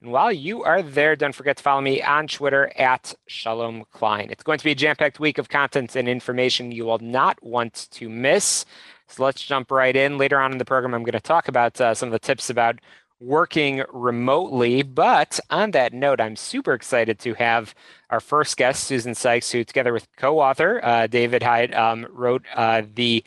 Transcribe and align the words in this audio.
And 0.00 0.12
while 0.12 0.32
you 0.32 0.62
are 0.62 0.80
there, 0.80 1.16
don't 1.16 1.34
forget 1.34 1.56
to 1.56 1.62
follow 1.62 1.80
me 1.80 2.00
on 2.02 2.28
Twitter 2.28 2.70
at 2.76 3.14
Shalom 3.26 3.84
Klein. 3.92 4.28
It's 4.30 4.44
going 4.44 4.58
to 4.58 4.64
be 4.64 4.70
a 4.70 4.76
jam 4.76 4.94
packed 4.94 5.18
week 5.18 5.38
of 5.38 5.48
content 5.48 5.96
and 5.96 6.08
information 6.08 6.70
you 6.70 6.84
will 6.84 7.00
not 7.00 7.42
want 7.42 7.88
to 7.90 8.08
miss. 8.08 8.64
So 9.08 9.24
let's 9.24 9.42
jump 9.42 9.72
right 9.72 9.96
in. 9.96 10.16
Later 10.16 10.38
on 10.38 10.52
in 10.52 10.58
the 10.58 10.64
program, 10.64 10.94
I'm 10.94 11.02
going 11.02 11.12
to 11.12 11.20
talk 11.20 11.48
about 11.48 11.80
uh, 11.80 11.94
some 11.94 12.08
of 12.08 12.12
the 12.12 12.20
tips 12.20 12.48
about 12.48 12.78
working 13.18 13.82
remotely. 13.92 14.82
But 14.82 15.40
on 15.50 15.72
that 15.72 15.92
note, 15.92 16.20
I'm 16.20 16.36
super 16.36 16.74
excited 16.74 17.18
to 17.20 17.34
have 17.34 17.74
our 18.10 18.20
first 18.20 18.56
guest, 18.56 18.84
Susan 18.84 19.16
Sykes, 19.16 19.50
who, 19.50 19.64
together 19.64 19.92
with 19.92 20.06
co 20.16 20.38
author 20.38 20.80
uh, 20.84 21.08
David 21.08 21.42
Hyde, 21.42 21.74
um, 21.74 22.06
wrote 22.12 22.44
uh, 22.54 22.82
the 22.94 23.24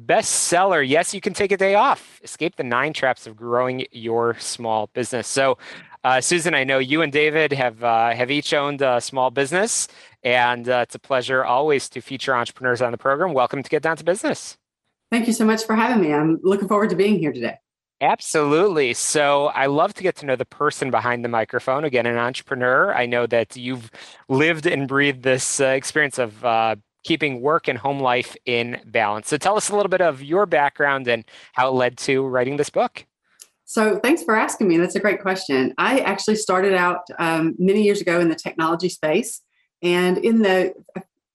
bestseller, 0.00 0.86
Yes, 0.86 1.12
You 1.14 1.20
Can 1.20 1.34
Take 1.34 1.52
a 1.52 1.56
Day 1.56 1.74
Off 1.74 2.20
Escape 2.22 2.56
the 2.56 2.64
Nine 2.64 2.92
Traps 2.92 3.26
of 3.26 3.36
Growing 3.36 3.86
Your 3.90 4.38
Small 4.38 4.88
Business. 4.94 5.26
So, 5.26 5.58
uh, 6.04 6.20
Susan, 6.20 6.54
I 6.54 6.64
know 6.64 6.78
you 6.78 7.02
and 7.02 7.12
David 7.12 7.52
have 7.52 7.84
uh, 7.84 8.12
have 8.12 8.30
each 8.30 8.52
owned 8.52 8.82
a 8.82 9.00
small 9.00 9.30
business, 9.30 9.86
and 10.24 10.68
uh, 10.68 10.80
it's 10.82 10.94
a 10.94 10.98
pleasure 10.98 11.44
always 11.44 11.88
to 11.90 12.00
feature 12.00 12.34
entrepreneurs 12.34 12.82
on 12.82 12.90
the 12.90 12.98
program. 12.98 13.34
Welcome 13.34 13.62
to 13.62 13.70
Get 13.70 13.82
Down 13.82 13.96
to 13.96 14.04
Business. 14.04 14.56
Thank 15.12 15.26
you 15.26 15.32
so 15.32 15.44
much 15.44 15.64
for 15.64 15.76
having 15.76 16.02
me. 16.02 16.12
I'm 16.12 16.40
looking 16.42 16.68
forward 16.68 16.90
to 16.90 16.96
being 16.96 17.18
here 17.18 17.32
today. 17.32 17.58
Absolutely. 18.00 18.94
So 18.94 19.46
I 19.48 19.66
love 19.66 19.94
to 19.94 20.02
get 20.02 20.16
to 20.16 20.26
know 20.26 20.34
the 20.34 20.44
person 20.44 20.90
behind 20.90 21.24
the 21.24 21.28
microphone. 21.28 21.84
Again, 21.84 22.04
an 22.04 22.18
entrepreneur. 22.18 22.92
I 22.92 23.06
know 23.06 23.28
that 23.28 23.56
you've 23.56 23.92
lived 24.28 24.66
and 24.66 24.88
breathed 24.88 25.22
this 25.22 25.60
uh, 25.60 25.66
experience 25.66 26.18
of 26.18 26.44
uh, 26.44 26.76
keeping 27.04 27.40
work 27.40 27.68
and 27.68 27.78
home 27.78 28.00
life 28.00 28.36
in 28.44 28.80
balance. 28.86 29.28
So 29.28 29.36
tell 29.36 29.56
us 29.56 29.70
a 29.70 29.76
little 29.76 29.90
bit 29.90 30.00
of 30.00 30.22
your 30.22 30.46
background 30.46 31.08
and 31.08 31.24
how 31.52 31.68
it 31.68 31.72
led 31.72 31.98
to 31.98 32.26
writing 32.26 32.56
this 32.56 32.70
book. 32.70 33.04
So, 33.64 33.98
thanks 34.00 34.22
for 34.22 34.36
asking 34.36 34.68
me. 34.68 34.76
That's 34.76 34.96
a 34.96 35.00
great 35.00 35.22
question. 35.22 35.72
I 35.78 36.00
actually 36.00 36.36
started 36.36 36.74
out 36.74 37.04
um, 37.18 37.54
many 37.58 37.82
years 37.82 38.02
ago 38.02 38.20
in 38.20 38.28
the 38.28 38.34
technology 38.34 38.90
space, 38.90 39.40
and 39.80 40.18
in 40.18 40.42
the, 40.42 40.74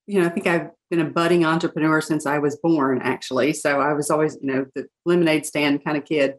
you 0.05 0.21
know, 0.21 0.27
I 0.27 0.29
think 0.29 0.45
I've 0.45 0.69
been 0.91 0.99
a 0.99 1.09
budding 1.09 1.45
entrepreneur 1.45 1.99
since 1.99 2.27
I 2.27 2.37
was 2.37 2.55
born, 2.57 3.01
actually. 3.01 3.53
So 3.53 3.81
I 3.81 3.93
was 3.93 4.09
always, 4.09 4.37
you 4.41 4.53
know, 4.53 4.65
the 4.75 4.87
lemonade 5.05 5.47
stand 5.47 5.83
kind 5.83 5.97
of 5.97 6.05
kid. 6.05 6.35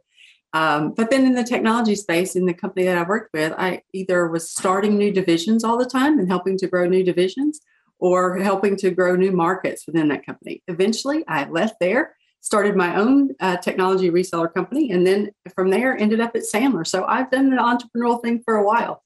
Um, 0.55 0.95
but 0.97 1.11
then 1.11 1.27
in 1.27 1.35
the 1.35 1.45
technology 1.45 1.95
space, 1.95 2.35
in 2.35 2.47
the 2.47 2.55
company 2.55 2.87
that 2.87 2.97
I 2.97 3.03
worked 3.03 3.31
with, 3.35 3.53
I 3.59 3.83
either 3.93 4.29
was 4.29 4.51
starting 4.51 4.97
new 4.97 5.13
divisions 5.13 5.65
all 5.65 5.77
the 5.77 5.85
time 5.85 6.19
and 6.19 6.29
helping 6.29 6.57
to 6.59 6.67
grow 6.67 6.87
new 6.87 7.05
divisions, 7.05 7.61
or 7.99 8.39
helping 8.39 8.77
to 8.77 8.91
grow 8.91 9.17
new 9.17 9.33
markets 9.33 9.87
within 9.87 10.09
that 10.09 10.25
company. 10.25 10.63
Eventually, 10.69 11.25
I 11.27 11.49
left 11.49 11.77
there 11.81 12.15
started 12.41 12.77
my 12.77 12.97
own 12.97 13.31
uh, 13.41 13.57
technology 13.57 14.11
reseller 14.11 14.53
company, 14.53 14.91
and 14.91 15.07
then 15.07 15.31
from 15.55 15.71
there 15.71 15.97
ended 15.97 16.21
up 16.21 16.35
at 16.35 16.43
Sandler. 16.43 16.87
So 16.87 17.05
I've 17.05 17.31
done 17.31 17.51
the 17.51 17.57
entrepreneurial 17.57 18.23
thing 18.23 18.43
for 18.45 18.57
a 18.57 18.65
while. 18.65 19.03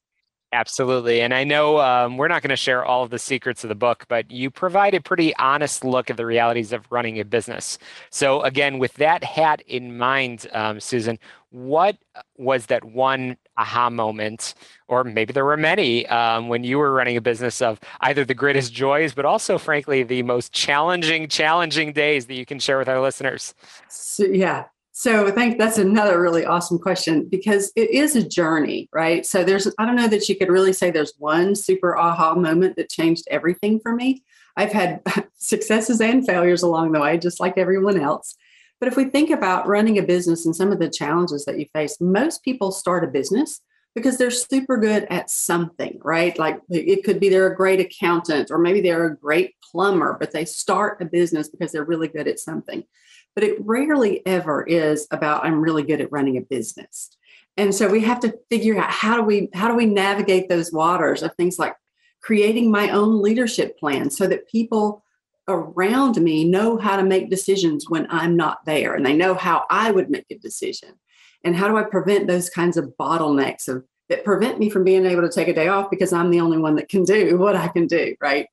Absolutely. 0.55 1.23
And 1.23 1.33
I 1.33 1.45
know 1.45 1.81
um, 1.81 2.19
we're 2.19 2.29
not 2.29 2.43
going 2.43 2.51
to 2.51 2.57
share 2.57 2.85
all 2.85 3.03
of 3.03 3.09
the 3.09 3.19
secrets 3.19 3.65
of 3.65 3.69
the 3.69 3.75
book, 3.75 4.05
but 4.09 4.31
you 4.31 4.51
provide 4.51 4.93
a 4.93 5.01
pretty 5.01 5.35
honest 5.37 5.83
look 5.83 6.11
at 6.11 6.19
the 6.19 6.27
realities 6.27 6.75
of 6.75 6.87
running 6.91 7.19
a 7.19 7.25
business. 7.25 7.79
So, 8.11 8.43
again, 8.43 8.79
with 8.79 8.93
that 8.95 9.25
hat 9.25 9.63
in 9.67 9.97
mind, 9.97 10.47
um, 10.53 10.79
Susan, 10.79 11.19
what 11.49 11.97
was 12.37 12.67
that 12.67 12.85
one 12.85 13.39
aha 13.57 13.91
moment, 13.91 14.55
or 14.89 15.05
maybe 15.05 15.33
there 15.33 15.45
were 15.45 15.57
many, 15.57 16.07
um, 16.07 16.49
when 16.49 16.65
you 16.65 16.79
were 16.79 16.93
running 16.93 17.17
a 17.17 17.21
business 17.21 17.63
of 17.63 17.81
either 18.01 18.25
the 18.25 18.35
greatest 18.35 18.73
joys, 18.73 19.15
but 19.15 19.25
also, 19.25 19.59
frankly, 19.59 20.03
the 20.03 20.23
most 20.23 20.53
challenging, 20.53 21.29
challenging 21.29 21.93
days 21.93 22.27
that 22.27 22.35
you 22.35 22.47
can 22.47 22.59
share 22.59 22.79
with 22.79 22.89
our 22.89 23.01
listeners? 23.01 23.55
So, 23.89 24.25
yeah. 24.25 24.65
So 24.95 25.27
I 25.27 25.31
think 25.31 25.59
that's 25.59 25.79
another 25.79 26.21
really 26.21 26.45
awesome 26.45 26.79
question 26.79 27.27
because 27.29 27.73
it 27.77 27.91
is 27.91 28.15
a 28.15 28.27
journey, 28.29 28.91
right? 28.93 29.25
So 29.25 29.43
there's, 29.43 29.67
I 29.79 29.87
don't 29.87 29.97
know 29.97 30.09
that 30.09 30.29
you 30.29 30.37
could 30.37 30.51
really 30.51 30.75
say 30.75 30.91
there's 30.91 31.15
one 31.19 31.55
super 31.55 31.97
aha 31.97 32.35
moment 32.35 32.77
that 32.77 32.91
changed 32.91 33.27
everything 33.31 33.81
for 33.81 33.95
me. 33.95 34.23
I've 34.57 34.73
had 34.73 35.01
successes 35.39 36.01
and 36.01 36.27
failures 36.27 36.63
along 36.63 36.93
the 36.93 37.01
way, 37.01 37.17
just 37.17 37.41
like 37.41 37.57
everyone 37.57 37.99
else. 37.99 38.37
But 38.83 38.89
if 38.89 38.97
we 38.97 39.05
think 39.05 39.31
about 39.31 39.69
running 39.69 39.97
a 39.99 40.03
business 40.03 40.45
and 40.45 40.57
some 40.57 40.73
of 40.73 40.81
the 40.81 40.91
challenges 40.91 41.45
that 41.45 41.57
you 41.57 41.67
face, 41.73 42.01
most 42.01 42.43
people 42.43 42.73
start 42.73 43.05
a 43.05 43.07
business 43.07 43.61
because 43.95 44.19
they're 44.19 44.33
super 44.33 44.77
good 44.77 45.07
at 45.09 45.31
something, 45.31 46.01
right? 46.03 46.37
Like 46.37 46.61
it 46.69 47.05
could 47.05 47.21
be 47.21 47.29
they're 47.29 47.53
a 47.53 47.57
great 47.57 47.79
accountant 47.79 48.51
or 48.51 48.59
maybe 48.59 48.81
they're 48.81 49.07
a 49.07 49.17
great 49.17 49.55
plumber, 49.63 50.17
but 50.19 50.33
they 50.33 50.45
start 50.45 51.01
a 51.01 51.05
business 51.05 51.49
because 51.49 51.71
they're 51.71 51.85
really 51.85 52.09
good 52.09 52.27
at 52.27 52.41
something 52.41 52.83
but 53.35 53.45
it 53.45 53.57
rarely 53.65 54.25
ever 54.27 54.65
is 54.65 55.07
about 55.11 55.45
I'm 55.45 55.61
really 55.61 55.83
good 55.83 56.01
at 56.01 56.13
running 56.13 56.37
a 56.37 56.43
business. 56.43 57.17
And 57.57 57.75
so 57.75 57.89
we 57.89 58.01
have 58.01 58.21
to 58.21 58.35
figure 58.51 58.79
out 58.79 58.91
how 58.91 59.17
do 59.17 59.23
we 59.23 59.49
how 59.55 59.69
do 59.69 59.75
we 59.75 59.87
navigate 59.87 60.49
those 60.49 60.73
waters 60.73 61.23
of 61.23 61.35
things 61.35 61.59
like 61.59 61.75
creating 62.23 62.71
my 62.71 62.91
own 62.91 63.21
leadership 63.21 63.79
plan 63.79 64.11
so 64.11 64.27
that 64.27 64.49
people 64.49 65.02
around 65.49 66.21
me 66.21 66.45
know 66.45 66.79
how 66.79 66.97
to 66.97 67.03
make 67.03 67.31
decisions 67.31 67.89
when 67.89 68.07
I'm 68.11 68.37
not 68.37 68.65
there 68.65 68.95
and 68.95 69.05
they 69.05 69.15
know 69.15 69.35
how 69.35 69.65
I 69.71 69.91
would 69.91 70.11
make 70.11 70.27
a 70.31 70.39
decision. 70.39 70.91
And 71.45 71.57
how 71.57 71.69
do 71.69 71.77
I 71.77 71.83
prevent 71.83 72.29
those 72.29 72.49
kinds 72.49 72.77
of 72.77 72.93
bottlenecks 72.99 73.67
of 73.67 73.85
that 74.09 74.25
prevent 74.25 74.59
me 74.59 74.69
from 74.69 74.85
being 74.85 75.07
able 75.07 75.23
to 75.23 75.31
take 75.31 75.49
a 75.49 75.55
day 75.55 75.69
off 75.69 75.91
because 75.91 76.13
I'm 76.13 76.31
the 76.31 76.41
only 76.41 76.59
one 76.59 76.77
that 76.77 76.89
can 76.89 77.05
do 77.05 77.39
what 77.39 77.57
I 77.57 77.69
can 77.69 77.87
do, 77.87 78.15
right? 78.21 78.47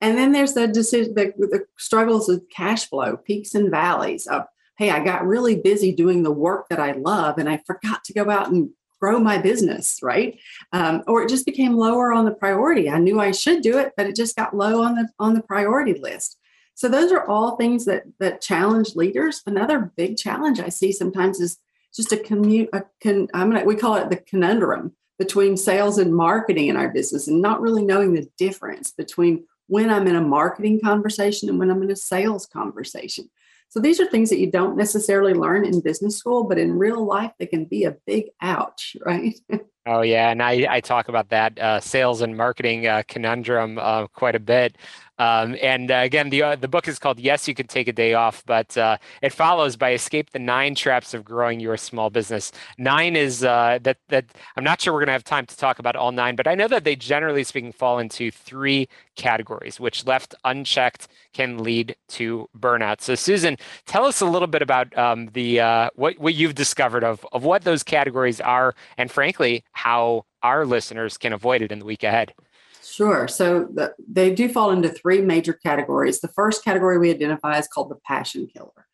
And 0.00 0.18
then 0.18 0.32
there's 0.32 0.54
the 0.54 0.66
decision, 0.66 1.14
the, 1.14 1.32
the 1.38 1.64
struggles 1.78 2.28
of 2.28 2.42
cash 2.54 2.88
flow, 2.88 3.16
peaks 3.16 3.54
and 3.54 3.70
valleys 3.70 4.26
of, 4.26 4.44
hey, 4.78 4.90
I 4.90 5.04
got 5.04 5.26
really 5.26 5.54
busy 5.54 5.92
doing 5.92 6.22
the 6.22 6.32
work 6.32 6.68
that 6.70 6.80
I 6.80 6.92
love 6.92 7.38
and 7.38 7.48
I 7.48 7.60
forgot 7.66 8.02
to 8.04 8.12
go 8.12 8.28
out 8.28 8.50
and 8.50 8.70
grow 9.02 9.18
my 9.18 9.36
business, 9.36 9.98
right? 10.00 10.38
Um, 10.72 11.02
or 11.08 11.22
it 11.22 11.28
just 11.28 11.44
became 11.44 11.74
lower 11.74 12.12
on 12.12 12.24
the 12.24 12.30
priority. 12.30 12.88
I 12.88 12.98
knew 12.98 13.18
I 13.18 13.32
should 13.32 13.60
do 13.60 13.78
it, 13.78 13.92
but 13.96 14.06
it 14.06 14.14
just 14.14 14.36
got 14.36 14.56
low 14.56 14.84
on 14.84 14.94
the 14.94 15.08
on 15.18 15.34
the 15.34 15.42
priority 15.42 15.94
list. 15.94 16.38
So 16.74 16.88
those 16.88 17.10
are 17.10 17.26
all 17.26 17.56
things 17.56 17.84
that 17.86 18.04
that 18.20 18.40
challenge 18.40 18.94
leaders. 18.94 19.42
Another 19.44 19.92
big 19.96 20.16
challenge 20.16 20.60
I 20.60 20.68
see 20.68 20.92
sometimes 20.92 21.40
is 21.40 21.58
just 21.92 22.12
a 22.12 22.16
commute. 22.16 22.68
A 22.72 22.84
con, 23.02 23.26
I'm 23.34 23.50
gonna 23.50 23.64
we 23.64 23.74
call 23.74 23.96
it 23.96 24.08
the 24.08 24.18
conundrum 24.18 24.92
between 25.18 25.56
sales 25.56 25.98
and 25.98 26.14
marketing 26.14 26.68
in 26.68 26.76
our 26.76 26.90
business, 26.90 27.26
and 27.26 27.42
not 27.42 27.60
really 27.60 27.84
knowing 27.84 28.14
the 28.14 28.28
difference 28.38 28.92
between 28.92 29.44
when 29.66 29.90
I'm 29.90 30.06
in 30.06 30.14
a 30.14 30.20
marketing 30.20 30.78
conversation 30.80 31.48
and 31.48 31.58
when 31.58 31.70
I'm 31.70 31.82
in 31.82 31.90
a 31.90 31.96
sales 31.96 32.46
conversation. 32.46 33.28
So 33.72 33.80
these 33.80 34.00
are 34.00 34.06
things 34.06 34.28
that 34.28 34.38
you 34.38 34.50
don't 34.50 34.76
necessarily 34.76 35.32
learn 35.32 35.64
in 35.64 35.80
business 35.80 36.18
school, 36.18 36.44
but 36.44 36.58
in 36.58 36.78
real 36.78 37.06
life, 37.06 37.32
they 37.38 37.46
can 37.46 37.64
be 37.64 37.84
a 37.84 37.96
big 38.06 38.26
ouch, 38.42 38.98
right? 39.00 39.34
Oh 39.84 40.02
yeah, 40.02 40.30
and 40.30 40.40
I, 40.40 40.64
I 40.70 40.80
talk 40.80 41.08
about 41.08 41.30
that 41.30 41.58
uh, 41.58 41.80
sales 41.80 42.20
and 42.20 42.36
marketing 42.36 42.86
uh, 42.86 43.02
conundrum 43.08 43.78
uh, 43.78 44.06
quite 44.06 44.36
a 44.36 44.40
bit. 44.40 44.76
Um, 45.18 45.56
and 45.60 45.90
uh, 45.90 45.96
again, 45.96 46.30
the 46.30 46.42
uh, 46.42 46.56
the 46.56 46.68
book 46.68 46.86
is 46.88 46.98
called 47.00 47.18
"Yes, 47.20 47.46
You 47.46 47.54
Can 47.54 47.66
Take 47.66 47.86
a 47.88 47.92
Day 47.92 48.14
Off," 48.14 48.44
but 48.46 48.76
uh, 48.78 48.96
it 49.22 49.32
follows 49.32 49.76
by 49.76 49.92
"Escape 49.92 50.30
the 50.30 50.38
Nine 50.38 50.74
Traps 50.76 51.14
of 51.14 51.24
Growing 51.24 51.60
Your 51.60 51.76
Small 51.76 52.10
Business." 52.10 52.50
Nine 52.78 53.14
is 53.16 53.40
that 53.40 53.98
that 54.08 54.24
I'm 54.56 54.64
not 54.64 54.80
sure 54.80 54.92
we're 54.92 55.00
going 55.00 55.08
to 55.08 55.12
have 55.12 55.24
time 55.24 55.46
to 55.46 55.56
talk 55.56 55.78
about 55.78 55.96
all 55.96 56.12
nine, 56.12 56.36
but 56.36 56.46
I 56.48 56.54
know 56.54 56.68
that 56.68 56.84
they 56.84 56.96
generally 56.96 57.44
speaking 57.44 57.72
fall 57.72 57.98
into 57.98 58.30
three 58.30 58.88
categories, 59.14 59.78
which 59.78 60.06
left 60.06 60.34
unchecked 60.44 61.08
can 61.34 61.58
lead 61.62 61.94
to 62.08 62.48
burnout. 62.58 63.00
So, 63.00 63.14
Susan, 63.14 63.56
tell 63.86 64.06
us 64.06 64.20
a 64.20 64.26
little 64.26 64.48
bit 64.48 64.62
about 64.62 64.96
um, 64.96 65.28
the 65.34 65.58
what 65.94 66.18
what 66.18 66.34
you've 66.34 66.54
discovered 66.54 67.04
of 67.04 67.24
of 67.32 67.44
what 67.44 67.62
those 67.62 67.82
categories 67.82 68.40
are, 68.40 68.74
and 68.96 69.10
frankly, 69.10 69.62
how 69.72 70.24
our 70.42 70.64
listeners 70.64 71.18
can 71.18 71.32
avoid 71.32 71.62
it 71.62 71.72
in 71.72 71.78
the 71.78 71.84
week 71.84 72.02
ahead. 72.02 72.34
Sure. 72.82 73.28
So 73.28 73.68
the, 73.72 73.94
they 74.06 74.34
do 74.34 74.48
fall 74.48 74.70
into 74.70 74.88
three 74.88 75.20
major 75.20 75.52
categories. 75.52 76.20
The 76.20 76.28
first 76.28 76.64
category 76.64 76.98
we 76.98 77.10
identify 77.10 77.58
is 77.58 77.68
called 77.68 77.90
the 77.90 77.98
passion 78.06 78.46
killer. 78.46 78.86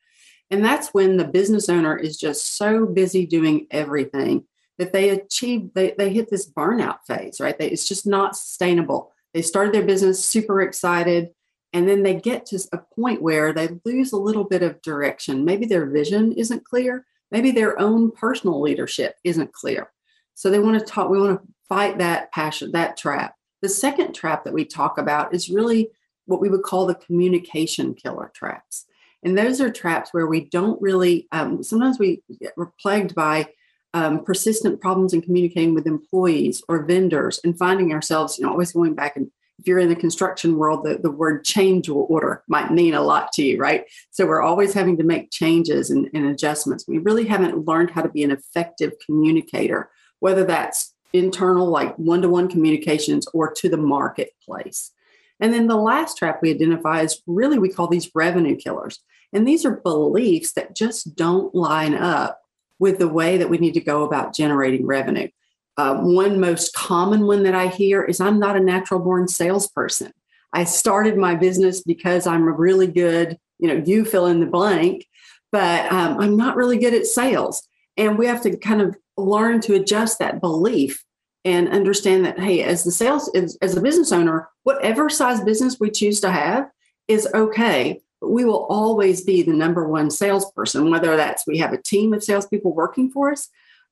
And 0.50 0.64
that's 0.64 0.88
when 0.94 1.16
the 1.16 1.24
business 1.24 1.68
owner 1.68 1.96
is 1.96 2.16
just 2.16 2.56
so 2.56 2.86
busy 2.86 3.26
doing 3.26 3.66
everything 3.70 4.44
that 4.78 4.92
they 4.92 5.10
achieve, 5.10 5.70
they, 5.74 5.94
they 5.98 6.10
hit 6.12 6.30
this 6.30 6.50
burnout 6.50 6.98
phase, 7.06 7.40
right? 7.40 7.58
They, 7.58 7.68
it's 7.68 7.88
just 7.88 8.06
not 8.06 8.36
sustainable. 8.36 9.12
They 9.34 9.42
started 9.42 9.74
their 9.74 9.84
business 9.84 10.24
super 10.24 10.62
excited, 10.62 11.30
and 11.72 11.88
then 11.88 12.02
they 12.02 12.14
get 12.14 12.46
to 12.46 12.60
a 12.72 12.78
point 12.78 13.20
where 13.20 13.52
they 13.52 13.68
lose 13.84 14.12
a 14.12 14.16
little 14.16 14.44
bit 14.44 14.62
of 14.62 14.80
direction. 14.80 15.44
Maybe 15.44 15.66
their 15.66 15.86
vision 15.86 16.32
isn't 16.32 16.64
clear. 16.64 17.04
Maybe 17.30 17.50
their 17.50 17.78
own 17.78 18.10
personal 18.10 18.60
leadership 18.62 19.16
isn't 19.24 19.52
clear. 19.52 19.90
So 20.38 20.50
they 20.50 20.60
want 20.60 20.78
to 20.78 20.84
talk, 20.84 21.10
we 21.10 21.20
want 21.20 21.42
to 21.42 21.48
fight 21.68 21.98
that 21.98 22.30
passion, 22.30 22.70
that 22.70 22.96
trap. 22.96 23.34
The 23.60 23.68
second 23.68 24.14
trap 24.14 24.44
that 24.44 24.54
we 24.54 24.64
talk 24.64 24.96
about 24.96 25.34
is 25.34 25.50
really 25.50 25.90
what 26.26 26.40
we 26.40 26.48
would 26.48 26.62
call 26.62 26.86
the 26.86 26.94
communication 26.94 27.92
killer 27.92 28.30
traps. 28.32 28.86
And 29.24 29.36
those 29.36 29.60
are 29.60 29.68
traps 29.68 30.14
where 30.14 30.28
we 30.28 30.44
don't 30.44 30.80
really, 30.80 31.26
um, 31.32 31.64
sometimes 31.64 31.98
we, 31.98 32.22
we're 32.56 32.70
plagued 32.80 33.16
by 33.16 33.48
um, 33.94 34.22
persistent 34.22 34.80
problems 34.80 35.12
in 35.12 35.22
communicating 35.22 35.74
with 35.74 35.88
employees 35.88 36.62
or 36.68 36.84
vendors 36.84 37.40
and 37.42 37.58
finding 37.58 37.92
ourselves, 37.92 38.38
you 38.38 38.44
know, 38.44 38.52
always 38.52 38.70
going 38.70 38.94
back 38.94 39.16
and 39.16 39.32
if 39.58 39.66
you're 39.66 39.80
in 39.80 39.88
the 39.88 39.96
construction 39.96 40.56
world, 40.56 40.84
the, 40.84 40.98
the 40.98 41.10
word 41.10 41.44
change 41.44 41.88
order 41.88 42.44
might 42.46 42.70
mean 42.70 42.94
a 42.94 43.02
lot 43.02 43.32
to 43.32 43.42
you, 43.42 43.58
right? 43.58 43.86
So 44.12 44.24
we're 44.24 44.40
always 44.40 44.72
having 44.72 44.96
to 44.98 45.02
make 45.02 45.32
changes 45.32 45.90
and, 45.90 46.08
and 46.14 46.26
adjustments. 46.26 46.84
We 46.86 46.98
really 46.98 47.26
haven't 47.26 47.66
learned 47.66 47.90
how 47.90 48.02
to 48.02 48.08
be 48.08 48.22
an 48.22 48.30
effective 48.30 48.92
communicator, 49.04 49.90
whether 50.20 50.44
that's 50.44 50.94
internal, 51.12 51.66
like 51.66 51.94
one 51.96 52.22
to 52.22 52.28
one 52.28 52.48
communications, 52.48 53.26
or 53.32 53.52
to 53.52 53.68
the 53.68 53.76
marketplace. 53.76 54.92
And 55.40 55.52
then 55.52 55.68
the 55.68 55.76
last 55.76 56.18
trap 56.18 56.40
we 56.42 56.50
identify 56.50 57.02
is 57.02 57.22
really 57.26 57.58
we 57.58 57.68
call 57.68 57.88
these 57.88 58.10
revenue 58.14 58.56
killers. 58.56 59.00
And 59.32 59.46
these 59.46 59.64
are 59.64 59.76
beliefs 59.76 60.52
that 60.52 60.74
just 60.74 61.14
don't 61.14 61.54
line 61.54 61.94
up 61.94 62.40
with 62.78 62.98
the 62.98 63.08
way 63.08 63.36
that 63.36 63.50
we 63.50 63.58
need 63.58 63.74
to 63.74 63.80
go 63.80 64.04
about 64.04 64.34
generating 64.34 64.86
revenue. 64.86 65.28
Uh, 65.76 65.96
one 65.96 66.40
most 66.40 66.74
common 66.74 67.26
one 67.26 67.44
that 67.44 67.54
I 67.54 67.68
hear 67.68 68.02
is 68.02 68.20
I'm 68.20 68.40
not 68.40 68.56
a 68.56 68.60
natural 68.60 69.00
born 69.00 69.28
salesperson. 69.28 70.12
I 70.52 70.64
started 70.64 71.16
my 71.16 71.34
business 71.34 71.82
because 71.82 72.26
I'm 72.26 72.48
a 72.48 72.52
really 72.52 72.86
good, 72.86 73.38
you 73.58 73.68
know, 73.68 73.82
you 73.84 74.04
fill 74.04 74.26
in 74.26 74.40
the 74.40 74.46
blank, 74.46 75.06
but 75.52 75.90
um, 75.92 76.18
I'm 76.18 76.36
not 76.36 76.56
really 76.56 76.78
good 76.78 76.94
at 76.94 77.06
sales. 77.06 77.68
And 77.96 78.18
we 78.18 78.26
have 78.26 78.42
to 78.42 78.56
kind 78.56 78.80
of 78.80 78.96
learn 79.18 79.60
to 79.60 79.74
adjust 79.74 80.18
that 80.18 80.40
belief 80.40 81.04
and 81.44 81.68
understand 81.68 82.24
that 82.24 82.38
hey 82.38 82.62
as 82.62 82.84
the 82.84 82.90
sales 82.90 83.30
as, 83.34 83.76
a 83.76 83.80
business 83.80 84.12
owner 84.12 84.48
whatever 84.64 85.08
size 85.08 85.40
business 85.42 85.78
we 85.78 85.90
choose 85.90 86.20
to 86.20 86.30
have 86.30 86.68
is 87.06 87.28
okay 87.34 88.00
but 88.20 88.30
we 88.30 88.44
will 88.44 88.66
always 88.66 89.22
be 89.22 89.42
the 89.42 89.52
number 89.52 89.88
one 89.88 90.10
salesperson 90.10 90.90
whether 90.90 91.16
that's 91.16 91.46
we 91.46 91.58
have 91.58 91.72
a 91.72 91.82
team 91.82 92.12
of 92.12 92.22
salespeople 92.22 92.74
working 92.74 93.10
for 93.10 93.30
us 93.30 93.48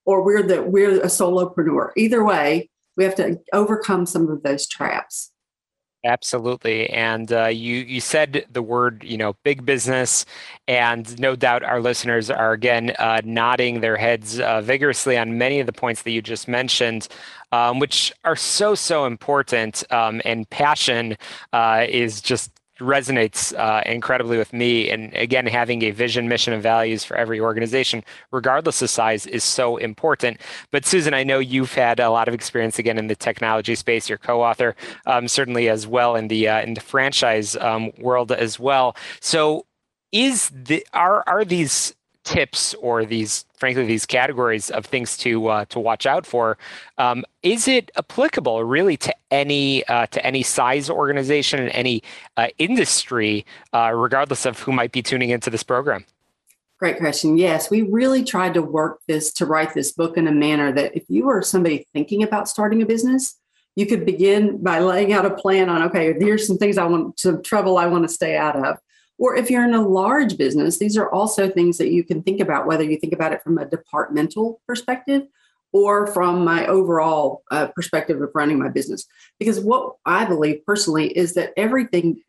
or 0.06 0.22
we're 0.22 0.42
the 0.42 0.62
we're 0.62 1.00
a 1.02 1.06
solopreneur. 1.06 1.90
Either 1.96 2.24
way 2.24 2.70
we 2.96 3.04
have 3.04 3.16
to 3.16 3.38
overcome 3.52 4.06
some 4.06 4.28
of 4.28 4.42
those 4.42 4.66
traps 4.66 5.32
Absolutely, 6.06 6.88
and 6.90 7.32
uh, 7.32 7.46
you 7.46 7.78
you 7.78 8.00
said 8.00 8.46
the 8.52 8.62
word 8.62 9.02
you 9.04 9.18
know 9.18 9.34
big 9.42 9.64
business, 9.66 10.24
and 10.68 11.18
no 11.18 11.34
doubt 11.34 11.64
our 11.64 11.80
listeners 11.80 12.30
are 12.30 12.52
again 12.52 12.92
uh, 13.00 13.20
nodding 13.24 13.80
their 13.80 13.96
heads 13.96 14.38
uh, 14.38 14.60
vigorously 14.60 15.18
on 15.18 15.36
many 15.36 15.58
of 15.58 15.66
the 15.66 15.72
points 15.72 16.02
that 16.02 16.12
you 16.12 16.22
just 16.22 16.46
mentioned, 16.46 17.08
um, 17.50 17.80
which 17.80 18.12
are 18.24 18.36
so 18.36 18.76
so 18.76 19.04
important. 19.04 19.82
Um, 19.92 20.22
and 20.24 20.48
passion 20.48 21.16
uh, 21.52 21.86
is 21.88 22.20
just 22.20 22.52
resonates 22.80 23.56
uh, 23.58 23.82
incredibly 23.86 24.38
with 24.38 24.52
me. 24.52 24.90
And 24.90 25.14
again, 25.14 25.46
having 25.46 25.82
a 25.82 25.90
vision, 25.90 26.28
mission, 26.28 26.52
and 26.52 26.62
values 26.62 27.04
for 27.04 27.16
every 27.16 27.40
organization, 27.40 28.04
regardless 28.30 28.82
of 28.82 28.90
size, 28.90 29.26
is 29.26 29.44
so 29.44 29.76
important. 29.76 30.40
But 30.70 30.84
Susan, 30.84 31.14
I 31.14 31.24
know 31.24 31.38
you've 31.38 31.74
had 31.74 32.00
a 32.00 32.10
lot 32.10 32.28
of 32.28 32.34
experience 32.34 32.78
again 32.78 32.98
in 32.98 33.06
the 33.06 33.16
technology 33.16 33.74
space. 33.74 34.08
You're 34.08 34.18
co-author, 34.18 34.76
um, 35.06 35.28
certainly 35.28 35.68
as 35.68 35.86
well 35.86 36.16
in 36.16 36.28
the 36.28 36.48
uh, 36.48 36.60
in 36.60 36.74
the 36.74 36.80
franchise 36.80 37.56
um, 37.56 37.90
world 37.98 38.32
as 38.32 38.58
well. 38.58 38.96
So, 39.20 39.66
is 40.12 40.50
the 40.50 40.86
are 40.92 41.24
are 41.26 41.44
these 41.44 41.94
tips 42.26 42.74
or 42.74 43.04
these 43.06 43.46
frankly 43.56 43.86
these 43.86 44.04
categories 44.04 44.68
of 44.70 44.84
things 44.84 45.16
to 45.16 45.46
uh, 45.46 45.64
to 45.66 45.80
watch 45.80 46.04
out 46.04 46.26
for. 46.26 46.58
Um, 46.98 47.24
is 47.42 47.68
it 47.68 47.90
applicable 47.96 48.64
really 48.64 48.96
to 48.98 49.14
any 49.30 49.86
uh, 49.86 50.06
to 50.06 50.26
any 50.26 50.42
size 50.42 50.90
organization 50.90 51.60
and 51.60 51.70
any 51.70 52.02
uh, 52.36 52.48
industry 52.58 53.46
uh, 53.72 53.92
regardless 53.94 54.44
of 54.44 54.58
who 54.60 54.72
might 54.72 54.92
be 54.92 55.02
tuning 55.02 55.30
into 55.30 55.48
this 55.48 55.62
program? 55.62 56.04
Great 56.78 56.98
question. 56.98 57.38
Yes 57.38 57.70
we 57.70 57.82
really 57.82 58.24
tried 58.24 58.54
to 58.54 58.62
work 58.62 59.00
this 59.06 59.32
to 59.34 59.46
write 59.46 59.72
this 59.72 59.92
book 59.92 60.16
in 60.16 60.26
a 60.26 60.32
manner 60.32 60.72
that 60.72 60.96
if 60.96 61.04
you 61.08 61.28
are 61.28 61.40
somebody 61.42 61.86
thinking 61.92 62.22
about 62.22 62.48
starting 62.48 62.82
a 62.82 62.86
business 62.86 63.38
you 63.76 63.86
could 63.86 64.04
begin 64.04 64.62
by 64.62 64.80
laying 64.80 65.12
out 65.12 65.26
a 65.26 65.30
plan 65.30 65.68
on 65.68 65.82
okay 65.82 66.14
here's 66.18 66.46
some 66.46 66.58
things 66.58 66.78
i 66.78 66.84
want 66.84 67.18
some 67.18 67.42
trouble 67.42 67.76
i 67.76 67.86
want 67.86 68.04
to 68.04 68.08
stay 68.08 68.36
out 68.36 68.56
of 68.56 68.78
or 69.18 69.34
if 69.36 69.50
you're 69.50 69.64
in 69.64 69.74
a 69.74 69.86
large 69.86 70.36
business, 70.36 70.78
these 70.78 70.96
are 70.96 71.10
also 71.10 71.48
things 71.48 71.78
that 71.78 71.90
you 71.90 72.04
can 72.04 72.22
think 72.22 72.40
about, 72.40 72.66
whether 72.66 72.84
you 72.84 72.98
think 72.98 73.12
about 73.12 73.32
it 73.32 73.42
from 73.42 73.58
a 73.58 73.64
departmental 73.64 74.60
perspective 74.66 75.22
or 75.72 76.06
from 76.06 76.44
my 76.44 76.66
overall 76.66 77.42
uh, 77.50 77.66
perspective 77.68 78.20
of 78.20 78.30
running 78.34 78.58
my 78.58 78.68
business. 78.68 79.06
Because 79.38 79.60
what 79.60 79.94
I 80.04 80.24
believe 80.24 80.64
personally 80.64 81.08
is 81.16 81.34
that 81.34 81.52
everything 81.56 82.22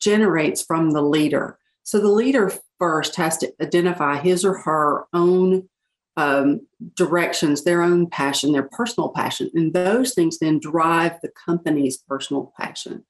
generates 0.00 0.62
from 0.62 0.90
the 0.90 1.02
leader. 1.02 1.58
So 1.82 2.00
the 2.00 2.08
leader 2.08 2.52
first 2.78 3.16
has 3.16 3.36
to 3.38 3.52
identify 3.60 4.16
his 4.18 4.44
or 4.44 4.58
her 4.58 5.04
own 5.12 5.68
um, 6.16 6.66
directions, 6.94 7.64
their 7.64 7.82
own 7.82 8.08
passion, 8.08 8.52
their 8.52 8.68
personal 8.68 9.10
passion. 9.10 9.50
And 9.54 9.72
those 9.72 10.14
things 10.14 10.38
then 10.38 10.58
drive 10.58 11.12
the 11.22 11.30
company's 11.46 11.96
personal 11.96 12.52
passion, 12.58 13.04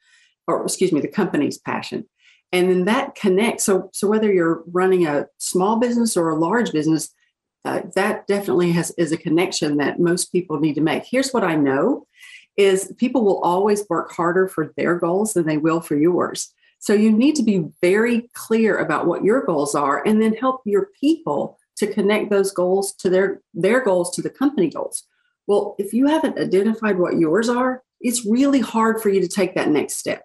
or 0.47 0.63
excuse 0.63 0.93
me, 0.93 1.01
the 1.01 1.09
company's 1.09 1.59
passion 1.59 2.07
and 2.53 2.71
then 2.71 2.85
that 2.85 3.15
connects 3.15 3.65
so 3.65 3.91
so 3.93 4.07
whether 4.07 4.33
you're 4.33 4.63
running 4.67 5.07
a 5.07 5.27
small 5.39 5.79
business 5.79 6.17
or 6.17 6.29
a 6.31 6.39
large 6.39 6.73
business 6.73 7.15
uh, 7.65 7.83
that 7.95 8.27
definitely 8.27 8.73
has 8.73 8.91
is 8.99 9.13
a 9.13 9.17
connection 9.17 9.77
that 9.77 10.01
most 10.01 10.33
people 10.33 10.59
need 10.59 10.75
to 10.75 10.81
make. 10.81 11.05
Here's 11.05 11.33
what 11.33 11.45
i 11.45 11.55
know 11.55 12.07
is 12.57 12.93
people 12.99 13.25
will 13.25 13.41
always 13.41 13.89
work 13.89 14.13
harder 14.13 14.47
for 14.47 14.73
their 14.77 14.99
goals 14.99 15.33
than 15.33 15.47
they 15.47 15.57
will 15.57 15.81
for 15.81 15.97
yours. 15.97 16.53
So 16.81 16.93
you 16.93 17.11
need 17.11 17.35
to 17.37 17.43
be 17.43 17.65
very 17.81 18.29
clear 18.35 18.79
about 18.79 19.07
what 19.07 19.25
your 19.25 19.45
goals 19.47 19.75
are 19.75 20.07
and 20.07 20.21
then 20.21 20.35
help 20.35 20.61
your 20.67 20.89
people 21.01 21.57
to 21.77 21.87
connect 21.87 22.29
those 22.29 22.53
goals 22.53 22.93
to 22.97 23.09
their 23.09 23.41
their 23.55 23.83
goals 23.83 24.15
to 24.17 24.23
the 24.23 24.31
company 24.31 24.69
goals. 24.69 25.05
Well 25.47 25.77
if 25.79 25.93
you 25.95 26.07
haven't 26.07 26.39
identified 26.39 26.99
what 26.99 27.19
yours 27.19 27.49
are 27.49 27.83
it's 28.01 28.27
really 28.27 28.61
hard 28.61 29.01
for 29.01 29.09
you 29.09 29.21
to 29.21 29.29
take 29.29 29.55
that 29.55 29.69
next 29.69 29.95
step 29.95 30.25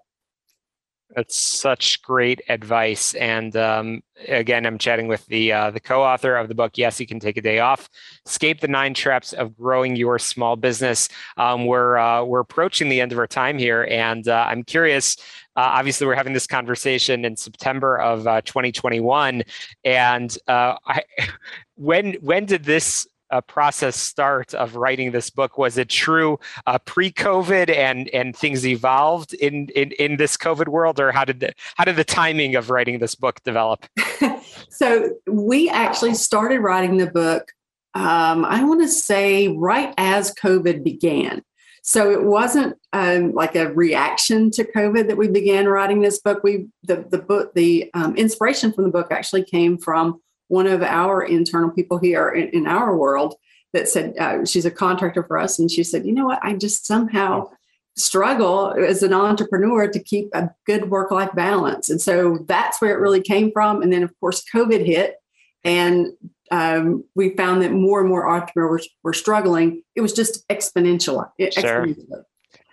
that's 1.17 1.35
such 1.35 1.99
great 2.03 2.41
advice. 2.47 3.15
And 3.15 3.57
um, 3.57 4.03
again, 4.27 4.67
I'm 4.67 4.77
chatting 4.77 5.07
with 5.07 5.25
the 5.25 5.51
uh, 5.51 5.71
the 5.71 5.79
co-author 5.79 6.35
of 6.35 6.47
the 6.47 6.53
book. 6.53 6.77
Yes, 6.77 6.99
you 6.99 7.07
can 7.07 7.19
take 7.19 7.37
a 7.37 7.41
day 7.41 7.57
off. 7.57 7.89
Escape 8.27 8.61
the 8.61 8.67
nine 8.67 8.93
traps 8.93 9.33
of 9.33 9.57
growing 9.57 9.95
your 9.95 10.19
small 10.19 10.55
business. 10.55 11.09
Um, 11.35 11.65
we're 11.65 11.97
uh, 11.97 12.23
we're 12.23 12.41
approaching 12.41 12.87
the 12.87 13.01
end 13.01 13.13
of 13.13 13.17
our 13.17 13.25
time 13.25 13.57
here, 13.57 13.87
and 13.89 14.27
uh, 14.27 14.45
I'm 14.47 14.63
curious. 14.63 15.17
Uh, 15.55 15.73
obviously, 15.73 16.05
we're 16.05 16.13
having 16.13 16.33
this 16.33 16.45
conversation 16.45 17.25
in 17.25 17.35
September 17.35 17.97
of 17.97 18.27
uh, 18.27 18.41
2021, 18.41 19.41
and 19.85 20.37
uh, 20.47 20.75
I, 20.85 21.01
when 21.77 22.13
when 22.21 22.45
did 22.45 22.63
this 22.63 23.07
uh, 23.29 23.41
process 23.41 23.95
start 23.95 24.53
of 24.53 24.75
writing 24.75 25.11
this 25.11 25.29
book? 25.29 25.57
Was 25.57 25.77
it 25.77 25.89
true 25.89 26.39
uh, 26.65 26.79
pre-COVID 26.79 27.69
and 27.69 28.09
and 28.09 28.35
things 28.35 28.65
evolved 28.65 29.33
in, 29.33 29.69
in 29.69 29.91
in 29.93 30.17
this 30.17 30.37
COVID 30.37 30.67
world, 30.67 30.99
or 30.99 31.11
how 31.11 31.25
did 31.25 31.39
the 31.39 31.53
how 31.75 31.85
did 31.85 31.95
the 31.95 32.03
timing 32.03 32.55
of 32.55 32.69
writing 32.69 32.99
this 32.99 33.15
book 33.15 33.41
develop? 33.43 33.85
so 34.69 35.11
we 35.27 35.69
actually 35.69 36.13
started 36.13 36.59
writing 36.59 36.97
the 36.97 37.07
book. 37.07 37.51
Um, 37.93 38.45
I 38.45 38.63
want 38.63 38.81
to 38.81 38.87
say 38.87 39.47
right 39.47 39.93
as 39.97 40.33
COVID 40.35 40.83
began. 40.83 41.41
So 41.87 42.11
it 42.11 42.23
wasn't 42.23 42.75
um, 42.91 43.31
like 43.31 43.55
a 43.55 43.71
reaction 43.71 44.51
to 44.51 44.65
COVID 44.65 45.07
that 45.07 45.15
we 45.15 45.29
began 45.29 45.69
writing 45.69 46.01
this 46.01 46.19
book. 46.19 46.43
We 46.43 46.67
the 46.83 47.07
the 47.09 47.17
book 47.17 47.53
the 47.53 47.89
um, 47.93 48.15
inspiration 48.17 48.73
from 48.73 48.83
the 48.83 48.89
book 48.89 49.07
actually 49.09 49.45
came 49.45 49.77
from 49.77 50.21
one 50.47 50.67
of 50.67 50.81
our 50.81 51.23
internal 51.23 51.69
people 51.69 51.97
here 51.97 52.29
in, 52.29 52.49
in 52.49 52.67
our 52.67 52.95
world 52.95 53.35
that 53.73 53.87
said 53.87 54.15
uh, 54.17 54.45
she's 54.45 54.65
a 54.65 54.71
contractor 54.71 55.23
for 55.23 55.37
us 55.37 55.59
and 55.59 55.69
she 55.69 55.83
said 55.83 56.05
you 56.05 56.13
know 56.13 56.25
what? 56.25 56.39
I 56.41 56.53
just 56.53 56.85
somehow 56.85 57.49
struggle 57.95 58.73
as 58.73 59.01
an 59.01 59.13
entrepreneur 59.13 59.87
to 59.87 59.99
keep 59.99 60.29
a 60.33 60.51
good 60.65 60.89
work 60.91 61.09
life 61.11 61.31
balance. 61.33 61.89
And 61.89 61.99
so 61.99 62.45
that's 62.47 62.79
where 62.79 62.91
it 62.91 62.99
really 62.99 63.21
came 63.21 63.51
from. 63.51 63.81
And 63.81 63.91
then 63.91 64.03
of 64.03 64.13
course 64.19 64.43
covid 64.53 64.85
hit 64.85 65.15
and 65.63 66.07
um, 66.51 67.03
we 67.15 67.35
found 67.35 67.61
that 67.61 67.71
more 67.71 67.99
and 67.99 68.09
more 68.09 68.29
entrepreneurs 68.29 68.87
were 69.03 69.13
struggling. 69.13 69.83
It 69.95 70.01
was 70.01 70.13
just 70.13 70.47
exponential 70.47 71.29
sure. 71.39 71.49
exponentially 71.49 72.23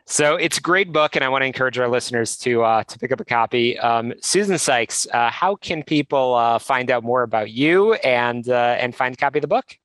so 0.07 0.37
it's 0.37 0.59
a 0.59 0.61
great 0.61 0.93
book, 0.93 1.17
and 1.17 1.25
I 1.25 1.29
want 1.29 1.43
to 1.43 1.47
encourage 1.47 1.79
our 1.79 1.89
listeners 1.89 2.37
to 2.39 2.63
uh, 2.63 2.85
to 2.85 2.99
pick 2.99 3.13
up 3.13 3.21
a 3.21 3.25
copy. 3.25 3.79
Um, 3.79 4.13
Susan 4.21 4.59
Sykes, 4.59 5.07
uh, 5.13 5.31
how 5.31 5.57
can 5.57 5.83
people 5.83 6.35
uh, 6.35 6.59
find 6.59 6.91
out 6.91 7.03
more 7.03 7.23
about 7.23 7.51
you 7.51 7.95
and 7.95 8.49
uh, 8.49 8.77
and 8.79 8.95
find 8.95 9.15
a 9.15 9.17
copy 9.17 9.39
of 9.39 9.43
the 9.43 9.49
book? 9.49 9.79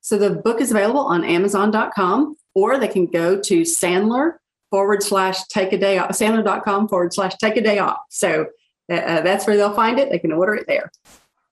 So 0.00 0.16
the 0.16 0.30
book 0.30 0.60
is 0.60 0.70
available 0.70 1.00
on 1.00 1.24
Amazon.com, 1.24 2.36
or 2.54 2.78
they 2.78 2.86
can 2.86 3.06
go 3.06 3.40
to 3.40 3.62
Sandler 3.62 4.34
forward 4.70 5.02
slash 5.02 5.42
take 5.48 5.72
a 5.72 5.78
day 5.78 5.98
off, 5.98 6.10
Sandler.com 6.10 6.88
forward 6.88 7.12
slash 7.12 7.34
take 7.36 7.56
a 7.56 7.60
day 7.60 7.78
off. 7.78 7.98
So 8.10 8.46
uh, 8.90 8.94
uh, 8.94 9.20
that's 9.22 9.46
where 9.46 9.56
they'll 9.56 9.74
find 9.74 9.98
it. 9.98 10.10
They 10.10 10.18
can 10.18 10.32
order 10.32 10.54
it 10.54 10.66
there. 10.68 10.92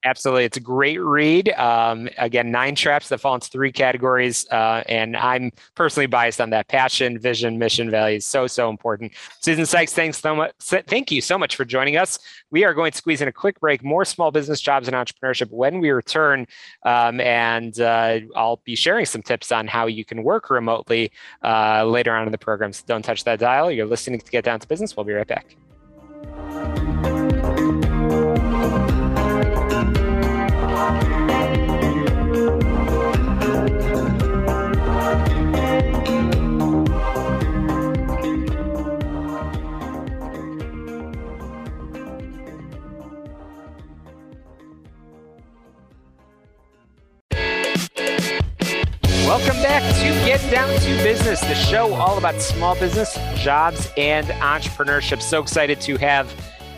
Absolutely. 0.07 0.45
It's 0.45 0.59
a 0.59 0.61
great 0.61 1.01
read. 1.01 1.49
Um, 1.55 2.11
again, 2.19 2.51
nine 2.51 2.75
traps 2.75 3.09
that 3.09 3.19
fall 3.19 3.35
into 3.35 3.49
three 3.49 3.73
categories. 3.73 4.47
Uh, 4.51 4.83
and 4.87 5.17
I'm 5.17 5.51
personally 5.75 6.07
biased 6.07 6.43
on 6.43 6.51
that 6.51 6.69
passion, 6.69 7.19
vision, 7.19 7.59
mission, 7.59 7.91
values. 7.91 8.27
So, 8.27 8.47
so 8.47 8.69
important. 8.69 9.13
Susan 9.41 9.65
Sykes, 9.65 9.95
thanks 9.95 10.19
so 10.19 10.37
much. 10.37 10.53
Thank 10.61 11.11
you 11.11 11.23
so 11.23 11.39
much 11.39 11.57
for 11.57 11.65
joining 11.65 11.97
us. 11.97 12.19
We 12.51 12.65
are 12.65 12.75
going 12.75 12.93
to 12.93 12.99
squeeze 12.99 13.23
in 13.23 13.29
a 13.29 13.33
quick 13.33 13.59
break, 13.61 13.83
more 13.83 14.05
small 14.05 14.31
business 14.31 14.61
jobs 14.61 14.89
and 14.89 14.95
entrepreneurship 14.95 15.51
when 15.51 15.81
we 15.81 15.91
return. 15.91 16.47
Um, 16.83 17.19
and 17.21 17.81
uh, 17.81 18.21
I'll 18.37 18.61
be 18.65 18.77
sharing 18.77 19.07
some 19.07 19.23
tips 19.23 19.53
on 19.53 19.67
how 19.67 19.87
you 19.87 20.05
can 20.05 20.23
work 20.23 20.51
remotely 20.51 21.13
uh, 21.43 21.87
later 21.87 22.15
on 22.15 22.27
in 22.27 22.33
the 22.33 22.39
program. 22.39 22.75
So 22.75 22.85
don't 22.87 23.03
touch 23.03 23.25
that 23.25 23.39
dial. 23.39 23.71
You're 23.71 23.87
listening 23.87 24.21
to 24.21 24.31
Get 24.31 24.45
Down 24.45 24.61
to 24.61 24.69
Business. 24.69 24.95
We'll 24.97 25.05
be 25.05 25.15
right 25.15 25.27
back. 25.27 25.57
To 50.05 50.11
Get 50.27 50.51
Down 50.51 50.69
to 50.69 51.03
Business, 51.03 51.41
the 51.41 51.55
show 51.55 51.95
all 51.95 52.19
about 52.19 52.39
small 52.39 52.79
business, 52.79 53.17
jobs, 53.37 53.89
and 53.97 54.27
entrepreneurship. 54.27 55.23
So 55.23 55.41
excited 55.41 55.81
to 55.81 55.97
have 55.97 56.31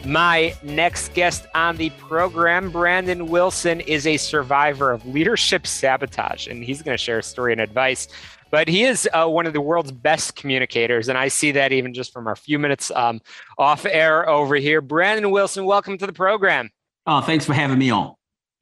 my 0.04 0.54
next 0.62 1.12
guest 1.12 1.44
on 1.52 1.76
the 1.76 1.90
program. 1.90 2.70
Brandon 2.70 3.26
Wilson 3.26 3.80
is 3.80 4.06
a 4.06 4.16
survivor 4.16 4.92
of 4.92 5.04
leadership 5.06 5.66
sabotage, 5.66 6.46
and 6.46 6.62
he's 6.62 6.82
going 6.82 6.96
to 6.96 7.02
share 7.02 7.18
a 7.18 7.22
story 7.24 7.50
and 7.50 7.60
advice. 7.60 8.06
But 8.52 8.68
he 8.68 8.84
is 8.84 9.08
uh, 9.12 9.26
one 9.26 9.46
of 9.46 9.54
the 9.54 9.60
world's 9.60 9.90
best 9.90 10.36
communicators, 10.36 11.08
and 11.08 11.18
I 11.18 11.26
see 11.26 11.50
that 11.50 11.72
even 11.72 11.94
just 11.94 12.12
from 12.12 12.28
our 12.28 12.36
few 12.36 12.60
minutes 12.60 12.92
um, 12.92 13.20
off 13.58 13.84
air 13.86 14.28
over 14.28 14.54
here. 14.54 14.80
Brandon 14.80 15.32
Wilson, 15.32 15.64
welcome 15.64 15.98
to 15.98 16.06
the 16.06 16.12
program. 16.12 16.70
Oh, 17.06 17.22
thanks 17.22 17.44
for 17.44 17.54
having 17.54 17.78
me 17.78 17.90
on. 17.90 18.15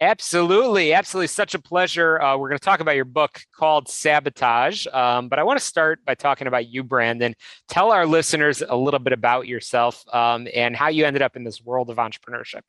Absolutely, 0.05 0.93
absolutely, 0.93 1.29
such 1.29 1.55
a 1.55 1.59
pleasure. 1.59 2.21
Uh, 2.21 2.37
we're 2.37 2.51
going 2.51 2.59
to 2.59 2.65
talk 2.65 2.81
about 2.81 2.95
your 2.95 3.07
book 3.07 3.41
called 3.57 3.89
Sabotage, 3.89 4.87
um, 4.93 5.31
but 5.31 5.39
I 5.39 5.45
want 5.45 5.59
to 5.59 5.65
start 5.65 6.05
by 6.05 6.15
talking 6.15 6.47
about 6.47 6.69
you, 6.69 6.85
Brandon. 6.85 7.35
Tell 7.69 7.91
our 7.91 8.05
listeners 8.05 8.63
a 8.69 8.77
little 8.77 9.01
bit 9.01 9.15
about 9.15 9.49
yourself 9.49 10.05
um, 10.15 10.47
and 10.55 10.77
how 10.77 10.89
you 10.89 11.07
ended 11.07 11.23
up 11.23 11.37
in 11.37 11.45
this 11.45 11.63
world 11.63 11.89
of 11.89 11.97
entrepreneurship. 11.97 12.61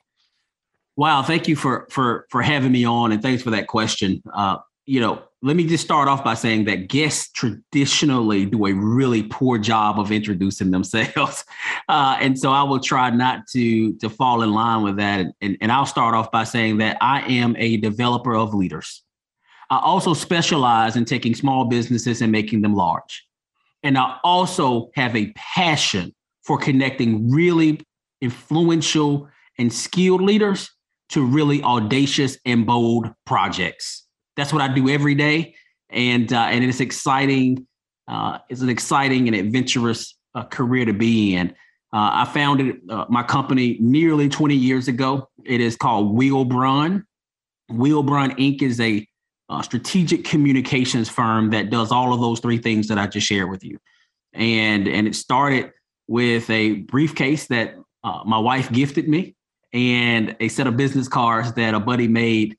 Wow, 0.96 1.22
thank 1.22 1.46
you 1.46 1.56
for 1.56 1.86
for 1.90 2.26
for 2.30 2.40
having 2.40 2.72
me 2.72 2.86
on, 2.86 3.12
and 3.12 3.20
thanks 3.20 3.42
for 3.42 3.50
that 3.50 3.66
question. 3.66 4.22
Uh, 4.32 4.56
you 4.86 5.00
know, 5.00 5.24
let 5.42 5.56
me 5.56 5.66
just 5.66 5.84
start 5.84 6.08
off 6.08 6.22
by 6.24 6.34
saying 6.34 6.64
that 6.64 6.88
guests 6.88 7.30
traditionally 7.32 8.46
do 8.46 8.66
a 8.66 8.72
really 8.72 9.24
poor 9.24 9.58
job 9.58 9.98
of 9.98 10.12
introducing 10.12 10.70
themselves, 10.70 11.44
uh, 11.88 12.16
and 12.20 12.38
so 12.38 12.50
I 12.50 12.62
will 12.62 12.80
try 12.80 13.10
not 13.10 13.46
to 13.48 13.92
to 13.94 14.08
fall 14.08 14.42
in 14.42 14.52
line 14.52 14.82
with 14.82 14.96
that. 14.96 15.26
And, 15.40 15.58
and 15.60 15.72
I'll 15.72 15.86
start 15.86 16.14
off 16.14 16.30
by 16.30 16.44
saying 16.44 16.78
that 16.78 16.96
I 17.00 17.20
am 17.22 17.56
a 17.58 17.76
developer 17.76 18.34
of 18.34 18.54
leaders. 18.54 19.02
I 19.68 19.78
also 19.78 20.14
specialize 20.14 20.94
in 20.94 21.04
taking 21.04 21.34
small 21.34 21.64
businesses 21.64 22.22
and 22.22 22.30
making 22.30 22.62
them 22.62 22.74
large, 22.74 23.26
and 23.82 23.98
I 23.98 24.18
also 24.22 24.90
have 24.94 25.16
a 25.16 25.32
passion 25.32 26.14
for 26.44 26.58
connecting 26.58 27.28
really 27.28 27.80
influential 28.20 29.28
and 29.58 29.72
skilled 29.72 30.22
leaders 30.22 30.70
to 31.08 31.24
really 31.24 31.62
audacious 31.62 32.38
and 32.44 32.64
bold 32.66 33.12
projects 33.24 34.05
that's 34.36 34.52
what 34.52 34.62
I 34.62 34.68
do 34.68 34.88
every 34.88 35.14
day, 35.14 35.54
and 35.90 36.32
uh, 36.32 36.48
and 36.50 36.64
it's 36.64 36.80
exciting. 36.80 37.66
Uh, 38.06 38.38
it's 38.48 38.60
an 38.60 38.68
exciting 38.68 39.26
and 39.26 39.36
adventurous 39.36 40.14
uh, 40.34 40.44
career 40.44 40.84
to 40.84 40.92
be 40.92 41.34
in. 41.34 41.50
Uh, 41.92 42.10
I 42.12 42.24
founded 42.32 42.76
uh, 42.90 43.06
my 43.08 43.22
company 43.22 43.78
nearly 43.80 44.28
20 44.28 44.54
years 44.54 44.86
ago. 44.86 45.28
It 45.44 45.60
is 45.60 45.76
called 45.76 46.16
Wheelbrun. 46.16 47.02
Wheelbrun 47.70 48.36
Inc. 48.38 48.62
is 48.62 48.80
a 48.80 49.06
uh, 49.48 49.62
strategic 49.62 50.24
communications 50.24 51.08
firm 51.08 51.50
that 51.50 51.70
does 51.70 51.90
all 51.90 52.12
of 52.12 52.20
those 52.20 52.40
three 52.40 52.58
things 52.58 52.88
that 52.88 52.98
I 52.98 53.06
just 53.06 53.26
shared 53.26 53.50
with 53.50 53.64
you. 53.64 53.78
And 54.32 54.86
and 54.86 55.06
it 55.06 55.14
started 55.14 55.72
with 56.06 56.48
a 56.50 56.74
briefcase 56.82 57.46
that 57.46 57.74
my 58.24 58.38
wife 58.38 58.70
gifted 58.70 59.08
me 59.08 59.34
and 59.72 60.36
a 60.38 60.48
set 60.48 60.68
of 60.68 60.76
business 60.76 61.08
cards 61.08 61.52
that 61.54 61.74
a 61.74 61.80
buddy 61.80 62.06
made 62.06 62.56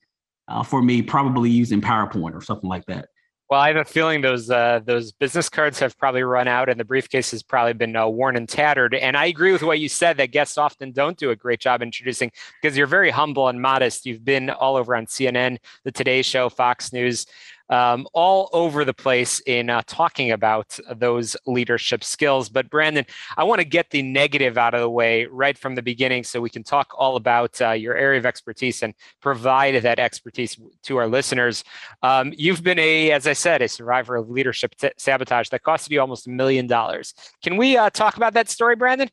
uh, 0.48 0.64
for 0.64 0.82
me, 0.82 1.02
probably 1.02 1.50
using 1.50 1.82
PowerPoint 1.82 2.34
or 2.34 2.42
something 2.42 2.70
like 2.70 2.86
that. 2.86 3.10
Well, 3.50 3.62
I 3.62 3.70
have 3.70 3.78
a 3.78 3.86
feeling 3.86 4.20
those 4.20 4.50
uh, 4.50 4.82
those 4.84 5.14
business 5.14 5.48
cards 5.48 5.80
have 5.80 5.98
probably 5.98 6.22
run 6.24 6.50
out, 6.50 6.68
and 6.68 6.78
the 6.78 6.84
briefcase 6.84 7.32
has 7.32 7.44
probably 7.44 7.72
been 7.72 7.96
uh, 7.96 8.06
worn 8.06 8.36
and 8.36 8.48
tattered. 8.48 8.94
And 8.94 9.16
I 9.16 9.28
agree 9.28 9.54
with 9.54 9.64
what 9.64 9.80
you 9.80 9.88
said 9.88 10.18
that 10.18 10.32
guests 10.32 10.58
often 10.58 10.92
don't 10.92 11.18
do 11.18 11.30
a 11.30 11.36
great 11.36 11.62
job 11.62 11.82
introducing 11.82 12.30
because 12.62 12.78
you're 12.78 12.88
very 12.88 13.10
humble 13.10 13.48
and 13.48 13.62
modest. 13.62 14.06
You've 14.06 14.26
been 14.26 14.50
all 14.50 14.76
over 14.76 14.94
on 14.98 15.06
CNN, 15.06 15.60
the 15.86 15.94
Today 15.94 16.24
Show, 16.24 16.50
Fox 16.50 16.92
News 16.92 17.26
um, 17.70 18.08
all 18.14 18.50
over 18.54 18.86
the 18.86 18.94
place 18.94 19.40
in 19.42 19.70
uh, 19.70 19.82
talking 19.86 20.32
about 20.32 20.80
those 20.96 21.36
leadership 21.46 22.04
skills. 22.04 22.50
But 22.50 22.70
Brandon, 22.70 23.06
I 23.36 23.44
want 23.44 23.60
to 23.60 23.66
get 23.66 23.90
the 23.90 24.02
negative 24.02 24.58
out 24.58 24.74
of 24.74 24.82
the 24.82 24.90
way 24.90 25.26
right 25.26 25.58
from 25.58 25.76
the 25.76 25.82
beginning 25.82 26.24
so 26.24 26.42
we 26.42 26.50
can 26.50 26.64
talk 26.64 26.94
all 26.98 27.16
about 27.16 27.62
uh, 27.62 27.72
your 27.72 27.96
area 27.96 28.20
of 28.20 28.26
expertise 28.26 28.84
and 28.84 28.94
provide 29.22 29.82
that 29.82 30.00
expertise 30.00 30.58
to 30.84 30.98
our 30.98 31.08
listeners. 31.08 31.64
Um, 32.02 32.34
you've 32.38 32.64
been 32.64 32.80
a, 32.80 33.12
as 33.12 33.28
I 33.28 33.34
said, 33.34 33.62
a 33.62 33.68
survivor 33.68 34.16
of 34.16 34.30
leadership 34.30 34.76
t- 34.76 34.92
sabotage 34.98 35.50
that 35.50 35.64
costed 35.64 35.92
you 35.92 36.02
almost 36.02 36.28
a 36.28 36.30
million 36.30 36.68
dollars. 36.68 37.14
Can 37.44 37.58
we 37.58 37.78
uh, 37.78 37.90
talk 37.90 38.18
about 38.18 38.34
that 38.34 38.50
story, 38.50 38.76
Brandon? 38.76 39.10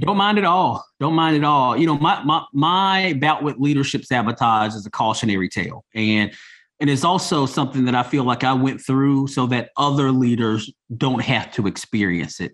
Don't 0.00 0.16
mind 0.16 0.38
at 0.38 0.44
all. 0.44 0.84
Don't 0.98 1.14
mind 1.14 1.36
at 1.36 1.44
all. 1.44 1.76
You 1.76 1.86
know, 1.86 1.96
my 1.98 2.22
my 2.24 2.44
my 2.52 3.12
bout 3.20 3.44
with 3.44 3.58
leadership 3.58 4.04
sabotage 4.04 4.74
is 4.74 4.84
a 4.86 4.90
cautionary 4.90 5.48
tale, 5.48 5.84
and 5.94 6.32
and 6.80 6.90
it's 6.90 7.04
also 7.04 7.46
something 7.46 7.84
that 7.84 7.94
I 7.94 8.02
feel 8.02 8.24
like 8.24 8.44
I 8.44 8.52
went 8.52 8.80
through 8.80 9.28
so 9.28 9.46
that 9.46 9.70
other 9.76 10.10
leaders 10.10 10.72
don't 10.96 11.22
have 11.22 11.52
to 11.52 11.66
experience 11.66 12.40
it. 12.40 12.52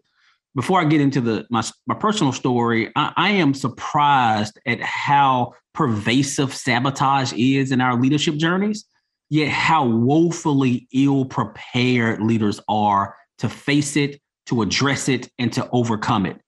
Before 0.54 0.80
I 0.80 0.84
get 0.84 1.00
into 1.00 1.20
the 1.20 1.46
my, 1.50 1.62
my 1.86 1.94
personal 1.94 2.32
story, 2.32 2.90
I, 2.96 3.12
I 3.16 3.30
am 3.30 3.54
surprised 3.54 4.58
at 4.66 4.80
how 4.80 5.54
pervasive 5.72 6.54
sabotage 6.54 7.32
is 7.32 7.72
in 7.72 7.80
our 7.80 7.98
leadership 7.98 8.36
journeys, 8.36 8.84
yet 9.30 9.48
how 9.48 9.86
woefully 9.86 10.88
ill 10.92 11.24
prepared 11.24 12.20
leaders 12.20 12.60
are 12.68 13.14
to 13.38 13.48
face 13.48 13.96
it, 13.96 14.20
to 14.46 14.60
address 14.60 15.08
it, 15.08 15.30
and 15.38 15.52
to 15.52 15.68
overcome 15.70 16.26
it. 16.26 16.38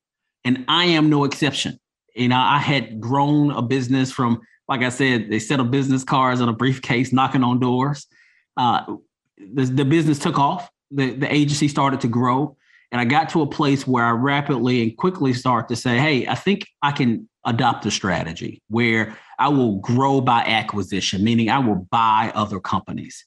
And 0.44 0.64
I 0.68 0.86
am 0.86 1.08
no 1.08 1.24
exception. 1.24 1.78
You 2.14 2.28
know, 2.28 2.38
I 2.38 2.58
had 2.58 3.00
grown 3.00 3.52
a 3.52 3.62
business 3.62 4.12
from 4.12 4.40
like 4.72 4.82
I 4.82 4.88
said, 4.88 5.28
they 5.28 5.38
set 5.38 5.60
up 5.60 5.70
business 5.70 6.02
cards 6.02 6.40
on 6.40 6.48
a 6.48 6.52
briefcase, 6.54 7.12
knocking 7.12 7.44
on 7.44 7.60
doors. 7.60 8.06
Uh, 8.56 8.96
the, 9.36 9.64
the 9.66 9.84
business 9.84 10.18
took 10.18 10.38
off. 10.38 10.70
The, 10.90 11.10
the 11.10 11.30
agency 11.30 11.68
started 11.68 12.00
to 12.00 12.08
grow. 12.08 12.56
And 12.90 12.98
I 12.98 13.04
got 13.04 13.28
to 13.30 13.42
a 13.42 13.46
place 13.46 13.86
where 13.86 14.02
I 14.02 14.12
rapidly 14.12 14.82
and 14.82 14.96
quickly 14.96 15.34
start 15.34 15.68
to 15.68 15.76
say, 15.76 15.98
hey, 15.98 16.26
I 16.26 16.34
think 16.34 16.66
I 16.80 16.92
can 16.92 17.28
adopt 17.44 17.84
a 17.84 17.90
strategy 17.90 18.62
where 18.68 19.14
I 19.38 19.48
will 19.48 19.76
grow 19.80 20.22
by 20.22 20.40
acquisition, 20.40 21.22
meaning 21.22 21.50
I 21.50 21.58
will 21.58 21.86
buy 21.90 22.32
other 22.34 22.58
companies. 22.58 23.26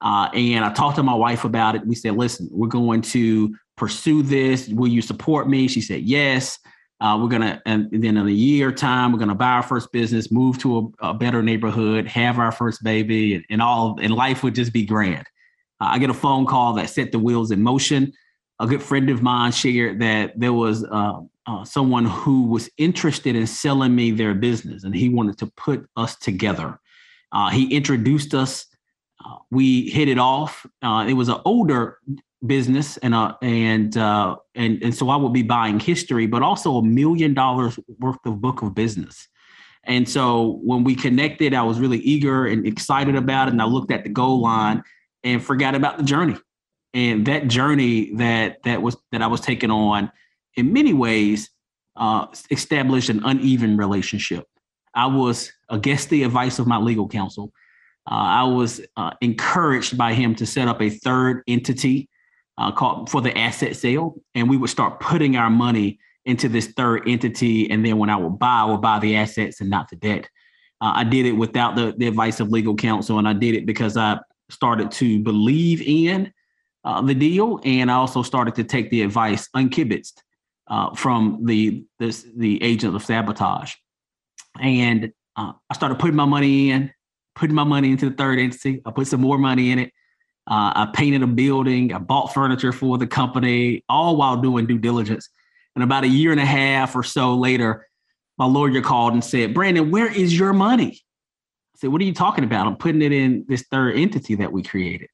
Uh, 0.00 0.28
and 0.32 0.64
I 0.64 0.72
talked 0.72 0.94
to 0.96 1.02
my 1.02 1.14
wife 1.14 1.44
about 1.44 1.74
it. 1.74 1.84
We 1.84 1.96
said, 1.96 2.14
listen, 2.14 2.48
we're 2.52 2.68
going 2.68 3.02
to 3.02 3.52
pursue 3.76 4.22
this. 4.22 4.68
Will 4.68 4.86
you 4.86 5.02
support 5.02 5.48
me? 5.48 5.66
She 5.66 5.80
said, 5.80 6.02
yes. 6.02 6.60
Uh, 7.04 7.18
we're 7.18 7.28
gonna, 7.28 7.60
and 7.66 7.90
then 7.92 8.16
in 8.16 8.26
a 8.26 8.30
year 8.30 8.72
time, 8.72 9.12
we're 9.12 9.18
gonna 9.18 9.34
buy 9.34 9.50
our 9.50 9.62
first 9.62 9.92
business, 9.92 10.30
move 10.30 10.56
to 10.56 10.94
a, 11.02 11.10
a 11.10 11.12
better 11.12 11.42
neighborhood, 11.42 12.06
have 12.06 12.38
our 12.38 12.50
first 12.50 12.82
baby, 12.82 13.34
and, 13.34 13.44
and, 13.50 13.60
all, 13.60 13.98
and 14.00 14.14
life 14.14 14.42
would 14.42 14.54
just 14.54 14.72
be 14.72 14.86
grand. 14.86 15.26
Uh, 15.82 15.88
I 15.88 15.98
get 15.98 16.08
a 16.08 16.14
phone 16.14 16.46
call 16.46 16.72
that 16.74 16.88
set 16.88 17.12
the 17.12 17.18
wheels 17.18 17.50
in 17.50 17.62
motion. 17.62 18.10
A 18.58 18.66
good 18.66 18.82
friend 18.82 19.10
of 19.10 19.20
mine 19.20 19.52
shared 19.52 20.00
that 20.00 20.40
there 20.40 20.54
was 20.54 20.82
uh, 20.82 21.20
uh 21.46 21.62
someone 21.62 22.06
who 22.06 22.46
was 22.46 22.70
interested 22.78 23.36
in 23.36 23.46
selling 23.46 23.94
me 23.94 24.10
their 24.10 24.32
business, 24.32 24.84
and 24.84 24.96
he 24.96 25.10
wanted 25.10 25.36
to 25.40 25.46
put 25.58 25.86
us 25.98 26.16
together. 26.16 26.80
Uh, 27.32 27.50
he 27.50 27.66
introduced 27.76 28.32
us. 28.32 28.64
Uh, 29.22 29.36
we 29.50 29.90
hit 29.90 30.08
it 30.08 30.18
off. 30.18 30.64
it 30.82 31.14
was 31.14 31.28
an 31.28 31.42
older 31.44 31.98
business 32.46 32.96
and 32.98 33.14
uh 33.14 33.34
and 33.42 33.96
uh 33.96 34.36
and 34.54 34.82
and 34.82 34.94
so 34.94 35.08
I 35.08 35.16
would 35.16 35.32
be 35.32 35.42
buying 35.42 35.80
history, 35.80 36.26
but 36.26 36.42
also 36.42 36.76
a 36.76 36.82
million 36.82 37.34
dollars 37.34 37.78
worth 37.98 38.18
of 38.24 38.40
book 38.40 38.62
of 38.62 38.74
business. 38.74 39.28
And 39.86 40.08
so 40.08 40.60
when 40.62 40.84
we 40.84 40.94
connected, 40.94 41.54
I 41.54 41.62
was 41.62 41.78
really 41.78 41.98
eager 41.98 42.46
and 42.46 42.66
excited 42.66 43.16
about 43.16 43.48
it. 43.48 43.52
And 43.52 43.60
I 43.60 43.66
looked 43.66 43.92
at 43.92 44.02
the 44.02 44.10
goal 44.10 44.40
line 44.40 44.82
and 45.22 45.44
forgot 45.44 45.74
about 45.74 45.98
the 45.98 46.04
journey. 46.04 46.36
And 46.94 47.26
that 47.26 47.48
journey 47.48 48.14
that 48.14 48.62
that 48.64 48.80
was 48.80 48.96
that 49.12 49.20
I 49.20 49.26
was 49.26 49.40
taking 49.40 49.70
on, 49.70 50.10
in 50.56 50.72
many 50.72 50.92
ways, 50.92 51.50
uh, 51.96 52.26
established 52.50 53.08
an 53.10 53.22
uneven 53.24 53.76
relationship. 53.76 54.46
I 54.94 55.06
was 55.06 55.52
against 55.68 56.08
the 56.10 56.22
advice 56.22 56.58
of 56.58 56.66
my 56.66 56.78
legal 56.78 57.08
counsel. 57.08 57.52
Uh, 58.08 58.14
I 58.14 58.44
was 58.44 58.80
uh, 58.96 59.10
encouraged 59.20 59.98
by 59.98 60.14
him 60.14 60.34
to 60.36 60.46
set 60.46 60.68
up 60.68 60.80
a 60.80 60.90
third 60.90 61.42
entity 61.48 62.08
uh, 62.58 62.72
called 62.72 63.10
for 63.10 63.20
the 63.20 63.36
asset 63.36 63.76
sale, 63.76 64.14
and 64.34 64.48
we 64.48 64.56
would 64.56 64.70
start 64.70 65.00
putting 65.00 65.36
our 65.36 65.50
money 65.50 65.98
into 66.24 66.48
this 66.48 66.68
third 66.68 67.08
entity. 67.08 67.70
And 67.70 67.84
then 67.84 67.98
when 67.98 68.10
I 68.10 68.16
would 68.16 68.38
buy, 68.38 68.60
I 68.60 68.64
would 68.64 68.80
buy 68.80 68.98
the 68.98 69.16
assets 69.16 69.60
and 69.60 69.68
not 69.68 69.90
the 69.90 69.96
debt. 69.96 70.28
Uh, 70.80 70.92
I 70.96 71.04
did 71.04 71.26
it 71.26 71.32
without 71.32 71.76
the, 71.76 71.94
the 71.96 72.06
advice 72.06 72.40
of 72.40 72.50
legal 72.50 72.74
counsel, 72.74 73.18
and 73.18 73.28
I 73.28 73.32
did 73.32 73.54
it 73.54 73.66
because 73.66 73.96
I 73.96 74.18
started 74.50 74.90
to 74.92 75.18
believe 75.20 75.82
in 75.82 76.32
uh, 76.84 77.00
the 77.00 77.14
deal, 77.14 77.60
and 77.64 77.90
I 77.90 77.94
also 77.94 78.22
started 78.22 78.54
to 78.56 78.64
take 78.64 78.90
the 78.90 79.02
advice 79.02 79.48
unkibitzed 79.56 80.22
uh, 80.68 80.94
from 80.94 81.40
the 81.44 81.84
this, 81.98 82.26
the 82.36 82.62
agent 82.62 82.94
of 82.94 83.04
sabotage. 83.04 83.74
And 84.60 85.12
uh, 85.36 85.52
I 85.68 85.74
started 85.74 85.98
putting 85.98 86.16
my 86.16 86.26
money 86.26 86.70
in, 86.70 86.92
putting 87.34 87.54
my 87.54 87.64
money 87.64 87.90
into 87.90 88.10
the 88.10 88.16
third 88.16 88.38
entity. 88.38 88.80
I 88.84 88.90
put 88.90 89.06
some 89.06 89.20
more 89.20 89.38
money 89.38 89.70
in 89.70 89.78
it. 89.78 89.92
Uh, 90.46 90.72
I 90.74 90.90
painted 90.92 91.22
a 91.22 91.26
building. 91.26 91.92
I 91.92 91.98
bought 91.98 92.34
furniture 92.34 92.72
for 92.72 92.98
the 92.98 93.06
company, 93.06 93.82
all 93.88 94.16
while 94.16 94.36
doing 94.36 94.66
due 94.66 94.78
diligence. 94.78 95.28
And 95.74 95.82
about 95.82 96.04
a 96.04 96.08
year 96.08 96.32
and 96.32 96.40
a 96.40 96.44
half 96.44 96.94
or 96.94 97.02
so 97.02 97.34
later, 97.34 97.86
my 98.38 98.46
lawyer 98.46 98.80
called 98.80 99.14
and 99.14 99.24
said, 99.24 99.54
Brandon, 99.54 99.90
where 99.90 100.10
is 100.10 100.38
your 100.38 100.52
money? 100.52 101.00
I 101.74 101.78
said, 101.78 101.90
What 101.90 102.00
are 102.00 102.04
you 102.04 102.14
talking 102.14 102.44
about? 102.44 102.66
I'm 102.66 102.76
putting 102.76 103.02
it 103.02 103.12
in 103.12 103.44
this 103.48 103.64
third 103.70 103.96
entity 103.96 104.34
that 104.36 104.52
we 104.52 104.62
created. 104.62 105.08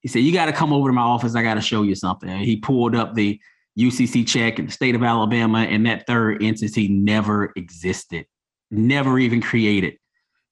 He 0.00 0.08
said, 0.08 0.20
You 0.20 0.32
got 0.32 0.46
to 0.46 0.52
come 0.52 0.72
over 0.72 0.88
to 0.88 0.92
my 0.92 1.02
office. 1.02 1.34
I 1.34 1.42
got 1.42 1.54
to 1.54 1.60
show 1.60 1.82
you 1.82 1.94
something. 1.94 2.28
And 2.28 2.42
he 2.42 2.56
pulled 2.56 2.94
up 2.94 3.14
the 3.14 3.40
UCC 3.78 4.26
check 4.26 4.58
in 4.58 4.66
the 4.66 4.72
state 4.72 4.94
of 4.94 5.02
Alabama, 5.02 5.58
and 5.58 5.84
that 5.86 6.06
third 6.06 6.42
entity 6.42 6.88
never 6.88 7.52
existed, 7.56 8.26
never 8.70 9.18
even 9.18 9.42
created. 9.42 9.98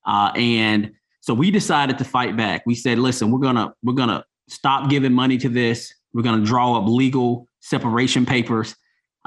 Uh, 0.05 0.31
and 0.35 0.91
so 1.25 1.33
we 1.33 1.49
decided 1.49 1.97
to 1.97 2.03
fight 2.03 2.37
back. 2.37 2.61
We 2.67 2.75
said, 2.75 2.99
listen, 2.99 3.31
we're 3.31 3.39
gonna 3.39 3.73
we're 3.81 3.93
gonna 3.95 4.23
stop 4.47 4.91
giving 4.91 5.11
money 5.11 5.39
to 5.39 5.49
this. 5.49 5.91
We're 6.13 6.21
gonna 6.21 6.45
draw 6.45 6.77
up 6.77 6.87
legal 6.87 7.47
separation 7.61 8.27
papers. 8.27 8.75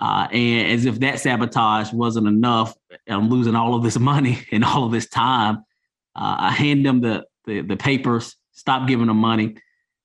Uh, 0.01 0.29
and 0.31 0.71
as 0.71 0.85
if 0.85 1.01
that 1.01 1.19
sabotage 1.19 1.93
wasn't 1.93 2.29
enough, 2.29 2.73
I'm 3.09 3.29
losing 3.29 3.57
all 3.57 3.75
of 3.75 3.83
this 3.83 3.99
money 3.99 4.47
and 4.53 4.65
all 4.65 4.85
of 4.85 4.93
this 4.93 5.09
time. 5.09 5.57
Uh, 6.15 6.37
I 6.39 6.51
hand 6.53 6.87
them 6.87 7.01
the, 7.01 7.25
the, 7.47 7.63
the 7.63 7.77
papers, 7.77 8.37
stop 8.53 8.87
giving 8.87 9.09
them 9.09 9.17
money, 9.17 9.57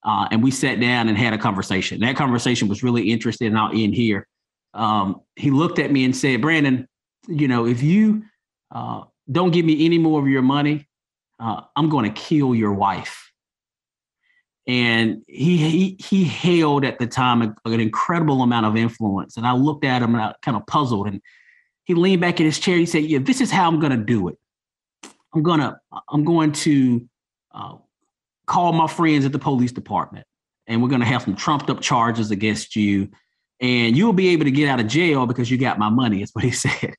uh, 0.03 0.27
and 0.31 0.41
we 0.41 0.50
sat 0.50 0.79
down 0.79 1.09
and 1.09 1.17
had 1.17 1.33
a 1.33 1.38
conversation. 1.38 2.00
That 2.00 2.15
conversation 2.15 2.69
was 2.69 2.81
really 2.81 3.12
interesting, 3.12 3.50
and 3.50 3.57
I'll 3.57 3.71
end 3.71 3.93
here. 3.93 4.27
Um, 4.73 5.21
he 5.35 5.51
looked 5.51 5.77
at 5.77 5.91
me 5.91 6.05
and 6.05 6.17
said, 6.17 6.41
"Brandon, 6.41 6.88
you 7.27 7.47
know, 7.47 7.67
if 7.67 7.83
you 7.83 8.23
uh, 8.71 9.01
don't 9.31 9.51
give 9.51 9.63
me 9.63 9.85
any 9.85 10.00
more 10.00 10.19
of 10.19 10.27
your 10.27 10.41
money, 10.41 10.88
uh, 11.39 11.61
I'm 11.75 11.89
going 11.89 12.11
to 12.11 12.21
kill 12.21 12.55
your 12.55 12.73
wife." 12.73 13.31
And 14.65 15.23
he 15.27 15.57
he 15.57 15.97
he 15.99 16.23
held 16.23 16.85
at 16.85 16.99
the 16.99 17.07
time 17.07 17.41
an 17.41 17.79
incredible 17.79 18.41
amount 18.43 18.65
of 18.65 18.77
influence, 18.77 19.35
and 19.35 19.45
I 19.45 19.53
looked 19.53 19.83
at 19.83 20.01
him 20.01 20.15
and 20.15 20.23
I 20.23 20.35
kind 20.41 20.55
of 20.55 20.65
puzzled. 20.67 21.07
And 21.07 21.21
he 21.85 21.93
leaned 21.93 22.21
back 22.21 22.39
in 22.39 22.45
his 22.45 22.59
chair. 22.59 22.77
He 22.77 22.85
said, 22.85 23.03
"Yeah, 23.03 23.19
this 23.19 23.41
is 23.41 23.51
how 23.51 23.67
I'm 23.67 23.79
going 23.79 23.91
to 23.91 24.03
do 24.03 24.29
it. 24.29 24.37
I'm 25.33 25.43
gonna 25.43 25.77
I'm 26.09 26.23
going 26.23 26.51
to 26.53 27.07
uh, 27.53 27.75
call 28.45 28.73
my 28.73 28.87
friends 28.87 29.25
at 29.25 29.31
the 29.31 29.39
police 29.39 29.71
department, 29.71 30.25
and 30.67 30.81
we're 30.81 30.89
going 30.89 31.01
to 31.01 31.07
have 31.07 31.23
some 31.23 31.35
trumped 31.35 31.69
up 31.69 31.81
charges 31.81 32.31
against 32.31 32.75
you, 32.75 33.09
and 33.59 33.97
you'll 33.97 34.13
be 34.13 34.29
able 34.29 34.45
to 34.45 34.51
get 34.51 34.69
out 34.69 34.79
of 34.79 34.87
jail 34.87 35.25
because 35.25 35.51
you 35.51 35.57
got 35.57 35.77
my 35.77 35.89
money." 35.89 36.22
Is 36.22 36.31
what 36.31 36.46
he 36.46 36.51
said. 36.51 36.96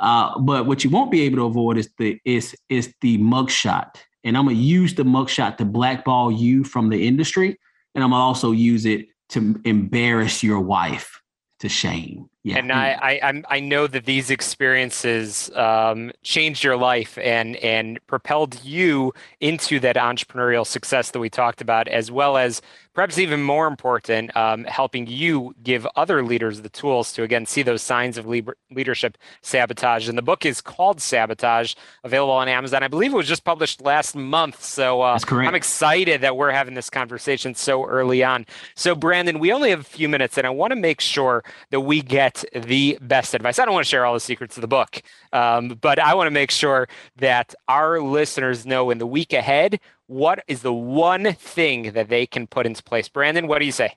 Uh, 0.00 0.38
but 0.38 0.66
what 0.66 0.84
you 0.84 0.90
won't 0.90 1.10
be 1.10 1.22
able 1.22 1.38
to 1.38 1.44
avoid 1.44 1.76
is 1.76 1.90
the 1.98 2.20
is 2.24 2.54
is 2.68 2.94
the 3.00 3.18
mugshot 3.18 3.96
and 4.24 4.36
I'm 4.36 4.44
gonna 4.44 4.56
use 4.56 4.94
the 4.94 5.04
mugshot 5.04 5.56
to 5.58 5.64
blackball 5.64 6.30
you 6.30 6.64
from 6.64 6.88
the 6.90 7.06
industry, 7.06 7.58
and 7.94 8.04
I'm 8.04 8.10
gonna 8.10 8.22
also 8.22 8.52
use 8.52 8.84
it 8.84 9.06
to 9.30 9.60
embarrass 9.64 10.42
your 10.42 10.60
wife 10.60 11.20
to 11.60 11.68
shame. 11.68 12.28
Yeah. 12.44 12.58
And 12.58 12.72
I, 12.72 13.20
I, 13.22 13.42
I 13.56 13.60
know 13.60 13.86
that 13.88 14.04
these 14.04 14.30
experiences 14.30 15.50
um, 15.54 16.12
changed 16.22 16.62
your 16.62 16.76
life 16.76 17.18
and 17.18 17.56
and 17.56 17.98
propelled 18.06 18.64
you 18.64 19.12
into 19.40 19.80
that 19.80 19.96
entrepreneurial 19.96 20.66
success 20.66 21.10
that 21.10 21.18
we 21.18 21.28
talked 21.28 21.60
about, 21.60 21.88
as 21.88 22.10
well 22.10 22.36
as 22.36 22.62
perhaps 22.94 23.18
even 23.18 23.42
more 23.42 23.66
important, 23.66 24.34
um, 24.36 24.64
helping 24.64 25.06
you 25.06 25.54
give 25.62 25.86
other 25.94 26.22
leaders 26.24 26.62
the 26.62 26.68
tools 26.68 27.12
to 27.12 27.22
again 27.22 27.44
see 27.44 27.62
those 27.62 27.82
signs 27.82 28.16
of 28.16 28.26
leadership 28.26 29.18
sabotage. 29.42 30.08
And 30.08 30.16
the 30.16 30.22
book 30.22 30.46
is 30.46 30.60
called 30.60 31.00
Sabotage, 31.00 31.74
available 32.04 32.34
on 32.34 32.48
Amazon. 32.48 32.82
I 32.82 32.88
believe 32.88 33.12
it 33.12 33.16
was 33.16 33.28
just 33.28 33.44
published 33.44 33.82
last 33.82 34.14
month. 34.14 34.62
So 34.62 35.02
uh, 35.02 35.18
I'm 35.48 35.54
excited 35.54 36.20
that 36.22 36.36
we're 36.36 36.50
having 36.50 36.74
this 36.74 36.88
conversation 36.88 37.54
so 37.54 37.84
early 37.84 38.22
on. 38.22 38.46
So 38.74 38.94
Brandon, 38.94 39.38
we 39.38 39.52
only 39.52 39.70
have 39.70 39.80
a 39.80 39.84
few 39.84 40.08
minutes, 40.08 40.38
and 40.38 40.46
I 40.46 40.50
want 40.50 40.70
to 40.72 40.76
make 40.76 41.00
sure 41.00 41.42
that 41.70 41.80
we 41.80 42.00
get 42.00 42.27
the 42.54 42.98
best 43.00 43.34
advice. 43.34 43.58
I 43.58 43.64
don't 43.64 43.74
want 43.74 43.84
to 43.84 43.88
share 43.88 44.04
all 44.04 44.14
the 44.14 44.20
secrets 44.20 44.56
of 44.56 44.60
the 44.60 44.68
book, 44.68 45.02
um, 45.32 45.78
but 45.80 45.98
I 45.98 46.14
want 46.14 46.26
to 46.26 46.32
make 46.32 46.50
sure 46.50 46.88
that 47.16 47.54
our 47.68 48.00
listeners 48.00 48.66
know 48.66 48.90
in 48.90 48.98
the 48.98 49.06
week 49.06 49.32
ahead 49.32 49.80
what 50.06 50.42
is 50.48 50.62
the 50.62 50.72
one 50.72 51.34
thing 51.34 51.92
that 51.92 52.08
they 52.08 52.26
can 52.26 52.46
put 52.46 52.66
into 52.66 52.82
place? 52.82 53.08
Brandon, 53.08 53.46
what 53.46 53.58
do 53.58 53.66
you 53.66 53.72
say? 53.72 53.94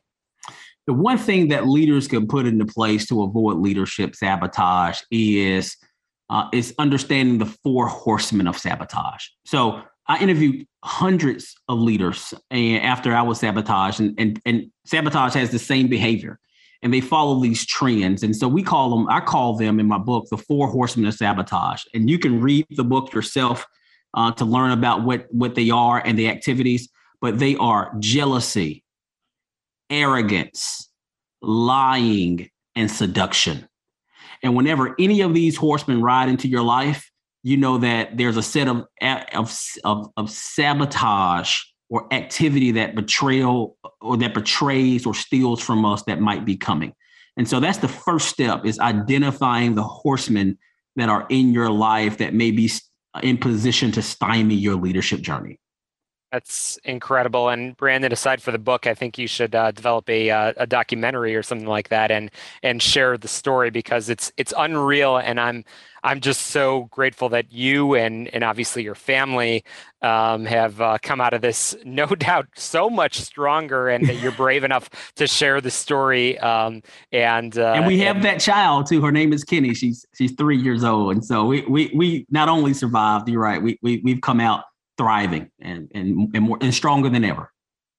The 0.88 0.94
one 0.94 1.18
thing 1.18 1.48
that 1.50 1.68
leaders 1.68 2.08
can 2.08 2.28
put 2.28 2.46
into 2.46 2.66
place 2.66 3.08
to 3.08 3.24
avoid 3.24 3.58
leadership 3.58 4.16
sabotage 4.16 5.02
is 5.10 5.78
uh, 6.30 6.48
is 6.54 6.74
understanding 6.80 7.38
the 7.38 7.46
four 7.46 7.88
horsemen 7.88 8.48
of 8.48 8.58
sabotage. 8.58 9.28
So 9.46 9.82
I 10.08 10.22
interviewed 10.22 10.66
hundreds 10.84 11.56
of 11.68 11.80
leaders 11.80 12.34
and 12.50 12.84
after 12.84 13.14
I 13.14 13.22
was 13.22 13.40
sabotaged, 13.40 14.00
and, 14.00 14.16
and, 14.18 14.42
and 14.46 14.72
sabotage 14.86 15.34
has 15.34 15.52
the 15.52 15.60
same 15.60 15.88
behavior 15.88 16.40
and 16.84 16.94
they 16.94 17.02
follow 17.02 17.40
these 17.40 17.66
trends. 17.66 18.24
And 18.24 18.36
so 18.36 18.48
we 18.48 18.64
call 18.64 18.90
them, 18.90 19.08
I 19.10 19.20
call 19.20 19.56
them 19.56 19.80
in 19.80 19.88
my 19.88 19.98
book, 19.98 20.28
the 20.30 20.38
four 20.38 20.68
horsemen 20.68 21.06
of 21.08 21.14
sabotage. 21.14 21.84
And 21.94 22.10
you 22.10 22.18
can 22.18 22.42
read 22.42 22.66
the 22.72 22.84
book 22.84 23.14
yourself 23.14 23.66
uh, 24.14 24.32
to 24.34 24.46
learn 24.46 24.72
about 24.72 25.04
what 25.04 25.28
what 25.32 25.56
they 25.56 25.70
are 25.70 26.02
and 26.06 26.18
the 26.18 26.28
activities, 26.28 26.90
but 27.22 27.40
they 27.40 27.56
are 27.56 27.94
jealousy, 28.00 28.84
arrogance, 29.90 30.90
lying, 31.42 32.50
and 32.76 32.90
seduction. 32.92 33.68
And 34.44 34.56
whenever 34.56 34.96
any 35.00 35.22
of 35.22 35.34
these 35.34 35.56
horsemen 35.56 36.02
ride 36.02 36.30
into 36.30 36.48
your 36.48 36.64
life, 36.64 37.10
you 37.44 37.58
know 37.58 37.78
that 37.78 38.18
there's 38.18 38.38
a 38.38 38.44
set 38.44 38.68
of 38.68 38.86
of 39.34 39.58
of, 39.84 40.10
of 40.18 40.30
sabotage 40.30 41.62
or 41.92 42.12
activity 42.12 42.72
that 42.72 42.96
betrayal 42.96 43.78
or 44.00 44.18
that 44.18 44.34
betrays 44.34 45.06
or 45.06 45.14
steals 45.14 45.62
from 45.62 45.86
us 45.86 46.02
that 46.04 46.20
might 46.20 46.46
be 46.46 46.56
coming. 46.56 46.94
And 47.38 47.48
so 47.48 47.60
that's 47.60 47.78
the 47.80 47.88
first 47.88 48.30
step 48.30 48.66
is 48.66 48.80
identifying 48.80 49.76
the 49.76 49.84
horsemen 49.84 50.58
that 50.96 51.10
are 51.10 51.28
in 51.30 51.54
your 51.54 51.70
life 51.70 52.18
that 52.18 52.34
may 52.34 52.52
be 52.52 52.72
in 53.22 53.38
position 53.38 53.92
to 53.92 54.02
stymie 54.02 54.56
your 54.56 54.76
leadership 54.76 55.22
journey. 55.22 55.60
That's 56.32 56.80
incredible. 56.86 57.50
And 57.50 57.76
Brandon, 57.76 58.14
aside 58.14 58.42
for 58.42 58.52
the 58.52 58.58
book, 58.58 58.88
I 58.88 58.94
think 58.94 59.18
you 59.18 59.28
should 59.28 59.54
uh, 59.54 59.72
develop 59.72 60.10
a, 60.10 60.30
uh, 60.30 60.54
a 60.56 60.66
documentary 60.66 61.36
or 61.36 61.44
something 61.44 61.68
like 61.68 61.90
that 61.90 62.10
and 62.10 62.32
and 62.64 62.82
share 62.82 63.18
the 63.18 63.28
story 63.28 63.70
because 63.70 64.10
it's 64.10 64.32
it's 64.38 64.54
unreal. 64.58 65.18
And 65.18 65.42
I'm 65.42 65.66
I'm 66.06 66.22
just 66.22 66.48
so 66.48 66.84
grateful 66.92 67.28
that 67.30 67.52
you 67.52 67.96
and 67.96 68.30
and 68.30 68.46
obviously 68.46 68.82
your 68.82 68.96
family 68.96 69.66
um, 70.02 70.46
have 70.46 70.80
uh, 70.80 71.00
come 71.02 71.20
out 71.20 71.34
of 71.34 71.42
this, 71.42 71.76
no 71.86 72.06
doubt, 72.06 72.48
so 72.56 72.90
much 72.90 73.20
stronger, 73.20 73.90
and 73.90 74.08
that 74.08 74.16
you're 74.22 74.32
brave 74.38 74.64
enough 74.64 74.90
to 75.16 75.28
share 75.28 75.60
the 75.60 75.70
story. 75.70 76.40
Um, 76.40 76.82
and 77.12 77.58
uh, 77.58 77.74
and 77.74 77.86
we 77.86 78.00
have 78.00 78.16
and, 78.16 78.26
that 78.26 78.40
child 78.40 78.88
too. 78.88 79.02
Her 79.02 79.12
name 79.12 79.34
is 79.34 79.44
Kenny. 79.44 79.74
She's 79.74 80.06
she's 80.14 80.32
three 80.32 80.58
years 80.58 80.86
old, 80.86 81.12
and 81.12 81.26
so 81.26 81.46
we 81.46 81.62
we 81.64 81.92
we 81.94 82.26
not 82.30 82.48
only 82.48 82.74
survived. 82.74 83.28
You're 83.28 83.42
right. 83.42 83.62
We 83.62 83.78
we 83.82 84.02
we've 84.06 84.22
come 84.22 84.40
out 84.40 84.64
thriving 85.02 85.50
and 85.60 85.90
and 85.96 86.30
and 86.36 86.44
more 86.46 86.58
and 86.62 86.74
stronger 86.74 87.10
than 87.10 87.26
ever. 87.26 87.51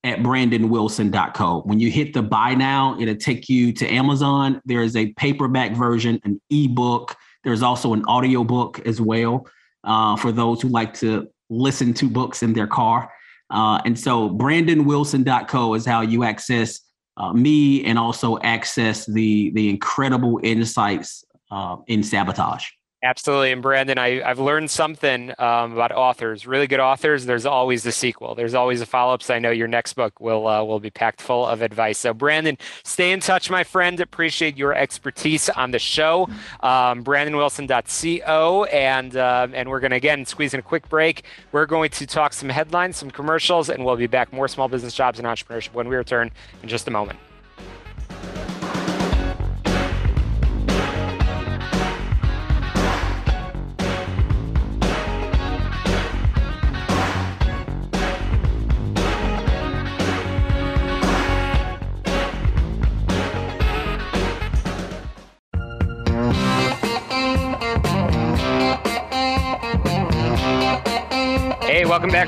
at 0.09 0.21
brandonwilson.co. 0.21 1.61
When 1.67 1.79
you 1.79 1.91
hit 1.91 2.15
the 2.15 2.23
buy 2.23 2.55
now, 2.55 2.99
it'll 2.99 3.15
take 3.15 3.49
you 3.49 3.73
to 3.75 3.87
Amazon. 3.87 4.61
There 4.65 4.83
is 4.83 4.97
a 4.97 5.13
paperback 5.13 5.73
version, 5.73 6.19
an 6.25 6.41
ebook. 6.51 7.15
There's 7.45 7.63
also 7.63 7.93
an 7.93 8.05
audio 8.07 8.43
book 8.43 8.81
as 8.87 9.01
well 9.01 9.47
uh, 9.85 10.17
for 10.17 10.33
those 10.33 10.63
who 10.63 10.69
like 10.69 10.95
to 10.95 11.29
listen 11.51 11.93
to 11.95 12.09
books 12.09 12.43
in 12.43 12.55
their 12.55 12.67
car. 12.67 13.13
Uh, 13.51 13.81
and 13.85 13.99
so 13.99 14.31
brandonwilson.co 14.31 15.75
is 15.75 15.87
how 15.87 16.01
you 16.01 16.25
access 16.25 16.81
uh, 17.19 17.33
me 17.33 17.85
and 17.85 17.99
also 17.99 18.39
access 18.39 19.05
the 19.07 19.51
the 19.51 19.69
incredible 19.69 20.39
insights 20.43 21.25
uh, 21.51 21.77
in 21.87 22.03
sabotage. 22.03 22.67
Absolutely. 23.01 23.53
And 23.53 23.63
Brandon, 23.63 23.97
I, 23.97 24.21
have 24.27 24.41
learned 24.41 24.73
something 24.73 25.31
um, 25.39 25.73
about 25.73 25.93
authors. 25.93 26.49
Really 26.49 26.67
good 26.67 26.81
authors, 26.81 27.27
there's 27.27 27.47
always 27.47 27.85
the 27.85 27.93
sequel. 27.93 28.35
There's 28.35 28.55
always 28.55 28.81
a 28.81 28.87
follow-up. 28.87 29.23
So 29.23 29.35
I 29.35 29.39
know 29.39 29.53
your 29.53 29.69
next 29.69 29.93
book 29.93 30.19
will 30.21 30.49
uh, 30.49 30.65
will 30.65 30.81
be 30.81 30.91
packed 30.91 31.23
full 31.23 31.47
of 31.47 31.63
advice. 31.63 31.99
So 31.99 32.13
Brandon, 32.13 32.59
stay 32.83 33.13
in 33.13 33.21
touch, 33.21 33.51
my 33.51 33.63
friend. 33.63 34.01
Appreciate 34.01 34.57
your 34.57 34.75
expertise 34.75 35.49
on 35.49 35.71
the 35.71 35.79
show. 35.79 36.29
Um, 36.59 37.05
BrandonWilson.co. 37.05 38.65
And, 38.65 39.17
uh, 39.17 39.47
and 39.53 39.69
we're 39.69 39.81
going 39.81 39.93
to, 39.93 39.97
again, 39.97 40.27
squeeze 40.27 40.53
in 40.53 40.59
a 40.61 40.65
quick 40.65 40.89
break. 40.89 41.23
We're 41.53 41.67
going 41.67 41.91
to 41.91 42.07
talk 42.07 42.33
some 42.33 42.49
headlines, 42.49 42.97
some 42.97 43.13
commercials, 43.13 43.69
and 43.69 43.85
we'll 43.85 43.97
be 43.97 44.09
back 44.09 44.33
more 44.33 44.49
small 44.49 44.67
business 44.67 44.93
jobs 44.93 45.21
and 45.21 45.29
entrepreneurship 45.29 45.73
when 45.73 45.89
we 45.89 45.95
return 45.95 46.33
in 46.65 46.69
just 46.69 46.89
a 46.89 46.91
moment. 46.91 47.21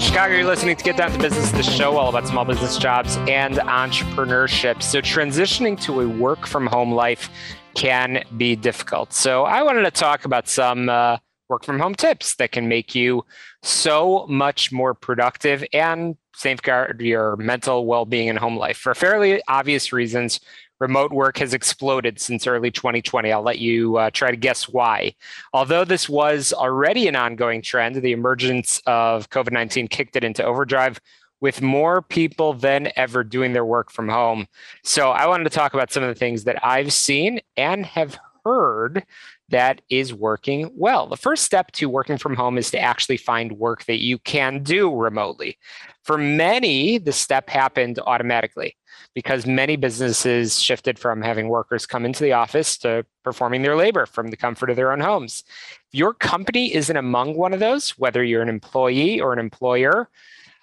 Back, 0.00 0.08
Chicago. 0.08 0.34
You're 0.34 0.46
listening 0.46 0.76
to 0.76 0.84
Get 0.84 0.96
Down 0.96 1.12
to 1.12 1.18
Business, 1.18 1.50
the 1.52 1.62
show 1.62 1.96
all 1.96 2.08
about 2.08 2.26
small 2.26 2.44
business 2.44 2.76
jobs 2.78 3.16
and 3.28 3.56
entrepreneurship. 3.56 4.82
So, 4.82 5.00
transitioning 5.00 5.80
to 5.82 6.00
a 6.00 6.08
work 6.08 6.46
from 6.46 6.66
home 6.66 6.92
life 6.92 7.30
can 7.74 8.24
be 8.36 8.56
difficult. 8.56 9.12
So, 9.12 9.44
I 9.44 9.62
wanted 9.62 9.82
to 9.82 9.90
talk 9.90 10.24
about 10.24 10.48
some 10.48 10.88
uh, 10.88 11.18
work 11.48 11.64
from 11.64 11.78
home 11.78 11.94
tips 11.94 12.36
that 12.36 12.52
can 12.52 12.68
make 12.68 12.94
you 12.94 13.24
so 13.62 14.26
much 14.28 14.72
more 14.72 14.94
productive 14.94 15.64
and 15.72 16.16
safeguard 16.34 17.00
your 17.00 17.36
mental 17.36 17.84
well 17.86 18.06
being 18.06 18.30
and 18.30 18.38
home 18.38 18.56
life 18.56 18.78
for 18.78 18.94
fairly 18.94 19.42
obvious 19.48 19.92
reasons 19.92 20.40
remote 20.80 21.12
work 21.12 21.38
has 21.38 21.54
exploded 21.54 22.18
since 22.18 22.46
early 22.46 22.70
2020. 22.70 23.30
I'll 23.30 23.42
let 23.42 23.58
you 23.58 23.96
uh, 23.98 24.10
try 24.10 24.30
to 24.30 24.36
guess 24.36 24.68
why. 24.68 25.14
Although 25.52 25.84
this 25.84 26.08
was 26.08 26.52
already 26.52 27.06
an 27.06 27.16
ongoing 27.16 27.62
trend, 27.62 27.96
the 27.96 28.12
emergence 28.12 28.82
of 28.86 29.30
COVID 29.30 29.52
19 29.52 29.88
kicked 29.88 30.16
it 30.16 30.24
into 30.24 30.42
overdrive 30.42 31.00
with 31.40 31.62
more 31.62 32.02
people 32.02 32.52
than 32.52 32.90
ever 32.96 33.24
doing 33.24 33.52
their 33.52 33.64
work 33.64 33.90
from 33.90 34.08
home. 34.08 34.46
So 34.82 35.10
I 35.10 35.26
wanted 35.26 35.44
to 35.44 35.50
talk 35.50 35.74
about 35.74 35.92
some 35.92 36.02
of 36.02 36.08
the 36.08 36.18
things 36.18 36.44
that 36.44 36.64
I've 36.64 36.92
seen 36.92 37.40
and 37.56 37.86
have 37.86 38.18
heard 38.44 39.04
that 39.50 39.82
is 39.90 40.14
working 40.14 40.70
well. 40.74 41.06
The 41.06 41.16
first 41.16 41.44
step 41.44 41.72
to 41.72 41.88
working 41.88 42.18
from 42.18 42.34
home 42.34 42.58
is 42.58 42.70
to 42.70 42.80
actually 42.80 43.16
find 43.16 43.52
work 43.52 43.84
that 43.84 44.02
you 44.02 44.18
can 44.18 44.62
do 44.62 44.94
remotely. 44.94 45.58
For 46.02 46.16
many, 46.16 46.98
the 46.98 47.12
step 47.12 47.50
happened 47.50 47.98
automatically 48.06 48.76
because 49.14 49.46
many 49.46 49.76
businesses 49.76 50.60
shifted 50.60 50.98
from 50.98 51.22
having 51.22 51.48
workers 51.48 51.86
come 51.86 52.04
into 52.04 52.22
the 52.22 52.32
office 52.32 52.78
to 52.78 53.04
performing 53.24 53.62
their 53.62 53.76
labor 53.76 54.06
from 54.06 54.28
the 54.28 54.36
comfort 54.36 54.70
of 54.70 54.76
their 54.76 54.92
own 54.92 55.00
homes. 55.00 55.44
If 55.92 55.98
your 55.98 56.14
company 56.14 56.74
isn't 56.74 56.96
among 56.96 57.36
one 57.36 57.52
of 57.52 57.60
those, 57.60 57.90
whether 57.98 58.22
you're 58.22 58.42
an 58.42 58.48
employee 58.48 59.20
or 59.20 59.32
an 59.32 59.38
employer, 59.38 60.08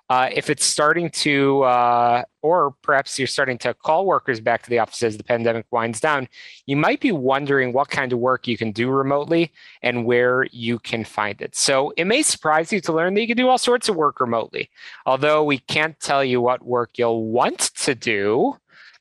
uh, 0.09 0.29
if 0.33 0.49
it's 0.49 0.65
starting 0.65 1.09
to, 1.09 1.63
uh, 1.63 2.23
or 2.41 2.71
perhaps 2.81 3.19
you're 3.19 3.27
starting 3.27 3.57
to 3.57 3.73
call 3.73 4.05
workers 4.05 4.39
back 4.39 4.63
to 4.63 4.69
the 4.69 4.79
office 4.79 5.03
as 5.03 5.17
the 5.17 5.23
pandemic 5.23 5.65
winds 5.71 5.99
down, 5.99 6.27
you 6.65 6.77
might 6.77 7.01
be 7.01 7.11
wondering 7.11 7.73
what 7.73 7.89
kind 7.89 8.13
of 8.13 8.19
work 8.19 8.47
you 8.47 8.57
can 8.57 8.71
do 8.71 8.89
remotely 8.89 9.51
and 9.81 10.05
where 10.05 10.45
you 10.51 10.79
can 10.79 11.03
find 11.03 11.41
it. 11.41 11.55
So 11.55 11.93
it 11.97 12.05
may 12.05 12.21
surprise 12.21 12.71
you 12.71 12.79
to 12.81 12.93
learn 12.93 13.13
that 13.15 13.21
you 13.21 13.27
can 13.27 13.37
do 13.37 13.49
all 13.49 13.57
sorts 13.57 13.89
of 13.89 13.95
work 13.95 14.21
remotely. 14.21 14.69
Although 15.05 15.43
we 15.43 15.57
can't 15.59 15.99
tell 15.99 16.23
you 16.23 16.39
what 16.39 16.65
work 16.65 16.91
you'll 16.97 17.25
want 17.25 17.59
to 17.59 17.93
do, 17.93 18.57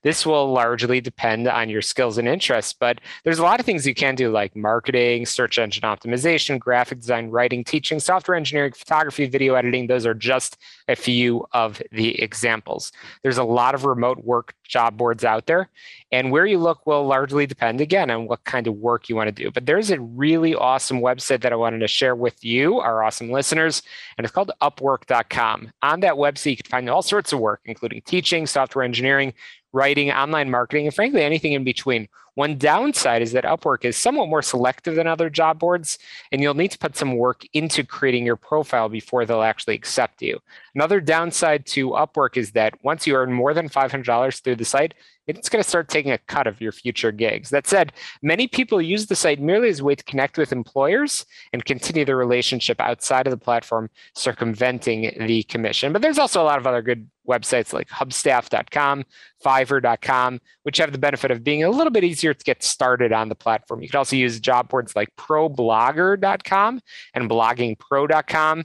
this 0.07 0.25
will 0.25 0.53
largely 0.53 1.01
depend 1.01 1.49
on 1.49 1.69
your 1.69 1.83
skills 1.83 2.17
and 2.17 2.29
interests, 2.29 2.73
but 2.73 3.01
there's 3.25 3.41
a 3.41 3.43
lot 3.43 3.59
of 3.59 3.67
things 3.67 3.85
you 3.85 3.93
can 3.93 4.15
do 4.15 4.31
like 4.31 4.55
marketing, 4.55 5.27
search 5.27 5.59
engine 5.59 5.83
optimization, 5.83 6.61
graphic 6.61 7.01
design, 7.01 7.29
writing, 7.29 7.65
teaching, 7.65 7.99
software 7.99 8.37
engineering, 8.37 8.71
photography, 8.71 9.27
video 9.27 9.55
editing. 9.57 9.89
Those 9.89 10.07
are 10.07 10.15
just 10.15 10.59
a 10.87 10.95
few 10.95 11.45
of 11.51 11.83
the 11.91 12.23
examples. 12.23 12.93
There's 13.25 13.39
a 13.39 13.43
lot 13.43 13.75
of 13.75 13.85
remote 13.85 14.19
work 14.25 14.55
job 14.63 14.97
boards 14.97 15.25
out 15.25 15.47
there, 15.47 15.71
and 16.13 16.31
where 16.31 16.47
you 16.47 16.59
look 16.59 16.87
will 16.87 17.05
largely 17.05 17.45
depend 17.45 17.81
again 17.81 18.09
on 18.09 18.29
what 18.29 18.45
kind 18.45 18.69
of 18.69 18.75
work 18.75 19.09
you 19.09 19.17
want 19.17 19.27
to 19.27 19.33
do. 19.33 19.51
But 19.51 19.67
there's 19.67 19.91
a 19.91 20.01
really 20.01 20.55
awesome 20.55 21.01
website 21.01 21.41
that 21.41 21.53
I 21.53 21.57
wanted 21.57 21.81
to 21.81 21.89
share 21.89 22.15
with 22.15 22.45
you, 22.45 22.79
our 22.79 23.03
awesome 23.03 23.33
listeners, 23.33 23.83
and 24.17 24.25
it's 24.25 24.33
called 24.33 24.53
upwork.com. 24.63 25.73
On 25.83 26.01
that 26.01 26.15
website, 26.15 26.51
you 26.51 26.57
can 26.59 26.71
find 26.71 26.89
all 26.89 27.03
sorts 27.03 27.33
of 27.33 27.41
work, 27.41 27.63
including 27.65 28.03
teaching, 28.03 28.47
software 28.47 28.85
engineering, 28.85 29.35
writing, 29.77 30.11
online 30.11 30.51
marketing, 30.51 30.87
and 30.87 30.95
frankly, 30.95 31.23
anything 31.23 31.53
in 31.53 31.63
between. 31.63 32.09
One 32.35 32.59
downside 32.59 33.23
is 33.23 33.33
that 33.33 33.45
Upwork 33.45 33.85
is 33.85 33.97
somewhat 33.97 34.29
more 34.29 34.43
selective 34.43 34.95
than 34.95 35.07
other 35.07 35.31
job 35.31 35.59
boards, 35.59 35.99
and 36.33 36.43
you'll 36.43 36.55
need 36.55 36.71
to 36.71 36.79
put 36.79 36.97
some 36.97 37.17
work 37.17 37.47
into 37.53 37.83
creating 37.85 38.27
your 38.27 38.37
profile 38.37 38.89
before 38.89 39.25
they'll 39.25 39.43
actually 39.43 39.75
accept 39.75 40.21
you. 40.21 40.39
Another 40.75 41.01
downside 41.01 41.65
to 41.67 41.91
Upwork 41.91 42.37
is 42.37 42.53
that 42.53 42.83
once 42.83 43.07
you 43.07 43.15
earn 43.15 43.33
more 43.33 43.55
than 43.55 43.69
$500 43.69 44.43
through 44.43 44.57
the 44.57 44.65
site, 44.65 44.95
it's 45.27 45.49
going 45.49 45.63
to 45.63 45.69
start 45.69 45.89
taking 45.89 46.13
a 46.13 46.19
cut 46.19 46.47
of 46.47 46.61
your 46.61 46.73
future 46.73 47.13
gigs. 47.13 47.51
That 47.51 47.67
said, 47.67 47.93
many 48.23 48.47
people 48.47 48.81
use 48.81 49.07
the 49.07 49.17
site 49.17 49.41
merely 49.41 49.69
as 49.69 49.81
a 49.81 49.85
way 49.85 49.95
to 49.95 50.05
connect 50.05 50.39
with 50.39 50.53
employers 50.53 51.27
and 51.53 51.65
continue 51.65 52.05
the 52.05 52.17
relationship 52.17 52.81
outside 52.81 53.27
of 53.27 53.31
the 53.31 53.37
platform, 53.37 53.91
circumventing 54.15 55.13
the 55.27 55.43
commission. 55.45 55.93
But 55.93 56.03
there's 56.03 56.19
also 56.19 56.43
a 56.43 56.45
lot 56.45 56.59
of 56.59 56.67
other 56.67 56.83
good 56.83 57.09
websites 57.29 57.73
like 57.73 57.89
hubstaff.com, 57.89 59.05
fiverr.com, 59.45 60.41
which 60.63 60.79
have 60.79 60.93
the 60.93 60.99
benefit 60.99 61.31
of 61.31 61.43
being 61.43 61.65
a 61.65 61.71
little 61.71 61.91
bit 61.91 62.05
easier 62.05 62.33
to 62.33 62.45
get 62.45 62.63
started 62.63 63.13
on 63.13 63.29
the 63.29 63.35
platform. 63.35 63.83
You 63.83 63.89
can 63.89 63.99
also 63.99 64.17
use 64.17 64.39
job 64.41 64.69
boards 64.69 64.95
like 64.95 65.15
problogger.com 65.17 66.81
and 67.15 67.31
bloggingpro.com 67.31 68.65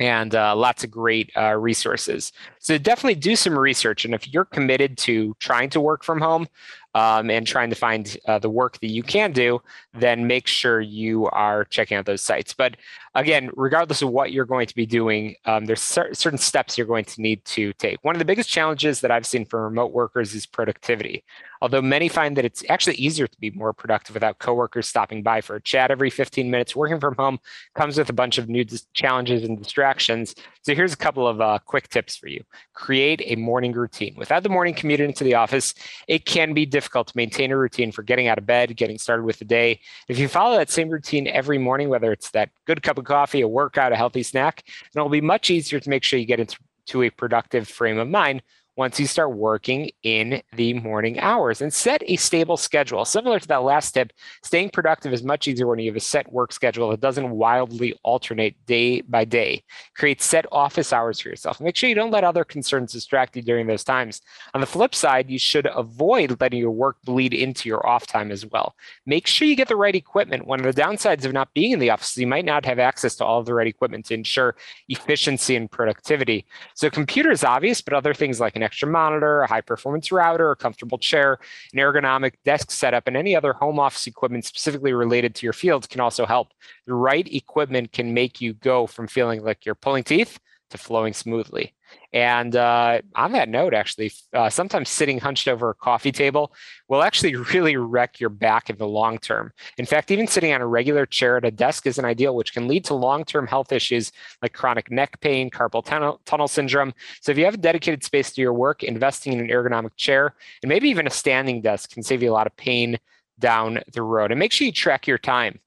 and 0.00 0.34
uh, 0.34 0.56
lots 0.56 0.84
of 0.84 0.90
great 0.90 1.30
uh, 1.36 1.54
resources. 1.54 2.32
So 2.58 2.78
definitely 2.78 3.16
do 3.16 3.36
some 3.36 3.58
research. 3.58 4.04
And 4.04 4.14
if 4.14 4.32
you're 4.32 4.44
committed 4.44 4.98
to 4.98 5.36
trying 5.38 5.70
to 5.70 5.80
work 5.80 6.02
from 6.02 6.20
home 6.20 6.48
um, 6.94 7.30
and 7.30 7.46
trying 7.46 7.70
to 7.70 7.76
find 7.76 8.16
uh, 8.26 8.38
the 8.38 8.50
work 8.50 8.78
that 8.80 8.90
you 8.90 9.02
can 9.02 9.32
do, 9.32 9.60
then 9.94 10.26
make 10.26 10.46
sure 10.46 10.80
you 10.80 11.26
are 11.28 11.64
checking 11.64 11.96
out 11.96 12.06
those 12.06 12.22
sites. 12.22 12.52
But 12.52 12.76
again, 13.14 13.50
regardless 13.54 14.02
of 14.02 14.10
what 14.10 14.32
you're 14.32 14.44
going 14.44 14.66
to 14.66 14.74
be 14.74 14.86
doing, 14.86 15.36
um, 15.44 15.66
there's 15.66 15.82
cer- 15.82 16.14
certain 16.14 16.38
steps 16.38 16.76
you're 16.76 16.86
going 16.86 17.04
to 17.06 17.20
need 17.20 17.44
to 17.46 17.72
take. 17.74 18.02
One 18.02 18.14
of 18.14 18.18
the 18.18 18.24
biggest 18.24 18.48
challenges 18.48 19.00
that 19.00 19.10
I've 19.10 19.26
seen 19.26 19.44
for 19.44 19.62
remote 19.62 19.92
workers 19.92 20.34
is 20.34 20.46
productivity. 20.46 21.24
Although 21.62 21.80
many 21.80 22.08
find 22.08 22.36
that 22.36 22.44
it's 22.44 22.64
actually 22.68 22.96
easier 22.96 23.28
to 23.28 23.38
be 23.38 23.50
more 23.50 23.72
productive 23.72 24.14
without 24.14 24.40
coworkers 24.40 24.88
stopping 24.88 25.22
by 25.22 25.40
for 25.40 25.54
a 25.54 25.62
chat 25.62 25.92
every 25.92 26.10
15 26.10 26.50
minutes, 26.50 26.74
working 26.74 26.98
from 26.98 27.14
home 27.14 27.38
comes 27.76 27.96
with 27.96 28.10
a 28.10 28.12
bunch 28.12 28.36
of 28.36 28.48
new 28.48 28.64
challenges 28.94 29.44
and 29.44 29.62
distractions. 29.62 30.34
So 30.62 30.74
here's 30.74 30.92
a 30.92 30.96
couple 30.96 31.24
of 31.24 31.40
uh, 31.40 31.60
quick 31.64 31.88
tips 31.88 32.16
for 32.16 32.26
you. 32.26 32.42
Create 32.74 33.22
a 33.26 33.36
morning 33.36 33.70
routine. 33.70 34.16
Without 34.16 34.42
the 34.42 34.48
morning 34.48 34.74
commute 34.74 34.98
into 34.98 35.22
the 35.22 35.36
office, 35.36 35.72
it 36.08 36.24
can 36.24 36.52
be 36.52 36.66
difficult 36.66 37.06
to 37.06 37.16
maintain 37.16 37.52
a 37.52 37.56
routine 37.56 37.92
for 37.92 38.02
getting 38.02 38.26
out 38.26 38.38
of 38.38 38.44
bed, 38.44 38.76
getting 38.76 38.98
started 38.98 39.22
with 39.22 39.38
the 39.38 39.44
day. 39.44 39.78
If 40.08 40.18
you 40.18 40.26
follow 40.26 40.58
that 40.58 40.68
same 40.68 40.88
routine 40.88 41.28
every 41.28 41.58
morning, 41.58 41.88
whether 41.88 42.10
it's 42.10 42.32
that 42.32 42.50
good 42.66 42.82
cup 42.82 42.98
of 42.98 43.04
coffee, 43.04 43.40
a 43.40 43.46
workout, 43.46 43.92
a 43.92 43.96
healthy 43.96 44.24
snack, 44.24 44.64
then 44.92 45.00
it'll 45.00 45.10
be 45.10 45.20
much 45.20 45.48
easier 45.48 45.78
to 45.78 45.88
make 45.90 46.02
sure 46.02 46.18
you 46.18 46.26
get 46.26 46.40
into 46.40 47.04
a 47.04 47.10
productive 47.10 47.68
frame 47.68 47.98
of 47.98 48.08
mind 48.08 48.42
once 48.76 48.98
you 48.98 49.06
start 49.06 49.32
working 49.32 49.90
in 50.02 50.42
the 50.54 50.74
morning 50.74 51.20
hours 51.20 51.60
and 51.60 51.72
set 51.72 52.02
a 52.06 52.16
stable 52.16 52.56
schedule. 52.56 53.04
Similar 53.04 53.38
to 53.40 53.48
that 53.48 53.62
last 53.62 53.92
tip, 53.92 54.12
staying 54.42 54.70
productive 54.70 55.12
is 55.12 55.22
much 55.22 55.46
easier 55.46 55.66
when 55.66 55.78
you 55.78 55.90
have 55.90 55.96
a 55.96 56.00
set 56.00 56.32
work 56.32 56.52
schedule 56.52 56.90
that 56.90 57.00
doesn't 57.00 57.30
wildly 57.30 57.94
alternate 58.02 58.54
day 58.66 59.02
by 59.02 59.24
day. 59.24 59.62
Create 59.96 60.22
set 60.22 60.46
office 60.50 60.92
hours 60.92 61.20
for 61.20 61.28
yourself. 61.28 61.60
Make 61.60 61.76
sure 61.76 61.88
you 61.88 61.94
don't 61.94 62.10
let 62.10 62.24
other 62.24 62.44
concerns 62.44 62.92
distract 62.92 63.36
you 63.36 63.42
during 63.42 63.66
those 63.66 63.84
times. 63.84 64.22
On 64.54 64.60
the 64.60 64.66
flip 64.66 64.94
side, 64.94 65.30
you 65.30 65.38
should 65.38 65.66
avoid 65.66 66.40
letting 66.40 66.60
your 66.60 66.70
work 66.70 66.96
bleed 67.04 67.34
into 67.34 67.68
your 67.68 67.86
off 67.86 68.06
time 68.06 68.30
as 68.30 68.46
well. 68.46 68.74
Make 69.06 69.26
sure 69.26 69.46
you 69.46 69.56
get 69.56 69.68
the 69.68 69.76
right 69.76 69.94
equipment. 69.94 70.46
One 70.46 70.64
of 70.64 70.74
the 70.74 70.80
downsides 70.80 71.24
of 71.24 71.32
not 71.32 71.52
being 71.52 71.72
in 71.72 71.78
the 71.78 71.90
office 71.90 72.12
is 72.12 72.18
you 72.18 72.26
might 72.26 72.44
not 72.44 72.64
have 72.64 72.78
access 72.78 73.16
to 73.16 73.24
all 73.24 73.40
of 73.40 73.46
the 73.46 73.54
right 73.54 73.66
equipment 73.66 74.06
to 74.06 74.14
ensure 74.14 74.56
efficiency 74.88 75.56
and 75.56 75.70
productivity. 75.70 76.46
So 76.74 76.88
computer 76.88 77.30
is 77.30 77.44
obvious, 77.44 77.82
but 77.82 77.94
other 77.94 78.14
things 78.14 78.40
like 78.40 78.56
an 78.56 78.61
extra 78.62 78.88
monitor, 78.88 79.42
a 79.42 79.46
high 79.46 79.60
performance 79.60 80.12
router, 80.12 80.50
a 80.50 80.56
comfortable 80.56 80.98
chair, 80.98 81.38
an 81.72 81.78
ergonomic 81.78 82.34
desk 82.44 82.70
setup, 82.70 83.06
and 83.06 83.16
any 83.16 83.34
other 83.36 83.52
home 83.52 83.78
office 83.78 84.06
equipment 84.06 84.44
specifically 84.44 84.92
related 84.92 85.34
to 85.34 85.46
your 85.46 85.52
fields 85.52 85.86
can 85.86 86.00
also 86.00 86.26
help. 86.26 86.48
The 86.86 86.94
right 86.94 87.26
equipment 87.32 87.92
can 87.92 88.14
make 88.14 88.40
you 88.40 88.54
go 88.54 88.86
from 88.86 89.06
feeling 89.06 89.42
like 89.42 89.64
you're 89.64 89.74
pulling 89.74 90.04
teeth 90.04 90.38
to 90.70 90.78
flowing 90.78 91.12
smoothly. 91.12 91.74
And 92.12 92.56
uh, 92.56 93.00
on 93.14 93.32
that 93.32 93.48
note, 93.48 93.72
actually, 93.72 94.12
uh, 94.34 94.50
sometimes 94.50 94.90
sitting 94.90 95.18
hunched 95.18 95.48
over 95.48 95.70
a 95.70 95.74
coffee 95.74 96.12
table 96.12 96.52
will 96.88 97.02
actually 97.02 97.34
really 97.54 97.76
wreck 97.76 98.20
your 98.20 98.28
back 98.28 98.68
in 98.68 98.76
the 98.76 98.86
long 98.86 99.18
term. 99.18 99.52
In 99.78 99.86
fact, 99.86 100.10
even 100.10 100.26
sitting 100.26 100.52
on 100.52 100.60
a 100.60 100.66
regular 100.66 101.06
chair 101.06 101.38
at 101.38 101.44
a 101.44 101.50
desk 101.50 101.86
isn't 101.86 102.04
ideal, 102.04 102.36
which 102.36 102.52
can 102.52 102.68
lead 102.68 102.84
to 102.86 102.94
long 102.94 103.24
term 103.24 103.46
health 103.46 103.72
issues 103.72 104.12
like 104.42 104.52
chronic 104.52 104.90
neck 104.90 105.20
pain, 105.20 105.48
carpal 105.48 105.84
tunnel, 105.84 106.20
tunnel 106.26 106.48
syndrome. 106.48 106.92
So, 107.22 107.32
if 107.32 107.38
you 107.38 107.46
have 107.46 107.54
a 107.54 107.58
dedicated 107.58 108.04
space 108.04 108.32
to 108.32 108.42
your 108.42 108.52
work, 108.52 108.82
investing 108.82 109.32
in 109.32 109.40
an 109.40 109.48
ergonomic 109.48 109.96
chair 109.96 110.34
and 110.62 110.68
maybe 110.68 110.90
even 110.90 111.06
a 111.06 111.10
standing 111.10 111.62
desk 111.62 111.92
can 111.92 112.02
save 112.02 112.22
you 112.22 112.30
a 112.30 112.34
lot 112.34 112.46
of 112.46 112.56
pain 112.56 112.98
down 113.38 113.80
the 113.92 114.02
road. 114.02 114.30
And 114.30 114.38
make 114.38 114.52
sure 114.52 114.66
you 114.66 114.72
track 114.72 115.06
your 115.06 115.18
time. 115.18 115.58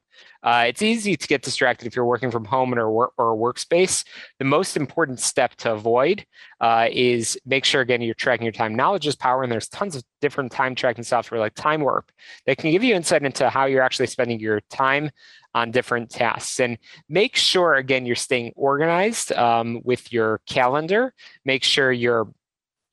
Uh, 0.46 0.66
it's 0.68 0.84
easy 0.84 1.18
to 1.18 1.28
get 1.28 1.42
distracted 1.42 1.88
if 1.88 1.96
you're 1.96 2.06
working 2.06 2.30
from 2.30 2.46
home 2.46 2.74
or, 2.76 3.12
or 3.18 3.34
a 3.34 3.36
workspace. 3.36 4.06
The 4.38 4.46
most 4.46 4.78
important 4.78 5.20
step 5.20 5.56
to 5.56 5.74
avoid 5.74 6.24
uh, 6.62 6.88
is 6.92 7.38
make 7.46 7.66
sure, 7.66 7.82
again, 7.82 8.02
you're 8.02 8.14
tracking 8.14 8.46
your 8.46 8.52
time. 8.52 8.76
Knowledge 8.76 9.08
is 9.08 9.16
power, 9.16 9.42
and 9.42 9.52
there's 9.52 9.68
tons 9.68 9.96
of 9.96 10.04
different 10.22 10.52
time 10.52 10.76
tracking 10.76 11.04
software 11.04 11.40
like 11.40 11.56
Time 11.56 11.82
Warp 11.82 12.12
that 12.46 12.58
can 12.58 12.70
give 12.70 12.84
you 12.84 12.94
insight 12.94 13.24
into 13.24 13.50
how 13.50 13.66
you're 13.66 13.82
actually 13.82 14.08
spending 14.08 14.40
your 14.40 14.62
time 14.70 15.10
on 15.56 15.72
different 15.72 16.12
tasks. 16.12 16.60
And 16.60 16.78
make 17.10 17.36
sure, 17.36 17.74
again, 17.74 18.06
you're 18.06 18.16
staying 18.16 18.54
organized 18.56 19.32
um, 19.32 19.82
with 19.84 20.14
your 20.14 20.42
calendar. 20.46 21.14
Make 21.44 21.64
sure 21.64 21.92
you're 21.92 22.28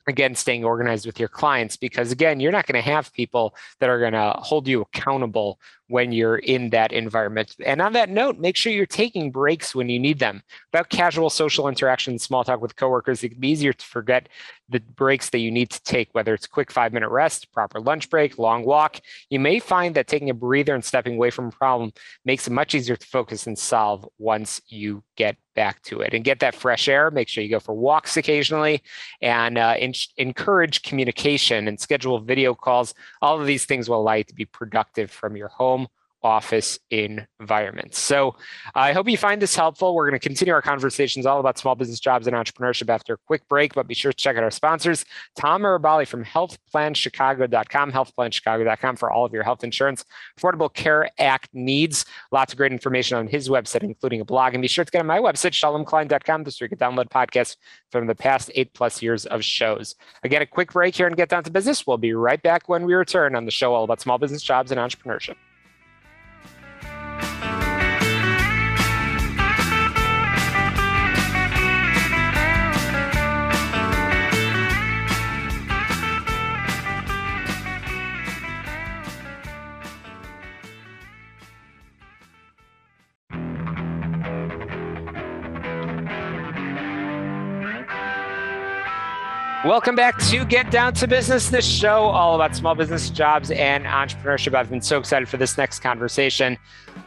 again 0.07 0.35
staying 0.35 0.65
organized 0.65 1.07
with 1.07 1.21
your 1.21 1.29
clients 1.29 1.77
because 1.77 2.11
again 2.11 2.41
you're 2.41 2.53
not 2.53 2.67
going 2.67 2.83
to 2.83 2.91
have 2.91 3.13
people 3.13 3.55
that 3.79 3.89
are 3.89 4.01
going 4.01 4.13
to 4.13 4.33
hold 4.39 4.67
you 4.67 4.81
accountable 4.81 5.61
when 5.89 6.13
you're 6.13 6.39
in 6.39 6.71
that 6.71 6.93
environment. 6.93 7.55
And 7.65 7.81
on 7.83 7.93
that 7.93 8.09
note, 8.09 8.39
make 8.39 8.57
sure 8.57 8.73
you're 8.73 8.87
taking 8.87 9.31
breaks 9.31 9.75
when 9.75 9.89
you 9.89 9.99
need 9.99 10.19
them. 10.19 10.43
About 10.73 10.89
casual 10.89 11.29
social 11.29 11.69
interaction, 11.69 12.19
small 12.19 12.45
talk 12.45 12.61
with 12.61 12.77
coworkers, 12.77 13.23
it 13.23 13.31
can 13.31 13.41
be 13.41 13.51
easier 13.51 13.73
to 13.73 13.85
forget 13.85 14.29
the 14.69 14.81
breaks 14.81 15.31
that 15.31 15.39
you 15.39 15.51
need 15.51 15.71
to 15.71 15.83
take, 15.83 16.09
whether 16.13 16.33
it's 16.35 16.47
quick 16.47 16.73
five 16.73 16.93
minute 16.93 17.11
rest, 17.11 17.53
proper 17.53 17.79
lunch 17.81 18.09
break, 18.09 18.39
long 18.39 18.65
walk. 18.65 19.01
You 19.29 19.39
may 19.39 19.59
find 19.59 19.95
that 19.95 20.07
taking 20.07 20.31
a 20.31 20.35
breather 20.35 20.75
and 20.75 20.85
stepping 20.85 21.17
away 21.17 21.31
from 21.31 21.49
a 21.49 21.53
problem 21.53 21.93
makes 22.25 22.47
it 22.47 22.53
much 22.53 22.75
easier 22.75 22.97
to 22.97 23.07
focus 23.07 23.47
and 23.47 23.59
solve 23.59 24.09
once 24.19 24.61
you 24.69 25.05
get 25.17 25.37
back 25.55 25.83
to 25.83 26.01
it 26.01 26.15
and 26.15 26.25
get 26.25 26.41
that 26.41 26.55
fresh 26.55 26.89
air. 26.89 27.11
Make 27.11 27.29
sure 27.29 27.45
you 27.45 27.51
go 27.51 27.61
for 27.61 27.75
walks 27.75 28.17
occasionally 28.17 28.83
and 29.21 29.59
uh, 29.59 29.75
in- 29.79 29.93
encourage 30.17 30.83
communication 30.83 31.69
and 31.69 31.79
schedule 31.79 32.21
video 32.21 32.55
calls. 32.55 32.95
All 33.21 33.39
of 33.39 33.47
these 33.47 33.67
things 33.67 33.89
will 33.89 34.01
allow 34.01 34.15
you 34.15 34.25
to 34.25 34.35
be 34.35 34.47
productive 34.47 35.11
from 35.11 35.37
your 35.37 35.49
home 35.49 35.82
office 36.23 36.79
environments. 36.91 37.99
So 37.99 38.37
I 38.75 38.93
hope 38.93 39.09
you 39.09 39.17
find 39.17 39.43
this 39.43 39.57
helpful. 39.57 39.95
We're 39.95 40.09
going 40.09 40.19
to 40.21 40.27
continue 40.27 40.55
our 40.55 40.63
conversations 40.63 41.27
all 41.27 41.41
about 41.41 41.59
small 41.59 41.75
business 41.75 42.01
jobs 42.01 42.27
and 42.27 42.37
entrepreneurship 42.37 42.89
after 42.89 43.15
a 43.15 43.19
quick 43.27 43.47
break, 43.49 43.75
but 43.75 43.87
be 43.87 43.95
sure 43.95 44.13
to 44.13 44.17
check 44.17 44.37
out 44.37 44.43
our 44.43 44.51
sponsors, 44.51 45.05
Tom 45.37 45.63
Arabali 45.63 46.07
from 46.07 46.25
healthplanchicago.com, 46.25 47.93
healthplanchicago.com 47.93 48.97
for 48.97 49.11
all 49.11 49.25
of 49.25 49.33
your 49.33 49.43
health 49.43 49.65
insurance, 49.65 50.05
Affordable 50.39 50.73
Care 50.73 51.09
Act 51.19 51.49
needs. 51.53 52.05
Lots 52.31 52.53
of 52.53 52.57
great 52.57 52.73
information 52.73 53.19
on 53.19 53.27
his 53.27 53.49
website, 53.49 53.83
including 53.83 54.21
a 54.21 54.25
blog. 54.25 54.55
And 54.55 54.63
be 54.63 54.69
sure 54.69 54.85
to 54.85 54.91
get 54.91 55.01
on 55.01 55.07
my 55.07 55.19
website, 55.19 55.53
shalomklein.com, 55.53 56.51
so 56.51 56.65
you 56.65 56.69
can 56.69 56.79
download 56.79 57.09
podcasts 57.09 57.57
from 57.91 58.07
the 58.07 58.15
past 58.15 58.51
eight 58.55 58.73
plus 58.75 59.03
years 59.03 59.27
of 59.27 59.45
shows. 59.45 59.95
Again, 60.23 60.43
a 60.43 60.47
quick 60.47 60.73
break 60.73 60.95
here 60.95 61.07
and 61.07 61.17
get 61.17 61.29
down 61.29 61.45
to 61.45 61.51
business. 61.51 61.87
We'll 61.87 61.99
be 61.99 62.15
right 62.15 62.43
back 62.43 62.69
when 62.69 62.85
we 62.85 62.95
return 62.95 63.35
on 63.35 63.45
the 63.45 63.51
show 63.51 63.75
all 63.75 63.85
about 63.85 64.01
small 64.01 64.19
business 64.19 64.43
jobs 64.43 64.71
and 64.71 64.81
entrepreneurship. 64.81 65.37
Welcome 89.65 89.95
back 89.95 90.19
to 90.19 90.45
Get 90.45 90.73
Down 90.73 90.93
to 90.95 91.07
Business, 91.07 91.49
this 91.49 91.65
show 91.65 92.07
all 92.07 92.35
about 92.35 92.57
small 92.57 92.75
business 92.75 93.09
jobs 93.11 93.53
and 93.53 93.85
entrepreneurship. 93.85 94.55
I've 94.55 94.69
been 94.69 94.83
so 94.83 94.99
excited 94.99 95.29
for 95.29 95.37
this 95.37 95.57
next 95.57 95.79
conversation. 95.79 96.59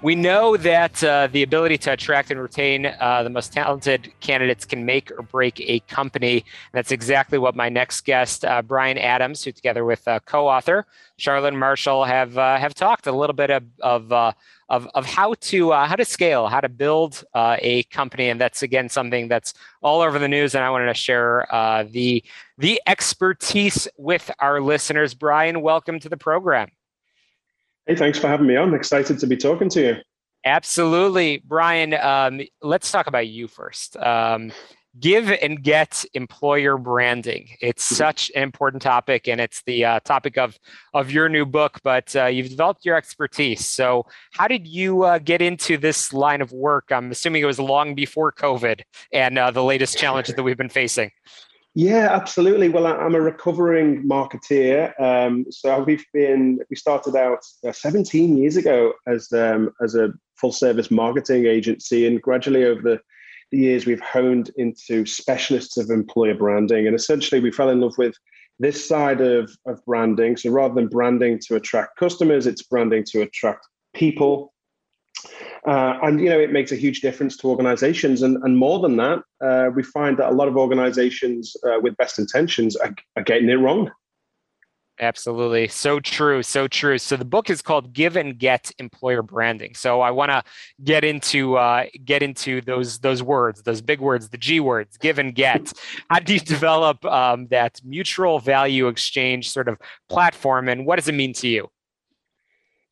We 0.01 0.15
know 0.15 0.55
that 0.55 1.03
uh, 1.03 1.27
the 1.29 1.43
ability 1.43 1.77
to 1.79 1.91
attract 1.91 2.31
and 2.31 2.41
retain 2.41 2.85
uh, 2.85 3.23
the 3.23 3.29
most 3.29 3.51
talented 3.51 4.09
candidates 4.21 4.63
can 4.63 4.85
make 4.85 5.11
or 5.11 5.23
break 5.23 5.59
a 5.59 5.81
company. 5.81 6.45
That's 6.71 6.93
exactly 6.93 7.37
what 7.37 7.57
my 7.57 7.67
next 7.67 8.05
guest, 8.05 8.45
uh, 8.45 8.61
Bryan 8.61 8.99
Adams, 8.99 9.43
who 9.43 9.51
together 9.51 9.83
with 9.83 10.07
uh, 10.07 10.21
co-author 10.21 10.85
Charlotte 11.17 11.55
Marshall, 11.55 12.05
have 12.05 12.37
uh, 12.37 12.57
have 12.57 12.73
talked 12.73 13.05
a 13.05 13.11
little 13.11 13.35
bit 13.35 13.49
of, 13.49 13.63
of 13.81 14.13
uh, 14.13 14.31
of, 14.69 14.87
of 14.95 15.05
how 15.05 15.33
to 15.41 15.73
uh, 15.73 15.87
how 15.87 15.95
to 15.95 16.05
scale, 16.05 16.47
how 16.47 16.61
to 16.61 16.69
build 16.69 17.23
uh, 17.33 17.57
a 17.59 17.83
company, 17.83 18.29
and 18.29 18.39
that's 18.39 18.63
again 18.63 18.89
something 18.89 19.27
that's 19.27 19.53
all 19.81 20.01
over 20.01 20.17
the 20.19 20.27
news. 20.27 20.55
And 20.55 20.63
I 20.63 20.69
wanted 20.69 20.87
to 20.87 20.93
share 20.93 21.53
uh, 21.53 21.85
the 21.89 22.23
the 22.57 22.81
expertise 22.87 23.87
with 23.97 24.31
our 24.39 24.61
listeners. 24.61 25.13
Bryan, 25.13 25.61
welcome 25.61 25.99
to 25.99 26.09
the 26.09 26.17
program. 26.17 26.69
Hey, 27.85 27.95
thanks 27.95 28.17
for 28.17 28.27
having 28.27 28.47
me 28.47 28.55
on. 28.55 28.73
excited 28.73 29.19
to 29.19 29.27
be 29.27 29.37
talking 29.37 29.69
to 29.69 29.81
you. 29.81 29.95
Absolutely, 30.43 31.41
Bryan. 31.45 31.93
Um, 31.93 32.41
let's 32.61 32.91
talk 32.91 33.07
about 33.07 33.27
you 33.27 33.47
first. 33.47 33.97
Um, 33.97 34.51
give 34.99 35.29
and 35.29 35.61
get 35.61 36.05
employer 36.13 36.77
branding. 36.77 37.49
It's 37.61 37.85
mm-hmm. 37.85 37.95
such 37.95 38.31
an 38.35 38.43
important 38.43 38.81
topic, 38.81 39.27
and 39.27 39.39
it's 39.41 39.61
the 39.65 39.85
uh, 39.85 39.99
topic 40.01 40.37
of 40.37 40.57
of 40.93 41.11
your 41.11 41.29
new 41.29 41.45
book. 41.45 41.79
But 41.83 42.15
uh, 42.15 42.25
you've 42.25 42.49
developed 42.49 42.85
your 42.85 42.95
expertise. 42.95 43.65
So, 43.65 44.05
how 44.33 44.47
did 44.47 44.67
you 44.67 45.03
uh, 45.03 45.19
get 45.19 45.41
into 45.41 45.77
this 45.77 46.13
line 46.13 46.41
of 46.41 46.51
work? 46.51 46.91
I'm 46.91 47.11
assuming 47.11 47.41
it 47.41 47.45
was 47.45 47.59
long 47.59 47.95
before 47.95 48.31
COVID 48.31 48.81
and 49.11 49.37
uh, 49.37 49.51
the 49.51 49.63
latest 49.63 49.97
challenges 49.97 50.35
that 50.35 50.43
we've 50.43 50.57
been 50.57 50.69
facing. 50.69 51.11
Yeah, 51.77 52.07
absolutely. 52.09 52.69
Well, 52.69 52.87
I'm 52.87 53.15
a 53.15 53.21
recovering 53.21 54.07
marketeer. 54.07 54.97
Um, 54.99 55.45
so 55.51 55.83
we've 55.83 56.05
been 56.13 56.59
we 56.69 56.77
started 56.77 57.17
out 57.17 57.39
uh, 57.67 57.73
17 57.73 58.37
years 58.37 58.55
ago 58.55 58.93
as 59.07 59.31
um, 59.33 59.71
as 59.83 59.93
a 59.93 60.13
full 60.37 60.53
service 60.53 60.89
marketing 60.89 61.45
agency, 61.45 62.07
and 62.07 62.21
gradually 62.21 62.63
over 62.63 62.81
the 62.81 63.01
the 63.51 63.57
years 63.57 63.85
we've 63.85 64.01
honed 64.01 64.51
into 64.57 65.05
specialists 65.05 65.77
of 65.77 65.89
employer 65.89 66.35
branding. 66.35 66.87
And 66.87 66.95
essentially, 66.95 67.41
we 67.41 67.51
fell 67.51 67.69
in 67.69 67.81
love 67.81 67.97
with 67.97 68.15
this 68.59 68.87
side 68.87 69.21
of, 69.21 69.51
of 69.65 69.83
branding. 69.85 70.37
So 70.37 70.49
rather 70.49 70.75
than 70.75 70.87
branding 70.87 71.39
to 71.47 71.55
attract 71.55 71.97
customers, 71.97 72.47
it's 72.47 72.63
branding 72.63 73.03
to 73.11 73.21
attract 73.21 73.67
people. 73.93 74.53
Uh, 75.67 75.97
and 76.03 76.19
you 76.19 76.29
know 76.29 76.39
it 76.39 76.51
makes 76.51 76.71
a 76.71 76.75
huge 76.75 77.01
difference 77.01 77.35
to 77.37 77.47
organizations 77.47 78.21
and, 78.21 78.37
and 78.43 78.55
more 78.57 78.79
than 78.79 78.97
that 78.97 79.19
uh, 79.41 79.69
we 79.73 79.81
find 79.81 80.17
that 80.17 80.29
a 80.29 80.35
lot 80.35 80.47
of 80.47 80.55
organizations 80.55 81.55
uh, 81.63 81.79
with 81.81 81.97
best 81.97 82.19
intentions 82.19 82.75
are, 82.75 82.93
are 83.15 83.23
getting 83.23 83.49
it 83.49 83.55
wrong 83.55 83.89
Absolutely. 84.99 85.67
So 85.67 85.99
true. 85.99 86.41
So 86.41 86.67
true. 86.67 86.97
So 86.97 87.17
the 87.17 87.25
book 87.25 87.49
is 87.49 87.61
called 87.61 87.91
Give 87.91 88.15
and 88.15 88.37
Get 88.37 88.71
Employer 88.79 89.21
Branding. 89.21 89.75
So 89.75 89.99
I 89.99 90.11
want 90.11 90.31
to 90.31 90.41
get 90.83 91.03
into 91.03 91.57
uh, 91.57 91.85
get 92.05 92.23
into 92.23 92.61
those 92.61 92.99
those 92.99 93.21
words, 93.21 93.63
those 93.63 93.81
big 93.81 93.99
words, 93.99 94.29
the 94.29 94.37
G 94.37 94.61
words, 94.61 94.97
give 94.97 95.19
and 95.19 95.35
get. 95.35 95.73
How 96.09 96.19
do 96.19 96.33
you 96.33 96.39
develop 96.39 97.03
um, 97.05 97.47
that 97.47 97.81
mutual 97.83 98.39
value 98.39 98.87
exchange 98.87 99.49
sort 99.49 99.67
of 99.67 99.77
platform 100.07 100.69
and 100.69 100.85
what 100.85 100.95
does 100.95 101.09
it 101.09 101.15
mean 101.15 101.33
to 101.33 101.47
you? 101.47 101.69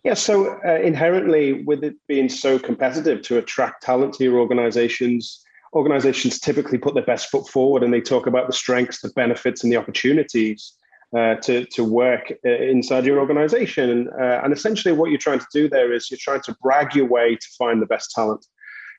Yeah, 0.04 0.16
so 0.16 0.60
uh, 0.66 0.82
inherently, 0.82 1.64
with 1.64 1.82
it 1.86 1.96
being 2.10 2.28
so 2.28 2.60
competitive 2.60 3.22
to 3.22 3.38
attract 3.38 3.84
talent 3.84 4.14
to 4.16 4.26
your 4.26 4.38
organizations, 4.38 5.42
organizations 5.74 6.42
typically 6.42 6.78
put 6.78 6.94
their 6.94 7.06
best 7.06 7.30
foot 7.30 7.48
forward 7.48 7.84
and 7.84 7.94
they 7.94 8.02
talk 8.02 8.28
about 8.28 8.48
the 8.48 8.54
strengths, 8.54 9.00
the 9.00 9.10
benefits, 9.16 9.64
and 9.64 9.72
the 9.72 9.78
opportunities 9.78 10.74
uh, 11.16 11.36
to, 11.36 11.66
to 11.66 11.84
work 11.84 12.34
uh, 12.46 12.50
inside 12.50 13.06
your 13.06 13.20
organization. 13.20 14.10
Uh, 14.20 14.42
and 14.44 14.52
essentially, 14.52 14.94
what 14.94 15.10
you're 15.10 15.20
trying 15.20 15.40
to 15.40 15.48
do 15.54 15.70
there 15.70 15.94
is 15.94 16.10
you're 16.10 16.18
trying 16.20 16.42
to 16.42 16.56
brag 16.62 16.96
your 16.96 17.06
way 17.06 17.36
to 17.36 17.48
find 17.58 17.82
the 17.82 17.86
best 17.86 18.12
talent. 18.12 18.46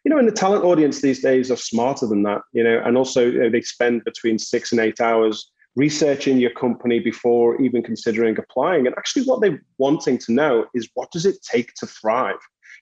You 0.04 0.10
know, 0.10 0.18
and 0.18 0.28
the 0.28 0.32
talent 0.32 0.64
audience 0.64 1.00
these 1.00 1.22
days 1.22 1.50
are 1.50 1.56
smarter 1.56 2.06
than 2.06 2.22
that, 2.24 2.42
you 2.52 2.62
know, 2.62 2.80
and 2.84 2.96
also 2.96 3.26
you 3.26 3.40
know, 3.40 3.50
they 3.50 3.62
spend 3.62 4.04
between 4.04 4.38
six 4.38 4.70
and 4.70 4.80
eight 4.80 5.00
hours 5.00 5.50
researching 5.76 6.38
your 6.38 6.50
company 6.50 7.00
before 7.00 7.60
even 7.60 7.82
considering 7.82 8.38
applying. 8.38 8.86
And 8.86 8.94
actually, 8.96 9.24
what 9.24 9.40
they're 9.40 9.62
wanting 9.78 10.18
to 10.18 10.32
know 10.32 10.66
is 10.74 10.88
what 10.94 11.10
does 11.10 11.26
it 11.26 11.36
take 11.42 11.74
to 11.74 11.86
thrive? 11.86 12.38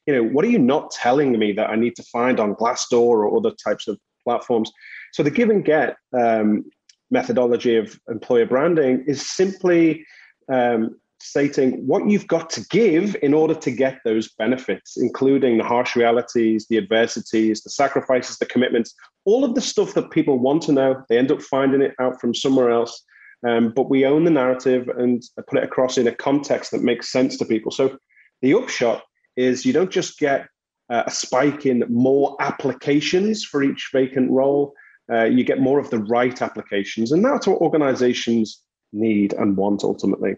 You 0.07 0.15
know, 0.15 0.25
what 0.25 0.45
are 0.45 0.51
you 0.51 0.59
not 0.59 0.91
telling 0.91 1.39
me 1.39 1.53
that 1.53 1.71
I 1.71 1.77
need 1.77 1.97
to 1.97 2.03
find 2.05 2.41
on 2.41 2.57
Glassdoor 2.57 3.01
or 3.01 3.37
other 3.37 3.53
types 3.65 3.89
of 3.89 3.99
platforms? 4.25 4.71
So 5.13 5.23
the 5.23 5.31
give 5.31 5.49
and 5.49 5.65
get 5.65 5.97
um, 6.13 6.65
methodology 7.13 7.77
of 7.77 8.01
employer 8.09 8.47
branding 8.47 9.05
is 9.07 9.25
simply 9.25 10.05
um, 10.53 10.97
stating 11.21 11.87
what 11.87 12.09
you've 12.09 12.27
got 12.27 12.51
to 12.51 12.67
give 12.71 13.17
in 13.23 13.33
order 13.33 13.55
to 13.55 13.71
get 13.71 14.01
those 14.05 14.33
benefits, 14.39 14.97
including 14.97 15.57
the 15.57 15.65
harsh 15.65 15.95
realities, 15.95 16.67
the 16.69 16.79
adversities, 16.79 17.63
the 17.63 17.71
sacrifices, 17.71 18.39
the 18.39 18.47
commitments, 18.47 18.95
all 19.25 19.45
of 19.45 19.55
the 19.55 19.61
stuff 19.61 19.95
that 19.95 20.11
people 20.11 20.39
want 20.39 20.63
to 20.63 20.73
know. 20.73 21.01
They 21.09 21.19
end 21.19 21.31
up 21.31 21.41
finding 21.43 21.83
it 21.83 21.95
out 22.01 22.21
from 22.21 22.35
somewhere 22.35 22.71
else. 22.71 23.05
Um, 23.47 23.73
but 23.75 23.91
we 23.91 24.05
own 24.05 24.25
the 24.25 24.31
narrative 24.31 24.89
and 24.89 25.23
put 25.49 25.59
it 25.59 25.65
across 25.65 25.99
in 25.99 26.07
a 26.07 26.15
context 26.15 26.71
that 26.71 26.83
makes 26.83 27.11
sense 27.11 27.37
to 27.39 27.45
people. 27.45 27.73
So 27.73 27.99
the 28.41 28.55
upshot 28.55 29.03
is 29.37 29.65
you 29.65 29.73
don't 29.73 29.91
just 29.91 30.19
get 30.19 30.49
uh, 30.91 31.05
a 31.07 31.11
spike 31.11 31.67
in 31.67 31.85
more 31.89 32.37
applications 32.41 33.45
for 33.45 33.63
each 33.63 33.91
vacant 33.93 34.31
role, 34.31 34.75
uh, 35.11 35.25
you 35.25 35.45
get 35.45 35.61
more 35.61 35.79
of 35.79 35.91
the 35.91 35.99
right 35.99 36.41
applications. 36.41 37.13
And 37.13 37.25
that's 37.25 37.47
what 37.47 37.61
organizations 37.61 38.63
need 38.93 39.33
and 39.35 39.57
want 39.57 39.85
ultimately. 39.85 40.37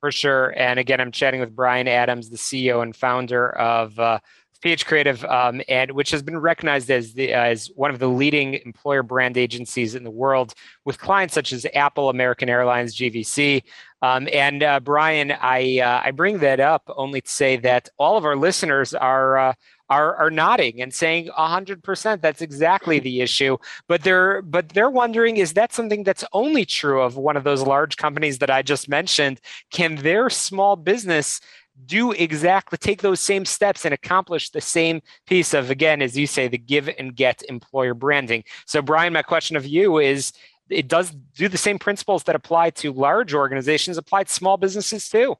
For 0.00 0.12
sure. 0.12 0.54
And 0.56 0.78
again, 0.78 1.00
I'm 1.00 1.12
chatting 1.12 1.40
with 1.40 1.54
Bryan 1.54 1.88
Adams, 1.88 2.28
the 2.30 2.36
CEO 2.36 2.82
and 2.82 2.94
founder 2.94 3.50
of 3.56 3.98
uh, 3.98 4.18
PH 4.60 4.86
Creative, 4.86 5.24
um, 5.24 5.62
and 5.68 5.92
which 5.92 6.10
has 6.10 6.22
been 6.22 6.38
recognized 6.38 6.90
as 6.90 7.14
the 7.14 7.32
as 7.32 7.70
one 7.74 7.90
of 7.90 7.98
the 7.98 8.08
leading 8.08 8.54
employer 8.54 9.02
brand 9.02 9.36
agencies 9.36 9.94
in 9.94 10.04
the 10.04 10.10
world, 10.10 10.54
with 10.84 10.98
clients 10.98 11.34
such 11.34 11.52
as 11.52 11.66
Apple, 11.74 12.08
American 12.08 12.48
Airlines, 12.48 12.94
GVC. 12.94 13.62
Um, 14.02 14.28
and 14.32 14.62
uh, 14.62 14.80
Bryan, 14.80 15.32
I 15.32 15.80
uh, 15.80 16.02
I 16.04 16.10
bring 16.10 16.38
that 16.38 16.60
up 16.60 16.82
only 16.96 17.20
to 17.20 17.28
say 17.28 17.56
that 17.58 17.88
all 17.98 18.16
of 18.16 18.24
our 18.24 18.36
listeners 18.36 18.94
are 18.94 19.38
uh, 19.38 19.52
are 19.88 20.16
are 20.16 20.30
nodding 20.30 20.80
and 20.80 20.92
saying 20.92 21.28
100% 21.38 22.20
that's 22.20 22.42
exactly 22.42 22.98
the 22.98 23.20
issue. 23.20 23.56
But 23.88 24.02
they're 24.02 24.42
but 24.42 24.70
they're 24.70 24.90
wondering 24.90 25.36
is 25.36 25.52
that 25.54 25.72
something 25.72 26.02
that's 26.02 26.24
only 26.32 26.64
true 26.64 27.02
of 27.02 27.16
one 27.16 27.36
of 27.36 27.44
those 27.44 27.62
large 27.62 27.96
companies 27.96 28.38
that 28.38 28.50
I 28.50 28.62
just 28.62 28.88
mentioned? 28.88 29.40
Can 29.70 29.96
their 29.96 30.30
small 30.30 30.76
business 30.76 31.40
do 31.84 32.12
exactly 32.12 32.78
take 32.78 33.02
those 33.02 33.20
same 33.20 33.44
steps 33.44 33.84
and 33.84 33.92
accomplish 33.92 34.50
the 34.50 34.60
same 34.60 35.02
piece 35.26 35.52
of 35.52 35.70
again 35.70 36.00
as 36.00 36.16
you 36.16 36.26
say 36.26 36.48
the 36.48 36.58
give 36.58 36.88
and 36.98 37.14
get 37.14 37.42
employer 37.48 37.94
branding? 37.94 38.44
So 38.66 38.82
bryan 38.82 39.12
my 39.12 39.22
question 39.22 39.56
of 39.56 39.66
you 39.66 39.98
is 39.98 40.32
it 40.68 40.88
does 40.88 41.10
do 41.36 41.48
the 41.48 41.58
same 41.58 41.78
principles 41.78 42.24
that 42.24 42.34
apply 42.34 42.70
to 42.70 42.92
large 42.92 43.34
organizations 43.34 43.98
apply 43.98 44.24
to 44.24 44.32
small 44.32 44.56
businesses 44.56 45.08
too 45.08 45.36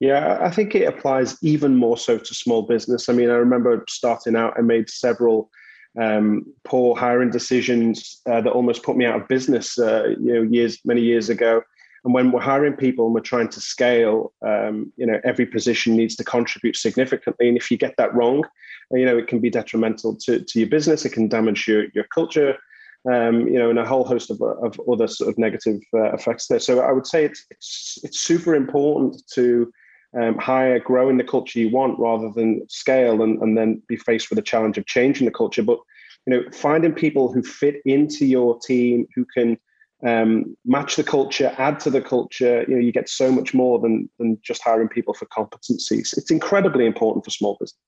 yeah, 0.00 0.38
I 0.40 0.50
think 0.50 0.74
it 0.74 0.86
applies 0.86 1.36
even 1.42 1.76
more 1.76 1.98
so 1.98 2.18
to 2.18 2.34
small 2.34 2.62
business. 2.62 3.08
I 3.08 3.12
mean, 3.12 3.30
I 3.30 3.34
remember 3.34 3.84
starting 3.88 4.36
out, 4.36 4.54
I 4.56 4.60
made 4.60 4.88
several 4.88 5.50
um, 6.00 6.44
poor 6.64 6.94
hiring 6.94 7.30
decisions 7.30 8.20
uh, 8.30 8.40
that 8.40 8.52
almost 8.52 8.84
put 8.84 8.96
me 8.96 9.06
out 9.06 9.20
of 9.20 9.28
business. 9.28 9.78
Uh, 9.78 10.14
you 10.20 10.34
know, 10.34 10.42
years 10.42 10.78
many 10.84 11.00
years 11.00 11.28
ago. 11.28 11.62
And 12.04 12.14
when 12.14 12.30
we're 12.30 12.40
hiring 12.40 12.74
people 12.74 13.06
and 13.06 13.14
we're 13.14 13.20
trying 13.20 13.48
to 13.48 13.60
scale, 13.60 14.32
um, 14.46 14.92
you 14.96 15.04
know, 15.04 15.20
every 15.24 15.46
position 15.46 15.96
needs 15.96 16.14
to 16.16 16.24
contribute 16.24 16.76
significantly. 16.76 17.48
And 17.48 17.56
if 17.56 17.70
you 17.70 17.76
get 17.76 17.96
that 17.96 18.14
wrong, 18.14 18.44
you 18.92 19.04
know, 19.04 19.18
it 19.18 19.26
can 19.26 19.40
be 19.40 19.50
detrimental 19.50 20.14
to, 20.24 20.40
to 20.40 20.58
your 20.60 20.68
business. 20.68 21.04
It 21.04 21.10
can 21.10 21.28
damage 21.28 21.66
your 21.66 21.86
your 21.94 22.04
culture. 22.14 22.56
Um, 23.10 23.46
you 23.48 23.58
know, 23.58 23.70
and 23.70 23.78
a 23.78 23.86
whole 23.86 24.04
host 24.04 24.30
of, 24.30 24.42
of 24.42 24.80
other 24.90 25.08
sort 25.08 25.30
of 25.30 25.38
negative 25.38 25.80
uh, 25.94 26.12
effects 26.12 26.46
there. 26.46 26.58
So 26.58 26.80
I 26.80 26.92
would 26.92 27.06
say 27.06 27.24
it's, 27.24 27.44
it's 27.50 27.98
it's 28.02 28.20
super 28.20 28.54
important 28.54 29.22
to 29.34 29.72
um, 30.16 30.38
hire, 30.38 30.78
grow 30.78 31.08
in 31.08 31.18
the 31.18 31.24
culture 31.24 31.58
you 31.58 31.70
want 31.70 31.98
rather 31.98 32.30
than 32.30 32.66
scale 32.68 33.22
and, 33.22 33.40
and 33.42 33.56
then 33.56 33.82
be 33.88 33.96
faced 33.96 34.30
with 34.30 34.36
the 34.36 34.42
challenge 34.42 34.78
of 34.78 34.86
changing 34.86 35.26
the 35.26 35.32
culture. 35.32 35.62
But 35.62 35.78
you 36.26 36.34
know, 36.34 36.50
finding 36.52 36.92
people 36.92 37.32
who 37.32 37.42
fit 37.42 37.76
into 37.84 38.26
your 38.26 38.58
team, 38.60 39.06
who 39.14 39.24
can 39.34 39.58
um, 40.06 40.56
match 40.64 40.96
the 40.96 41.04
culture, 41.04 41.54
add 41.58 41.80
to 41.80 41.90
the 41.90 42.00
culture, 42.00 42.64
you 42.68 42.74
know, 42.74 42.80
you 42.80 42.92
get 42.92 43.08
so 43.08 43.32
much 43.32 43.52
more 43.52 43.78
than 43.78 44.08
than 44.18 44.38
just 44.42 44.62
hiring 44.62 44.88
people 44.88 45.14
for 45.14 45.26
competencies. 45.26 46.16
It's 46.16 46.30
incredibly 46.30 46.86
important 46.86 47.24
for 47.24 47.30
small 47.30 47.56
business. 47.58 47.78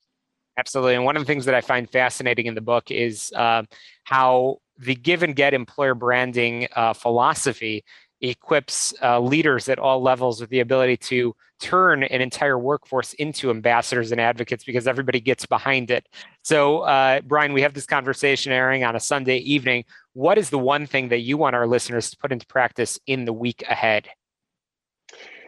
Absolutely, 0.56 0.94
and 0.94 1.04
one 1.04 1.16
of 1.16 1.22
the 1.22 1.26
things 1.26 1.44
that 1.46 1.54
I 1.54 1.60
find 1.60 1.88
fascinating 1.88 2.46
in 2.46 2.54
the 2.54 2.60
book 2.60 2.90
is 2.90 3.32
uh, 3.36 3.62
how 4.04 4.58
the 4.78 4.94
give 4.94 5.22
and 5.22 5.36
get 5.36 5.54
employer 5.54 5.94
branding 5.94 6.66
uh, 6.74 6.92
philosophy 6.92 7.84
equips 8.20 8.92
uh, 9.02 9.20
leaders 9.20 9.68
at 9.68 9.78
all 9.78 10.02
levels 10.02 10.40
with 10.40 10.50
the 10.50 10.60
ability 10.60 10.96
to 10.96 11.34
turn 11.60 12.02
an 12.02 12.20
entire 12.20 12.58
workforce 12.58 13.12
into 13.14 13.50
ambassadors 13.50 14.12
and 14.12 14.20
advocates 14.20 14.64
because 14.64 14.86
everybody 14.86 15.20
gets 15.20 15.46
behind 15.46 15.90
it. 15.90 16.08
So, 16.42 16.80
uh, 16.80 17.20
Bryan, 17.20 17.52
we 17.52 17.62
have 17.62 17.74
this 17.74 17.86
conversation 17.86 18.52
airing 18.52 18.84
on 18.84 18.96
a 18.96 19.00
Sunday 19.00 19.38
evening. 19.38 19.84
What 20.14 20.38
is 20.38 20.50
the 20.50 20.58
one 20.58 20.86
thing 20.86 21.08
that 21.10 21.20
you 21.20 21.36
want 21.36 21.54
our 21.54 21.66
listeners 21.66 22.10
to 22.10 22.16
put 22.16 22.32
into 22.32 22.46
practice 22.46 22.98
in 23.06 23.24
the 23.24 23.32
week 23.32 23.62
ahead? 23.68 24.08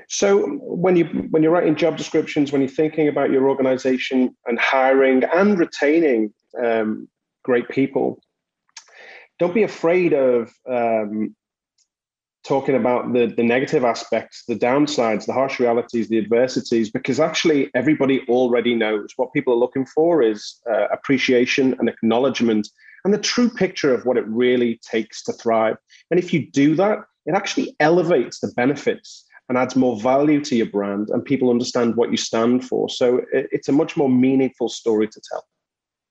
So 0.08 0.46
when 0.60 0.94
you 0.94 1.06
when 1.30 1.42
you're 1.42 1.52
writing 1.52 1.74
job 1.74 1.96
descriptions, 1.96 2.52
when 2.52 2.60
you're 2.60 2.68
thinking 2.68 3.08
about 3.08 3.30
your 3.30 3.48
organization 3.48 4.36
and 4.44 4.58
hiring 4.58 5.24
and 5.24 5.58
retaining 5.58 6.34
um, 6.62 7.08
great 7.42 7.66
people, 7.70 8.20
don't 9.38 9.54
be 9.54 9.62
afraid 9.62 10.12
of 10.12 10.52
um, 10.68 11.34
talking 12.44 12.74
about 12.74 13.12
the, 13.12 13.26
the 13.26 13.42
negative 13.42 13.84
aspects, 13.84 14.44
the 14.46 14.56
downsides, 14.56 15.26
the 15.26 15.32
harsh 15.32 15.60
realities, 15.60 16.08
the 16.08 16.18
adversities, 16.18 16.90
because 16.90 17.20
actually 17.20 17.70
everybody 17.74 18.20
already 18.28 18.74
knows 18.74 19.12
what 19.16 19.32
people 19.32 19.52
are 19.52 19.58
looking 19.58 19.86
for 19.86 20.22
is 20.22 20.60
uh, 20.70 20.86
appreciation 20.92 21.74
and 21.78 21.88
acknowledgement 21.88 22.68
and 23.04 23.12
the 23.12 23.18
true 23.18 23.48
picture 23.48 23.94
of 23.94 24.04
what 24.04 24.16
it 24.16 24.26
really 24.26 24.80
takes 24.88 25.22
to 25.24 25.32
thrive. 25.32 25.76
And 26.10 26.18
if 26.18 26.32
you 26.32 26.50
do 26.50 26.74
that, 26.76 26.98
it 27.26 27.34
actually 27.34 27.74
elevates 27.80 28.40
the 28.40 28.52
benefits 28.56 29.24
and 29.48 29.58
adds 29.58 29.76
more 29.76 30.00
value 30.00 30.42
to 30.44 30.56
your 30.56 30.66
brand, 30.66 31.08
and 31.10 31.24
people 31.24 31.50
understand 31.50 31.96
what 31.96 32.10
you 32.10 32.16
stand 32.16 32.64
for. 32.64 32.88
So 32.88 33.18
it, 33.32 33.48
it's 33.50 33.68
a 33.68 33.72
much 33.72 33.96
more 33.96 34.08
meaningful 34.08 34.68
story 34.68 35.08
to 35.08 35.20
tell. 35.30 35.44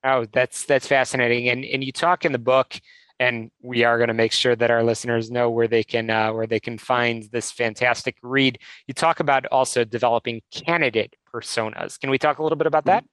Oh, 0.04 0.26
that's 0.32 0.64
that's 0.64 0.86
fascinating. 0.86 1.48
And 1.48 1.64
and 1.64 1.82
you 1.82 1.92
talk 1.92 2.24
in 2.24 2.32
the 2.32 2.38
book 2.38 2.78
and 3.18 3.50
we 3.62 3.84
are 3.84 3.98
going 3.98 4.08
to 4.08 4.14
make 4.14 4.32
sure 4.32 4.56
that 4.56 4.70
our 4.70 4.82
listeners 4.82 5.30
know 5.30 5.50
where 5.50 5.68
they 5.68 5.84
can 5.84 6.10
uh, 6.10 6.32
where 6.32 6.46
they 6.46 6.60
can 6.60 6.78
find 6.78 7.24
this 7.32 7.50
fantastic 7.50 8.16
read. 8.22 8.58
You 8.86 8.94
talk 8.94 9.20
about 9.20 9.46
also 9.46 9.84
developing 9.84 10.42
candidate 10.50 11.14
personas. 11.34 11.98
Can 11.98 12.10
we 12.10 12.18
talk 12.18 12.38
a 12.38 12.42
little 12.42 12.56
bit 12.56 12.66
about 12.66 12.84
that? 12.86 13.04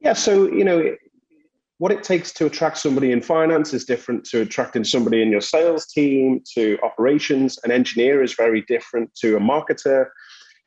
Yeah. 0.00 0.14
So 0.14 0.50
you 0.50 0.64
know, 0.64 0.94
what 1.78 1.92
it 1.92 2.02
takes 2.02 2.32
to 2.32 2.46
attract 2.46 2.78
somebody 2.78 3.12
in 3.12 3.20
finance 3.20 3.74
is 3.74 3.84
different 3.84 4.24
to 4.26 4.42
attracting 4.42 4.84
somebody 4.84 5.22
in 5.22 5.30
your 5.30 5.40
sales 5.40 5.86
team, 5.86 6.40
to 6.54 6.78
operations. 6.82 7.58
An 7.64 7.70
engineer 7.70 8.22
is 8.22 8.34
very 8.34 8.62
different 8.62 9.14
to 9.16 9.36
a 9.36 9.40
marketer. 9.40 10.06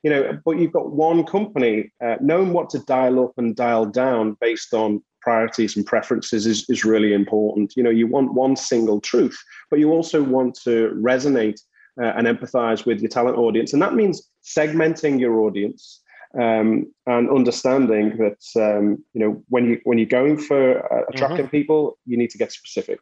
You 0.03 0.11
know, 0.11 0.39
but 0.45 0.59
you've 0.59 0.73
got 0.73 0.91
one 0.91 1.23
company 1.25 1.91
uh, 2.05 2.17
knowing 2.21 2.53
what 2.53 2.69
to 2.71 2.79
dial 2.79 3.23
up 3.23 3.31
and 3.37 3.55
dial 3.55 3.85
down 3.85 4.37
based 4.39 4.73
on 4.73 5.01
priorities 5.27 5.75
and 5.75 5.85
preferences 5.85 6.45
is, 6.45 6.59
is 6.69 6.85
really 6.93 7.11
important. 7.21 7.73
You 7.75 7.83
know, 7.83 7.95
you 8.01 8.07
want 8.07 8.33
one 8.33 8.55
single 8.55 8.99
truth, 9.01 9.37
but 9.69 9.77
you 9.81 9.91
also 9.91 10.23
want 10.23 10.55
to 10.63 10.73
resonate 11.11 11.59
uh, 12.01 12.13
and 12.17 12.25
empathize 12.27 12.85
with 12.85 13.01
your 13.01 13.09
talent 13.09 13.37
audience. 13.37 13.73
And 13.73 13.81
that 13.81 13.93
means 13.93 14.15
segmenting 14.57 15.19
your 15.19 15.35
audience 15.45 16.01
um, 16.39 16.67
and 17.07 17.29
understanding 17.29 18.05
that, 18.23 18.41
um, 18.67 19.03
you 19.13 19.21
know, 19.21 19.43
when, 19.49 19.63
you, 19.69 19.81
when 19.83 19.97
you're 19.97 20.15
going 20.19 20.37
for 20.37 20.61
uh, 20.93 21.03
attracting 21.11 21.47
mm-hmm. 21.47 21.57
people, 21.59 21.97
you 22.05 22.15
need 22.15 22.29
to 22.29 22.37
get 22.37 22.53
specific. 22.53 22.99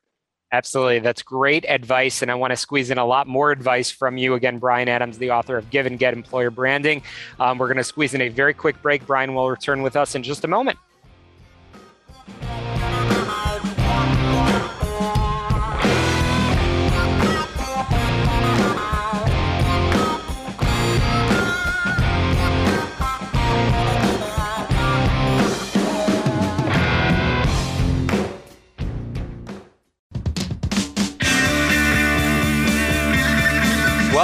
Absolutely. 0.51 0.99
That's 0.99 1.21
great 1.21 1.65
advice. 1.67 2.23
And 2.23 2.31
I 2.31 2.35
want 2.35 2.51
to 2.51 2.57
squeeze 2.57 2.89
in 2.89 2.97
a 2.97 3.05
lot 3.05 3.27
more 3.27 3.51
advice 3.51 3.91
from 3.91 4.17
you. 4.17 4.33
Again, 4.33 4.57
Bryan 4.57 4.89
Adams, 4.89 5.19
the 5.19 5.29
author 5.29 5.57
of 5.57 5.69
Give 5.69 5.85
and 5.85 5.99
Get 5.99 6.13
Employer 6.13 6.49
Branding. 6.49 7.03
Um, 7.39 7.59
we're 7.59 7.67
going 7.67 7.77
to 7.77 7.83
squeeze 7.83 8.15
in 8.15 8.21
a 8.21 8.29
very 8.29 8.55
quick 8.55 8.81
break. 8.81 9.05
Bryan 9.05 9.35
will 9.35 9.51
return 9.51 9.83
with 9.83 9.95
us 9.95 10.15
in 10.15 10.23
just 10.23 10.43
a 10.43 10.47
moment. 10.47 10.79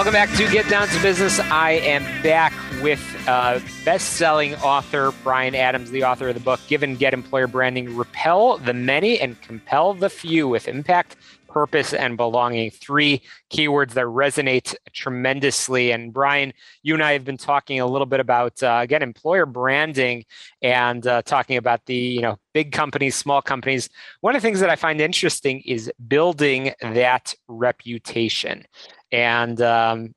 Welcome 0.02 0.14
back 0.14 0.36
to 0.36 0.52
Get 0.52 0.68
Down 0.68 0.88
to 0.88 1.02
Business. 1.04 1.40
I 1.40 1.74
am 1.74 2.02
back 2.24 2.54
with 2.82 3.00
uh, 3.28 3.60
best-selling 3.86 4.56
author 4.56 5.12
Bryan 5.24 5.54
Adams, 5.54 5.92
the 5.92 6.04
author 6.06 6.30
of 6.30 6.34
the 6.34 6.40
book 6.40 6.60
"Give 6.68 6.82
and 6.82 6.98
Get 6.98 7.14
Employer 7.14 7.46
Branding: 7.46 7.96
Repel 7.96 8.58
the 8.58 8.74
Many 8.74 9.20
and 9.20 9.40
Compel 9.44 9.94
the 9.94 10.10
Few 10.10 10.48
with 10.48 10.68
Impact, 10.68 11.18
Purpose, 11.48 11.94
and 11.94 12.18
Belonging." 12.18 12.72
Three 12.72 13.22
keywords 13.52 13.92
that 13.92 14.06
resonate 14.06 14.74
tremendously. 14.92 15.92
And 15.92 16.12
Bryan, 16.12 16.52
you 16.82 16.96
and 16.96 17.04
I 17.04 17.14
have 17.14 17.24
been 17.24 17.38
talking 17.38 17.80
a 17.80 17.86
little 17.86 18.08
bit 18.08 18.20
about 18.20 18.64
uh, 18.64 18.80
again 18.82 19.04
employer 19.04 19.46
branding 19.46 20.26
and 20.64 21.06
uh, 21.06 21.22
talking 21.22 21.58
about 21.58 21.86
the 21.86 21.96
you 21.96 22.22
know 22.22 22.40
big 22.56 22.72
companies, 22.72 23.14
small 23.14 23.44
companies. 23.44 23.88
One 24.22 24.36
of 24.36 24.42
the 24.42 24.48
things 24.48 24.62
that 24.62 24.70
I 24.72 24.78
find 24.78 25.00
interesting 25.00 25.62
is 25.62 25.92
building 26.08 26.74
that 26.82 27.36
reputation 27.48 28.66
and 29.12 29.62
um, 29.62 30.14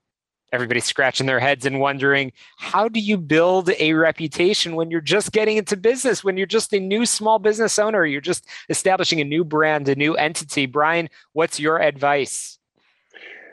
everybody's 0.55 0.85
scratching 0.85 1.27
their 1.27 1.41
heads 1.41 1.67
and 1.67 1.81
wondering 1.81 2.33
how 2.59 2.89
do 2.89 3.01
you 3.01 3.19
build 3.19 3.71
a 3.81 3.93
reputation 3.93 4.77
when 4.77 4.91
you're 4.91 5.01
just 5.01 5.33
getting 5.33 5.57
into 5.57 5.77
business 5.77 6.23
when 6.23 6.37
you're 6.37 6.47
just 6.47 6.73
a 6.73 6.79
new 6.79 7.05
small 7.05 7.41
business 7.41 7.77
owner 7.79 8.07
you're 8.07 8.21
just 8.21 8.47
establishing 8.69 9.21
a 9.21 9.25
new 9.25 9.45
brand 9.45 9.89
a 9.89 9.97
new 9.97 10.15
entity? 10.15 10.67
Bryan 10.67 11.09
what's 11.33 11.59
your 11.59 11.81
advice? 11.81 12.59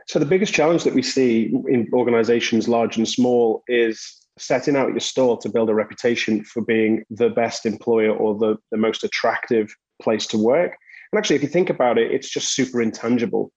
So 0.07 0.19
the 0.19 0.25
biggest 0.25 0.53
challenge 0.53 0.83
that 0.83 0.93
we 0.93 1.01
see 1.01 1.53
in 1.67 1.89
organizations 1.93 2.67
large 2.67 2.97
and 2.97 3.07
small 3.07 3.63
is 3.67 4.17
setting 4.37 4.75
out 4.75 4.89
your 4.89 4.99
stall 4.99 5.37
to 5.37 5.49
build 5.49 5.69
a 5.69 5.73
reputation 5.73 6.43
for 6.43 6.61
being 6.63 7.03
the 7.09 7.29
best 7.29 7.65
employer 7.65 8.11
or 8.11 8.37
the, 8.37 8.57
the 8.71 8.77
most 8.77 9.03
attractive 9.03 9.73
place 10.01 10.25
to 10.27 10.37
work. 10.37 10.75
And 11.11 11.17
actually 11.17 11.37
if 11.37 11.41
you 11.41 11.49
think 11.49 11.71
about 11.71 11.97
it 11.97 12.11
it's 12.11 12.29
just 12.29 12.53
super 12.53 12.79
intangible 12.79 13.51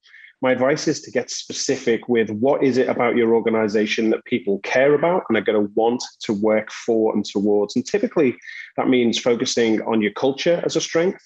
my 0.44 0.52
advice 0.52 0.86
is 0.86 1.00
to 1.00 1.10
get 1.10 1.30
specific 1.30 2.06
with 2.06 2.28
what 2.28 2.62
is 2.62 2.76
it 2.76 2.86
about 2.86 3.16
your 3.16 3.34
organization 3.34 4.10
that 4.10 4.22
people 4.26 4.58
care 4.58 4.92
about 4.92 5.22
and 5.26 5.38
are 5.38 5.40
going 5.40 5.58
to 5.58 5.72
want 5.74 6.04
to 6.20 6.34
work 6.34 6.70
for 6.70 7.14
and 7.14 7.24
towards. 7.24 7.74
And 7.74 7.86
typically, 7.86 8.36
that 8.76 8.88
means 8.88 9.18
focusing 9.18 9.80
on 9.84 10.02
your 10.02 10.12
culture 10.12 10.60
as 10.62 10.76
a 10.76 10.82
strength, 10.82 11.24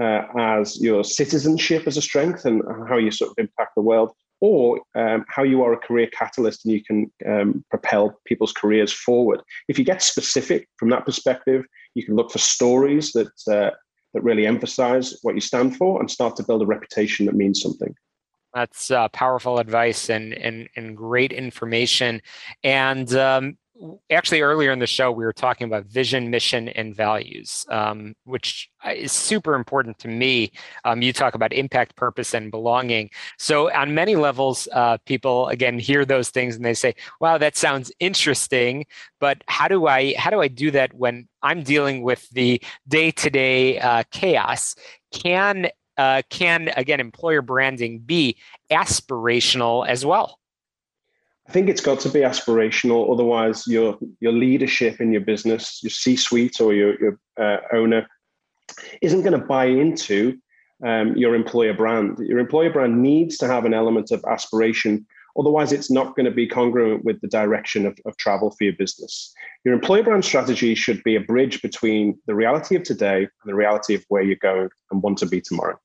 uh, 0.00 0.22
as 0.38 0.80
your 0.80 1.04
citizenship 1.04 1.82
as 1.86 1.98
a 1.98 2.00
strength, 2.00 2.46
and 2.46 2.62
how 2.88 2.96
you 2.96 3.10
sort 3.10 3.32
of 3.32 3.34
impact 3.36 3.72
the 3.76 3.82
world, 3.82 4.12
or 4.40 4.80
um, 4.94 5.26
how 5.28 5.42
you 5.42 5.62
are 5.62 5.74
a 5.74 5.86
career 5.86 6.08
catalyst 6.18 6.64
and 6.64 6.72
you 6.72 6.82
can 6.82 7.12
um, 7.26 7.62
propel 7.68 8.18
people's 8.24 8.52
careers 8.52 8.94
forward. 8.94 9.42
If 9.68 9.78
you 9.78 9.84
get 9.84 10.00
specific 10.00 10.70
from 10.78 10.88
that 10.88 11.04
perspective, 11.04 11.66
you 11.94 12.02
can 12.02 12.16
look 12.16 12.32
for 12.32 12.38
stories 12.38 13.12
that. 13.12 13.32
Uh, 13.46 13.76
that 14.14 14.22
really 14.22 14.46
emphasize 14.46 15.18
what 15.22 15.34
you 15.34 15.40
stand 15.40 15.76
for 15.76 15.98
and 15.98 16.08
start 16.08 16.36
to 16.36 16.44
build 16.44 16.62
a 16.62 16.66
reputation 16.66 17.26
that 17.26 17.34
means 17.34 17.60
something. 17.60 17.92
That's 18.54 18.90
uh, 18.90 19.08
powerful 19.08 19.58
advice 19.58 20.08
and, 20.08 20.32
and, 20.32 20.68
and 20.76 20.96
great 20.96 21.32
information. 21.32 22.22
And 22.62 23.12
um, 23.14 23.58
actually, 24.10 24.42
earlier 24.42 24.70
in 24.70 24.78
the 24.78 24.86
show, 24.86 25.10
we 25.10 25.24
were 25.24 25.32
talking 25.32 25.66
about 25.66 25.86
vision, 25.86 26.30
mission, 26.30 26.68
and 26.68 26.94
values, 26.94 27.66
um, 27.68 28.14
which 28.22 28.70
is 28.94 29.10
super 29.10 29.56
important 29.56 29.98
to 29.98 30.08
me. 30.08 30.52
Um, 30.84 31.02
you 31.02 31.12
talk 31.12 31.34
about 31.34 31.52
impact, 31.52 31.96
purpose, 31.96 32.32
and 32.32 32.52
belonging. 32.52 33.10
So, 33.38 33.72
on 33.72 33.92
many 33.92 34.14
levels, 34.14 34.68
uh, 34.72 34.98
people 35.04 35.48
again 35.48 35.80
hear 35.80 36.04
those 36.04 36.30
things 36.30 36.54
and 36.54 36.64
they 36.64 36.74
say, 36.74 36.94
"Wow, 37.20 37.38
that 37.38 37.56
sounds 37.56 37.90
interesting." 37.98 38.86
But 39.18 39.42
how 39.48 39.66
do 39.66 39.88
I 39.88 40.14
how 40.16 40.30
do 40.30 40.40
I 40.40 40.48
do 40.48 40.70
that 40.70 40.94
when 40.94 41.26
I'm 41.42 41.64
dealing 41.64 42.02
with 42.02 42.28
the 42.30 42.62
day 42.86 43.10
to 43.10 43.30
day 43.30 44.04
chaos? 44.12 44.76
Can 45.12 45.70
uh, 45.96 46.22
can 46.30 46.70
again 46.76 47.00
employer 47.00 47.42
branding 47.42 47.98
be 47.98 48.36
aspirational 48.70 49.86
as 49.86 50.04
well? 50.04 50.38
I 51.48 51.52
think 51.52 51.68
it's 51.68 51.80
got 51.80 52.00
to 52.00 52.08
be 52.08 52.20
aspirational. 52.20 53.12
Otherwise, 53.12 53.66
your 53.66 53.98
your 54.20 54.32
leadership 54.32 55.00
in 55.00 55.12
your 55.12 55.20
business, 55.20 55.82
your 55.82 55.90
C-suite 55.90 56.60
or 56.60 56.72
your 56.72 57.00
your 57.00 57.18
uh, 57.38 57.58
owner, 57.72 58.06
isn't 59.02 59.22
going 59.22 59.38
to 59.38 59.46
buy 59.46 59.66
into 59.66 60.38
um, 60.84 61.16
your 61.16 61.34
employer 61.34 61.74
brand. 61.74 62.18
Your 62.18 62.38
employer 62.38 62.70
brand 62.70 63.02
needs 63.02 63.36
to 63.38 63.46
have 63.46 63.64
an 63.64 63.74
element 63.74 64.10
of 64.10 64.24
aspiration. 64.28 65.06
Otherwise, 65.38 65.72
it's 65.72 65.90
not 65.90 66.14
going 66.14 66.26
to 66.26 66.30
be 66.30 66.46
congruent 66.46 67.04
with 67.04 67.20
the 67.20 67.28
direction 67.28 67.86
of, 67.86 67.98
of 68.06 68.16
travel 68.16 68.50
for 68.50 68.64
your 68.64 68.72
business. 68.74 69.32
Your 69.64 69.74
employer 69.74 70.02
brand 70.02 70.24
strategy 70.24 70.74
should 70.74 71.02
be 71.02 71.16
a 71.16 71.20
bridge 71.20 71.60
between 71.62 72.18
the 72.26 72.34
reality 72.34 72.76
of 72.76 72.82
today 72.84 73.18
and 73.18 73.28
the 73.44 73.54
reality 73.54 73.94
of 73.94 74.04
where 74.08 74.22
you're 74.22 74.36
going 74.36 74.68
and 74.90 75.02
want 75.02 75.18
to 75.18 75.26
be 75.26 75.40
tomorrow. 75.40 75.78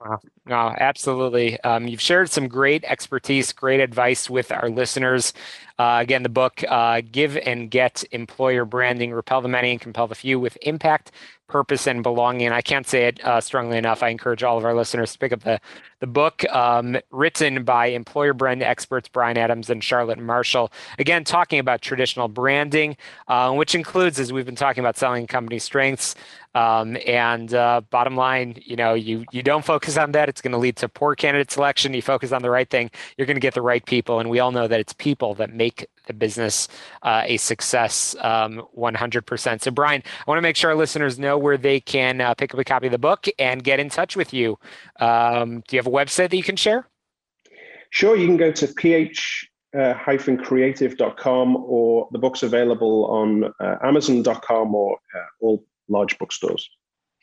Wow. 0.00 0.18
No, 0.44 0.74
absolutely. 0.78 1.58
Um, 1.60 1.88
you've 1.88 2.00
shared 2.00 2.28
some 2.28 2.46
great 2.46 2.84
expertise, 2.84 3.52
great 3.52 3.80
advice 3.80 4.28
with 4.28 4.52
our 4.52 4.68
listeners. 4.68 5.32
Uh, 5.78 5.98
again, 6.00 6.22
the 6.22 6.28
book, 6.28 6.62
uh, 6.68 7.00
Give 7.10 7.38
and 7.38 7.70
Get 7.70 8.04
Employer 8.12 8.66
Branding, 8.66 9.12
Repel 9.12 9.40
the 9.40 9.48
Many 9.48 9.70
and 9.70 9.80
Compel 9.80 10.06
the 10.06 10.14
Few 10.14 10.38
with 10.38 10.58
Impact, 10.62 11.12
Purpose, 11.46 11.86
and 11.86 12.02
Belonging. 12.02 12.52
I 12.52 12.60
can't 12.60 12.86
say 12.86 13.04
it 13.04 13.24
uh, 13.24 13.40
strongly 13.40 13.76
enough. 13.78 14.02
I 14.02 14.08
encourage 14.08 14.42
all 14.42 14.58
of 14.58 14.64
our 14.64 14.74
listeners 14.74 15.12
to 15.12 15.18
pick 15.18 15.32
up 15.32 15.42
the, 15.42 15.60
the 16.00 16.06
book 16.06 16.44
um, 16.52 16.96
written 17.10 17.64
by 17.64 17.86
employer 17.86 18.32
brand 18.32 18.62
experts 18.62 19.08
Bryan 19.08 19.36
Adams 19.36 19.70
and 19.70 19.82
Charlotte 19.82 20.18
Marshall. 20.18 20.72
Again, 20.98 21.24
talking 21.24 21.58
about 21.58 21.82
traditional 21.82 22.28
branding, 22.28 22.96
uh, 23.28 23.52
which 23.52 23.74
includes, 23.74 24.18
as 24.18 24.32
we've 24.32 24.46
been 24.46 24.56
talking 24.56 24.80
about, 24.82 24.96
selling 24.96 25.26
company 25.26 25.58
strengths, 25.58 26.14
um, 26.54 26.96
and 27.06 27.52
uh, 27.52 27.80
bottom 27.90 28.16
line, 28.16 28.56
you 28.64 28.76
know, 28.76 28.94
you 28.94 29.24
you 29.32 29.42
don't 29.42 29.64
focus 29.64 29.96
on 29.96 30.12
that, 30.12 30.28
it's 30.28 30.40
going 30.40 30.52
to 30.52 30.58
lead 30.58 30.76
to 30.76 30.88
poor 30.88 31.14
candidate 31.16 31.50
selection. 31.50 31.94
You 31.94 32.02
focus 32.02 32.32
on 32.32 32.42
the 32.42 32.50
right 32.50 32.68
thing, 32.70 32.90
you're 33.16 33.26
going 33.26 33.36
to 33.36 33.40
get 33.40 33.54
the 33.54 33.62
right 33.62 33.84
people, 33.84 34.20
and 34.20 34.30
we 34.30 34.38
all 34.38 34.52
know 34.52 34.68
that 34.68 34.80
it's 34.80 34.92
people 34.92 35.34
that 35.34 35.52
make 35.52 35.86
the 36.06 36.14
business 36.14 36.68
uh, 37.02 37.22
a 37.24 37.36
success 37.36 38.14
um, 38.20 38.62
100%. 38.76 39.62
So, 39.62 39.70
Bryan, 39.70 40.02
I 40.04 40.30
want 40.30 40.38
to 40.38 40.42
make 40.42 40.56
sure 40.56 40.70
our 40.70 40.76
listeners 40.76 41.18
know 41.18 41.38
where 41.38 41.56
they 41.56 41.80
can 41.80 42.20
uh, 42.20 42.34
pick 42.34 42.54
up 42.54 42.60
a 42.60 42.64
copy 42.64 42.86
of 42.86 42.92
the 42.92 42.98
book 42.98 43.26
and 43.38 43.62
get 43.62 43.80
in 43.80 43.88
touch 43.88 44.16
with 44.16 44.32
you. 44.32 44.58
Um, 45.00 45.62
do 45.68 45.76
you 45.76 45.78
have 45.78 45.86
a 45.86 45.90
website 45.90 46.30
that 46.30 46.36
you 46.36 46.42
can 46.42 46.56
share? 46.56 46.88
Sure, 47.90 48.16
you 48.16 48.26
can 48.26 48.36
go 48.36 48.50
to 48.50 48.66
ph 48.74 49.48
uh, 49.76 49.94
or 51.56 52.08
the 52.12 52.18
book's 52.18 52.42
available 52.42 53.06
on 53.06 53.52
uh, 53.60 53.76
amazon.com 53.82 54.74
or 54.74 54.98
uh, 55.14 55.18
all 55.40 55.64
large 55.88 56.18
bookstores. 56.18 56.68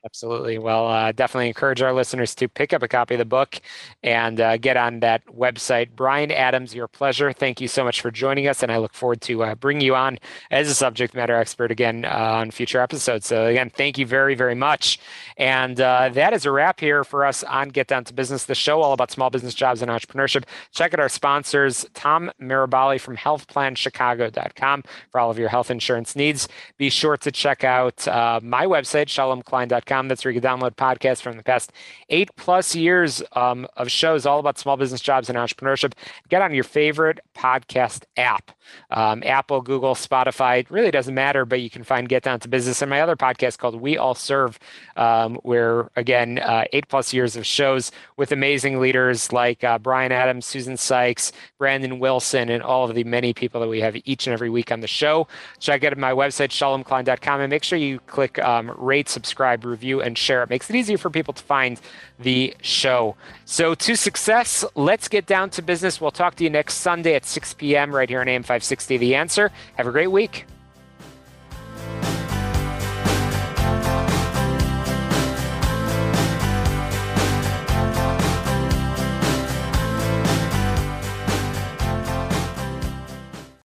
Absolutely. 0.03 0.57
Well, 0.57 0.87
uh, 0.87 1.11
definitely 1.11 1.47
encourage 1.47 1.83
our 1.83 1.93
listeners 1.93 2.33
to 2.35 2.47
pick 2.47 2.73
up 2.73 2.81
a 2.81 2.87
copy 2.87 3.13
of 3.13 3.19
the 3.19 3.25
book 3.25 3.61
and 4.01 4.41
uh, 4.41 4.57
get 4.57 4.75
on 4.75 4.99
that 5.01 5.23
website. 5.27 5.91
Bryan 5.95 6.31
Adams, 6.31 6.73
your 6.73 6.87
pleasure. 6.87 7.31
Thank 7.31 7.61
you 7.61 7.67
so 7.67 7.83
much 7.83 8.01
for 8.01 8.09
joining 8.09 8.47
us, 8.47 8.63
and 8.63 8.71
I 8.71 8.77
look 8.77 8.95
forward 8.95 9.21
to 9.21 9.43
uh, 9.43 9.53
bringing 9.53 9.85
you 9.85 9.95
on 9.95 10.17
as 10.49 10.67
a 10.67 10.73
subject 10.73 11.13
matter 11.13 11.35
expert 11.35 11.69
again 11.69 12.05
uh, 12.05 12.09
on 12.09 12.49
future 12.49 12.79
episodes. 12.79 13.27
So, 13.27 13.45
again, 13.45 13.69
thank 13.69 13.99
you 13.99 14.07
very, 14.07 14.33
very 14.33 14.55
much. 14.55 14.99
And 15.37 15.79
uh, 15.79 16.09
that 16.09 16.33
is 16.33 16.47
a 16.47 16.51
wrap 16.51 16.79
here 16.79 17.03
for 17.03 17.23
us 17.23 17.43
on 17.43 17.69
Get 17.69 17.85
Down 17.85 18.03
to 18.05 18.13
Business, 18.13 18.45
the 18.45 18.55
show 18.55 18.81
all 18.81 18.93
about 18.93 19.11
small 19.11 19.29
business 19.29 19.53
jobs 19.53 19.83
and 19.83 19.91
entrepreneurship. 19.91 20.45
Check 20.71 20.95
out 20.95 20.99
our 20.99 21.09
sponsors, 21.09 21.85
Tom 21.93 22.31
Mirabali 22.41 22.99
from 22.99 23.17
HealthPlanChicago.com 23.17 24.83
for 25.11 25.19
all 25.19 25.29
of 25.29 25.37
your 25.37 25.49
health 25.49 25.69
insurance 25.69 26.15
needs. 26.15 26.47
Be 26.79 26.89
sure 26.89 27.17
to 27.17 27.31
check 27.31 27.63
out 27.63 28.07
uh, 28.07 28.39
my 28.41 28.65
website, 28.65 29.05
ShalomKlein.com 29.05 29.90
that's 30.07 30.23
where 30.23 30.31
you 30.31 30.39
can 30.39 30.59
download 30.59 30.75
podcasts 30.75 31.21
from 31.21 31.37
the 31.37 31.43
past 31.43 31.71
eight 32.09 32.29
plus 32.35 32.75
years 32.75 33.21
um, 33.33 33.67
of 33.77 33.91
shows 33.91 34.25
all 34.25 34.39
about 34.39 34.57
small 34.57 34.77
business 34.77 35.01
jobs 35.01 35.29
and 35.29 35.37
entrepreneurship. 35.37 35.93
Get 36.29 36.41
on 36.41 36.53
your 36.53 36.63
favorite 36.63 37.19
podcast 37.35 38.03
app 38.17 38.51
um, 38.89 39.23
Apple, 39.25 39.61
Google, 39.61 39.95
Spotify. 39.95 40.59
It 40.59 40.71
really 40.71 40.91
doesn't 40.91 41.13
matter, 41.13 41.45
but 41.45 41.61
you 41.61 41.69
can 41.69 41.83
find 41.83 42.07
Get 42.09 42.23
Down 42.23 42.39
to 42.41 42.47
Business 42.47 42.81
and 42.81 42.89
my 42.89 43.01
other 43.01 43.15
podcast 43.15 43.57
called 43.57 43.79
We 43.79 43.97
All 43.97 44.15
Serve, 44.15 44.59
um, 44.95 45.35
where, 45.43 45.89
again, 45.95 46.39
uh, 46.39 46.65
eight 46.73 46.87
plus 46.87 47.13
years 47.13 47.35
of 47.35 47.45
shows 47.45 47.91
with 48.17 48.31
amazing 48.31 48.79
leaders 48.79 49.31
like 49.31 49.63
uh, 49.63 49.79
Bryan 49.79 50.11
Adams, 50.11 50.45
Susan 50.45 50.77
Sykes, 50.77 51.31
Brandon 51.57 51.99
Wilson, 51.99 52.49
and 52.49 52.61
all 52.63 52.89
of 52.89 52.95
the 52.95 53.03
many 53.03 53.33
people 53.33 53.61
that 53.61 53.67
we 53.67 53.81
have 53.81 53.95
each 54.05 54.27
and 54.27 54.33
every 54.33 54.49
week 54.49 54.71
on 54.71 54.81
the 54.81 54.87
show. 54.87 55.27
Check 55.59 55.83
out 55.83 55.97
my 55.97 56.11
website, 56.11 56.49
shalomklein.com, 56.49 57.41
and 57.41 57.49
make 57.49 57.63
sure 57.63 57.77
you 57.77 57.99
click 58.07 58.39
um, 58.39 58.71
rate, 58.77 59.09
subscribe, 59.09 59.65
review 59.65 59.80
review, 59.81 60.01
and 60.01 60.15
share. 60.17 60.43
It 60.43 60.49
makes 60.49 60.69
it 60.69 60.75
easier 60.75 60.97
for 60.97 61.09
people 61.09 61.33
to 61.33 61.43
find 61.43 61.79
the 62.19 62.53
show. 62.61 63.15
So, 63.45 63.73
to 63.73 63.95
success, 63.95 64.63
let's 64.75 65.07
get 65.07 65.25
down 65.25 65.49
to 65.51 65.61
business. 65.61 65.99
We'll 65.99 66.11
talk 66.11 66.35
to 66.35 66.43
you 66.43 66.49
next 66.51 66.75
Sunday 66.75 67.15
at 67.15 67.25
6 67.25 67.55
p.m. 67.55 67.93
right 67.93 68.07
here 68.07 68.21
on 68.21 68.27
AM 68.27 68.43
560 68.43 68.97
The 68.97 69.15
Answer. 69.15 69.51
Have 69.77 69.87
a 69.87 69.91
great 69.91 70.11
week. 70.11 70.45